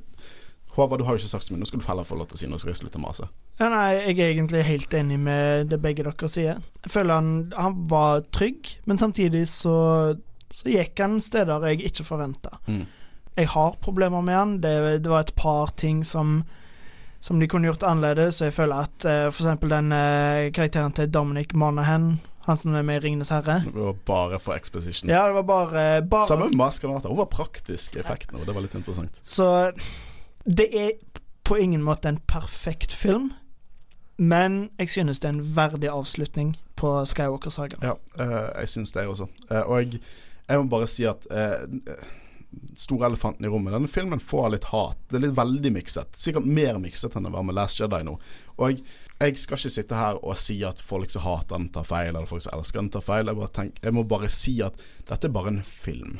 [0.77, 1.59] Håvard, du har jo ikke sagt så mye.
[1.61, 3.03] Nå skal du heller få lov til å si noe, så skal jeg slutte å
[3.03, 3.27] mase.
[3.59, 6.61] Ja, nei, jeg er egentlig helt enig med det begge dere sier.
[6.85, 9.75] Jeg føler han, han var trygg, men samtidig så,
[10.47, 12.61] så gikk han steder jeg ikke forventa.
[12.69, 12.85] Mm.
[13.39, 14.57] Jeg har problemer med han.
[14.63, 16.43] Det, det var et par ting som
[17.21, 18.35] som de kunne gjort annerledes.
[18.39, 19.59] Så jeg føler at uh, f.eks.
[19.59, 23.61] den uh, karakteren til Dominic Monahan han som er med i 'Ringenes herre'.
[23.65, 25.09] Det var bare for exposition.
[25.09, 27.07] Ja, det var bare, bare Samme med Maskanata.
[27.07, 29.19] Hun var praktisk effekt nå, det var litt interessant.
[29.23, 29.71] Så
[30.45, 30.91] det er
[31.43, 33.33] på ingen måte en perfekt film,
[34.17, 37.83] men jeg synes det er en verdig avslutning på Skywalker-sagaen.
[37.83, 39.27] Ja, uh, jeg synes det også.
[39.49, 40.01] Og jeg,
[40.49, 41.27] jeg, må bare si at
[42.79, 43.73] Store elefanten i rommet.
[43.75, 44.97] Denne filmen får litt hat.
[45.09, 46.15] Det er litt veldig mikset.
[46.17, 48.15] Sikkert mer mikset enn det var med Last Jedi nå.
[48.57, 48.79] Og
[49.19, 52.29] jeg, skal ikke sitte her og si at folk som hater den, tar feil, eller
[52.29, 53.29] folk som elsker den, tar feil.
[53.29, 56.17] Jeg, tenker, jeg må bare si at dette er bare en film.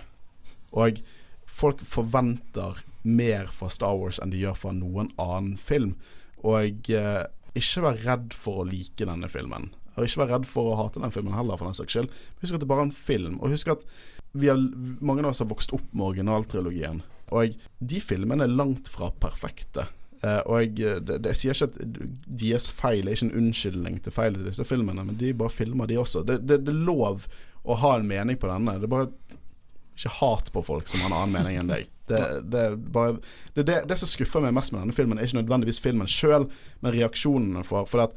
[0.78, 1.02] Og
[1.50, 5.96] folk forventer mer fra Star Wars enn de gjør fra noen annen film.
[6.46, 7.26] Og eh,
[7.58, 9.72] ikke vær redd for å like denne filmen.
[9.96, 12.14] Og ikke vær redd for å hate den filmen heller, for den saks skyld.
[12.44, 13.40] Husk at det er bare en film.
[13.42, 13.86] Og husk at
[14.38, 14.60] har,
[15.02, 17.02] mange av oss har vokst opp med originaltrilogien.
[17.36, 19.88] Og de filmene er langt fra perfekte.
[20.20, 22.08] Uh, og jeg, det, det, jeg, sier ikke at
[22.42, 25.88] deres feil er ikke en unnskyldning til feil i disse filmene, men de bare filmer,
[25.88, 26.26] de også.
[26.28, 27.30] Det, det, det, er lov
[27.64, 28.76] å ha en mening på denne.
[28.82, 29.12] Det er bare
[30.00, 31.88] ikke hat på folk som har en annen mening enn deg.
[32.10, 32.20] Det,
[32.50, 33.20] det, bare,
[33.54, 36.48] det, som skuffer meg mest med denne filmen, er ikke nødvendigvis filmen sjøl,
[36.82, 37.88] men reaksjonene for.
[37.90, 38.16] For at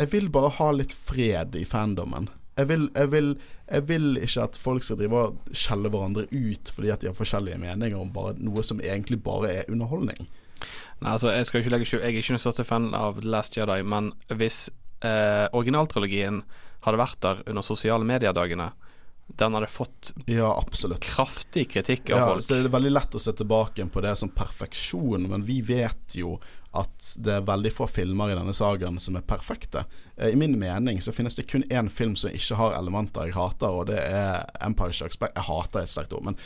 [0.00, 2.30] jeg vil bare ha litt fred i fandomen.
[2.54, 3.32] Jeg vil, jeg, vil,
[3.66, 7.18] jeg vil, ikke at folk skal drive og skjelle hverandre ut fordi at de har
[7.18, 10.28] forskjellige meninger om bare noe som egentlig bare er underholdning.
[11.02, 13.58] Nei, altså, jeg skal ikke legge Jeg er ikke noen største fan av The Last
[13.58, 14.68] Jedi, men hvis
[15.04, 16.44] eh, originaltrilogien
[16.86, 18.70] hadde vært der under sosiale medier-dagene,
[19.40, 20.50] den hadde fått ja,
[21.00, 22.48] kraftig kritikk av ja, folk.
[22.48, 26.36] det er veldig lett å se tilbake på det som perfeksjon, men vi vet jo
[26.74, 29.84] at det er veldig få filmer i denne sagaen som er perfekte.
[30.16, 33.36] Eh, I min mening så finnes det kun én film som ikke har elementer jeg
[33.36, 35.34] hater, og det er Empire Strikes Back.
[35.36, 36.38] Jeg hater et sterkt ord, men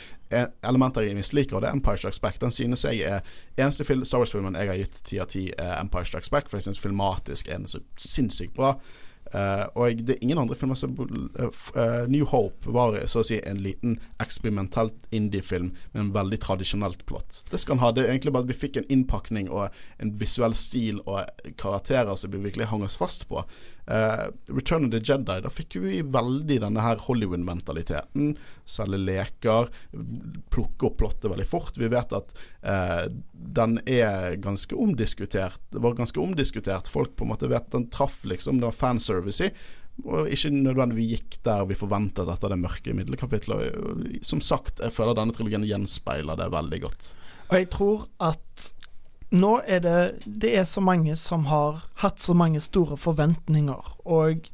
[0.63, 2.39] elementer jeg misliker, og det er Empire Strikes Back.
[2.41, 3.21] Den synes jeg er
[3.57, 6.69] eneste Star Wars-filmen jeg har gitt ti av ti, er Empire Strikes Back, for jeg
[6.69, 8.75] synes filmatisk er den så sinnssykt bra.
[9.29, 13.37] Uh, og det er ingen andre filmer som uh, New Hope var så å si
[13.45, 17.43] en liten eksperimentelt indie-film med en veldig tradisjonelt plott.
[17.51, 17.91] Det skal han ha.
[17.93, 19.69] Det er egentlig bare at vi fikk en innpakning og
[20.01, 21.29] en visuell stil og
[21.61, 23.43] karakterer som vi virkelig hang oss fast på.
[23.89, 28.35] Uh, Return of the Jedi, da fikk vi veldig denne her Hollywood-mentaliteten.
[28.69, 29.71] Selge leker,
[30.53, 31.79] plukke opp plottet veldig fort.
[31.79, 35.61] Vi vet at uh, den er ganske omdiskutert.
[35.73, 36.91] Det var ganske omdiskutert.
[36.91, 38.61] Folk på en måte vet den traff, liksom.
[38.61, 39.53] Det var fanservice i.
[40.05, 44.21] Og ikke nødvendigvis gikk der vi forventet etter det mørke middelkapitlet.
[44.23, 47.09] Som sagt, jeg føler denne trilogien gjenspeiler det veldig godt.
[47.49, 48.69] Og jeg tror at
[49.29, 54.49] nå er det Det er så mange som har hatt så mange store forventninger og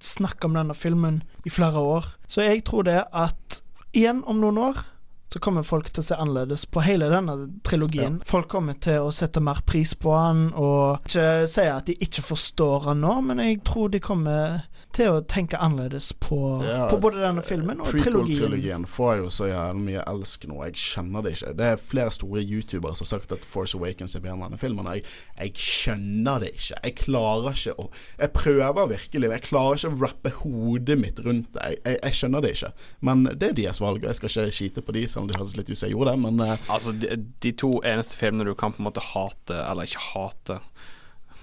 [0.00, 2.06] snakka om denne filmen i flere år.
[2.28, 3.62] Så jeg tror det at
[3.92, 4.84] igjen om noen år
[5.32, 7.34] så kommer folk til å se annerledes på hele denne
[7.64, 8.18] trilogien.
[8.20, 8.28] Ja.
[8.28, 12.24] Folk kommer til å sette mer pris på han og ikke si at de ikke
[12.26, 14.66] forstår han nå, men jeg tror de kommer
[14.96, 18.42] til å tenke annerledes på, ja, på både denne filmen og trilogien.
[18.42, 21.52] Trilogien får jo så jævlig mye elsk nå, jeg skjønner det ikke.
[21.58, 24.60] Det er flere store youtubere som har sagt at Force Awakens er bedre enn denne
[24.60, 24.90] filmen.
[24.92, 25.04] Jeg,
[25.38, 26.80] jeg skjønner det ikke.
[26.82, 27.88] Jeg klarer ikke å
[28.18, 31.66] Jeg prøver virkelig, jeg klarer ikke å rappe hodet mitt rundt det.
[31.66, 32.72] Jeg, jeg, jeg, skjønner det ikke.
[33.08, 35.40] Men det er deres valg, og jeg skal ikke skite på de, selv om det
[35.40, 38.46] høres litt ut som jeg gjorde det, men uh, Altså, de, de to eneste filmene
[38.48, 40.60] du kan på en måte hate, eller ikke hate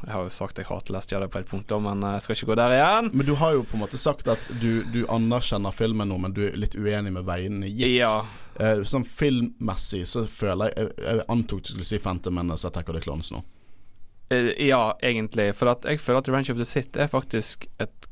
[0.06, 2.38] jeg har jo sagt jeg hater Last Jedi på et punkt, men eh, jeg skal
[2.38, 3.10] ikke gå der igjen.
[3.14, 6.36] Men du har jo på en måte sagt at du, du anerkjenner filmen nå, men
[6.36, 7.98] du er litt uenig med veiene gikk.
[8.00, 8.14] Ja.
[8.60, 12.98] Eh, sånn filmmessig så føler jeg Jeg, antok du skulle si Phantom Menace Attack of
[12.98, 13.44] the Clones nå.
[14.34, 15.52] Eh, ja, egentlig.
[15.58, 18.09] For jeg føler at Revenge of the Sith er faktisk et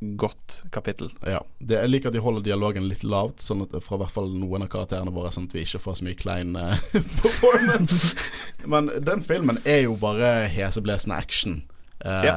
[0.00, 1.10] godt kapittel.
[1.24, 1.40] Ja.
[1.58, 4.66] Det, jeg liker at de holder dialogen litt lavt, sånn at fra hvert fall noen
[4.66, 6.76] av karakterene våre, sånn at vi ikke får så mye klein uh,
[7.22, 8.12] performance.
[8.68, 11.62] Men den filmen er jo bare heseblesende action.
[12.04, 12.34] Uh, ja.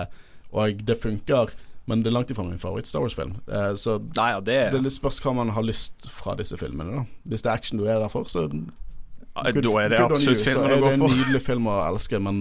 [0.56, 1.52] Og det funker.
[1.90, 3.36] Men det er langt ifra min favoritt-Star Wars-film.
[3.50, 7.02] Uh, så Nei, ja, det, det spørs hva man har lyst fra disse filmene.
[7.02, 7.26] Da.
[7.34, 10.78] Hvis det er action du er der for, så good, Da er det absolutt filmen
[10.78, 11.04] å gå for.
[11.04, 12.40] Det er en nydelig film å elske, men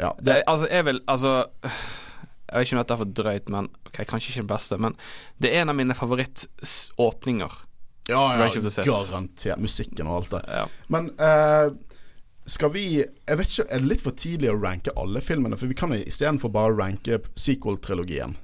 [0.00, 0.12] ja.
[0.16, 1.32] Det, det, altså, jeg vil Altså
[2.50, 4.78] jeg vet ikke om dette er for drøyt, men ok, kanskje ikke det beste.
[4.82, 4.96] Men
[5.38, 7.58] det er en av mine favorittåpninger.
[8.10, 9.60] Ja, ja, garantert.
[9.62, 10.42] Musikken og alt det.
[10.50, 10.64] Ja.
[10.90, 11.70] Men uh,
[12.50, 15.58] skal vi Jeg vet ikke, Er det litt for tidlig å ranke alle filmene?
[15.60, 18.34] For vi kan istedenfor bare ranke sequel-trilogien.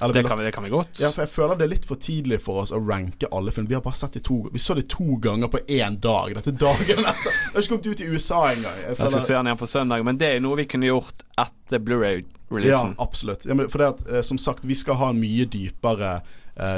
[0.00, 1.00] Eller, det, kan vi, det, kan vi, godt.
[1.00, 3.68] Ja, for Jeg føler det er litt for tidlig for oss å ranke alle film.
[3.68, 6.32] Vi har bare sett de to Vi så de to ganger på én dag.
[6.38, 7.28] Dette dagen etter.
[7.28, 8.78] Jeg har ikke kommet ut i USA engang.
[8.80, 9.04] Jeg, føler...
[9.04, 11.84] jeg skal se den igjen på søndag, men det er noe vi kunne gjort etter
[11.84, 12.94] Blu-ray-releasen.
[12.96, 13.46] Ja, absolutt.
[13.46, 16.16] Ja, for det at, eh, som sagt, vi skal ha en mye dypere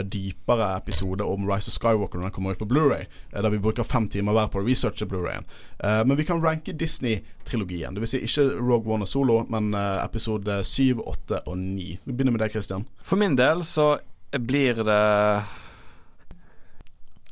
[0.07, 3.59] dypere episode om Rise of Skywalker når den kommer ut på Blu-ray, uh, der vi
[3.59, 5.49] bruker fem timer hver på å researche Blu-rayen.
[5.83, 7.97] Uh, men vi kan ranke Disney-trilogien.
[7.97, 8.15] Dvs.
[8.15, 11.91] Si ikke Rogue One og Solo, men episode 7, 8 og 9.
[12.05, 12.87] Vi begynner med deg, Christian.
[13.03, 13.97] For min del så
[14.39, 15.03] blir det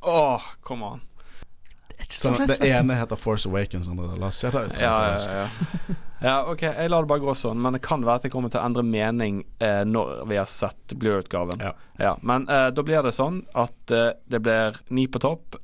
[0.02, 1.01] Åh, oh, come on.
[2.09, 4.66] Så det ene heter Force Awakens, andre Last Jedi.
[4.81, 5.94] Ja, ja, ja.
[6.23, 8.53] ja, ok, jeg lar det bare gå sånn, men det kan være at jeg kommer
[8.53, 11.62] til å endre mening eh, når vi har sett Blue-utgaven.
[11.62, 11.73] Ja.
[11.99, 12.12] ja.
[12.23, 15.59] Men eh, da blir det sånn at eh, det blir ni på topp,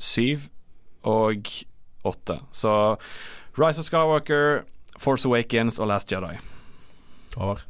[0.00, 0.48] syv
[1.08, 1.50] og
[2.08, 2.38] åtte.
[2.54, 2.72] Så
[3.58, 4.62] Rise of Skywalker,
[5.00, 6.36] Force Awakens og Last Jedi.
[7.36, 7.64] Over.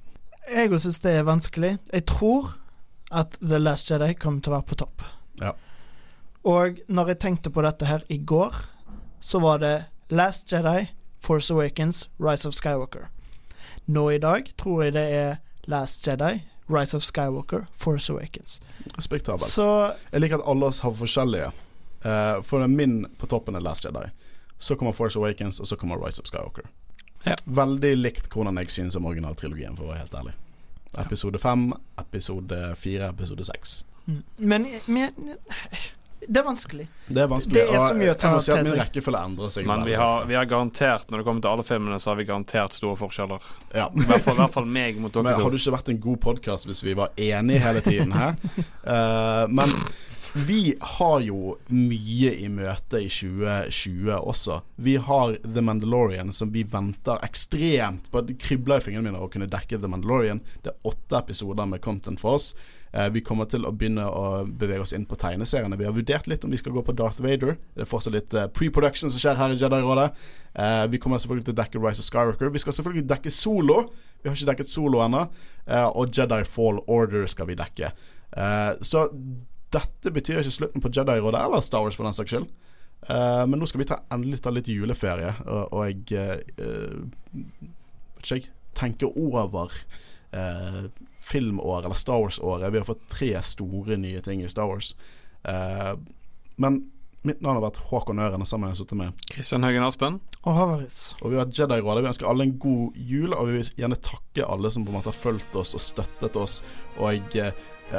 [0.51, 1.77] Jeg òg syns det er vanskelig.
[1.93, 2.55] Jeg tror
[3.11, 5.05] at The Last Jedi kommer til å være på topp.
[5.41, 5.55] Ja.
[6.47, 8.57] Og når jeg tenkte på dette her i går,
[9.21, 9.75] så var det
[10.11, 10.89] Last Jedi,
[11.21, 13.09] Force Awakens, Rise of Skywalker.
[13.85, 15.37] Nå i dag tror jeg det er
[15.69, 16.41] Last Jedi,
[16.71, 18.61] Rise of Skywalker, Force Awakens.
[18.97, 19.43] Respektabelt.
[19.43, 21.53] Så, jeg liker at alle oss har forskjellige.
[22.05, 24.07] Uh, for min på toppen er Last Jedi.
[24.59, 26.69] Så kommer Force Awakens, og så kommer Rise of Skywalker.
[27.25, 27.37] Ja.
[27.45, 30.35] Veldig likt hvordan jeg synes om originaltrilogien, for å være helt ærlig.
[30.99, 33.85] Episode fem, episode fire, episode seks.
[34.07, 34.23] Mm.
[34.37, 35.37] Men, men
[36.29, 36.87] det er vanskelig.
[37.07, 37.55] Det er vanskelig.
[37.57, 39.69] Det er så mye å ta si at Min rekkefølge endrer seg.
[39.69, 42.27] Men vi har, vi har, garantert, når det kommer til alle filmene, så har vi
[42.29, 43.49] garantert store forskjeller.
[43.73, 43.89] Ja.
[43.89, 45.25] I, hvert fall, I hvert fall meg mot dere.
[45.31, 48.37] Men Hadde ikke vært en god podkast hvis vi var enige hele tiden her.
[48.85, 49.73] uh, men
[50.33, 54.61] vi har jo mye i møte i 2020 også.
[54.79, 58.23] Vi har The Mandalorian, som vi venter ekstremt på.
[58.29, 60.45] Det kribler i fingrene mine å kunne dekke The Mandalorian.
[60.63, 62.53] Det er åtte episoder med content for oss.
[62.93, 65.79] Eh, vi kommer til å begynne å bevege oss inn på tegneseriene.
[65.79, 67.55] Vi har vurdert litt om vi skal gå på Darth Vader.
[67.77, 70.09] Det er fortsatt litt eh, pre-production som skjer her i Jedi-rådet.
[70.59, 72.51] Eh, vi kommer selvfølgelig til å dekke Rise of Skywalker.
[72.51, 73.85] Vi skal selvfølgelig dekke Solo.
[74.21, 75.29] Vi har ikke dekket Solo ennå.
[75.71, 77.93] Og Jedi Fall Order skal vi dekke.
[78.85, 79.05] Så
[79.73, 82.49] dette betyr ikke slutten på Jedi-rådet eller Star Wars for den saks skyld.
[83.07, 86.19] Men nå skal vi ta, endelig ta litt juleferie, og, jeg
[86.59, 87.07] uh,
[88.19, 89.71] ikke, jeg tenker over
[91.31, 92.73] filmåret, eller Star Wars-året.
[92.73, 94.95] Vi har fått tre store nye ting i Star Wars.
[95.47, 95.95] Uh,
[96.61, 96.83] men
[97.23, 100.21] mitt navn har vært Håkon Øren, og sammen har jeg sittet med Kristian Haugen Aspen.
[100.41, 101.01] Og Havaris.
[101.21, 102.05] Og vi har vært Jedi-rådet.
[102.05, 104.99] Vi ønsker alle en god jul, og vi vil gjerne takke alle som på en
[104.99, 106.61] måte har fulgt oss og støttet oss.
[106.97, 107.51] Og uh,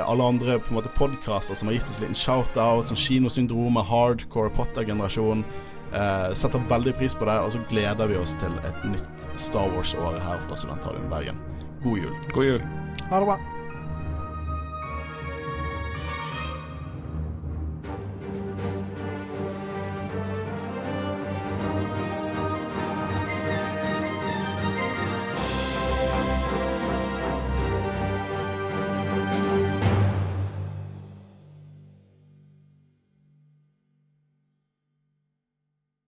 [0.01, 3.85] alle andre på en måte podcaster som har gitt oss en liten shout-out, som Kinosyndromet,
[3.91, 5.45] Hardcore, Potter-generasjon.
[5.91, 9.69] Uh, setter veldig pris på det, og så gleder vi oss til et nytt Star
[9.75, 11.41] Wars-år her fra Studentradioen Bergen.
[11.83, 12.15] God jul.
[12.33, 12.61] God jul.
[13.09, 13.60] Ha det bra.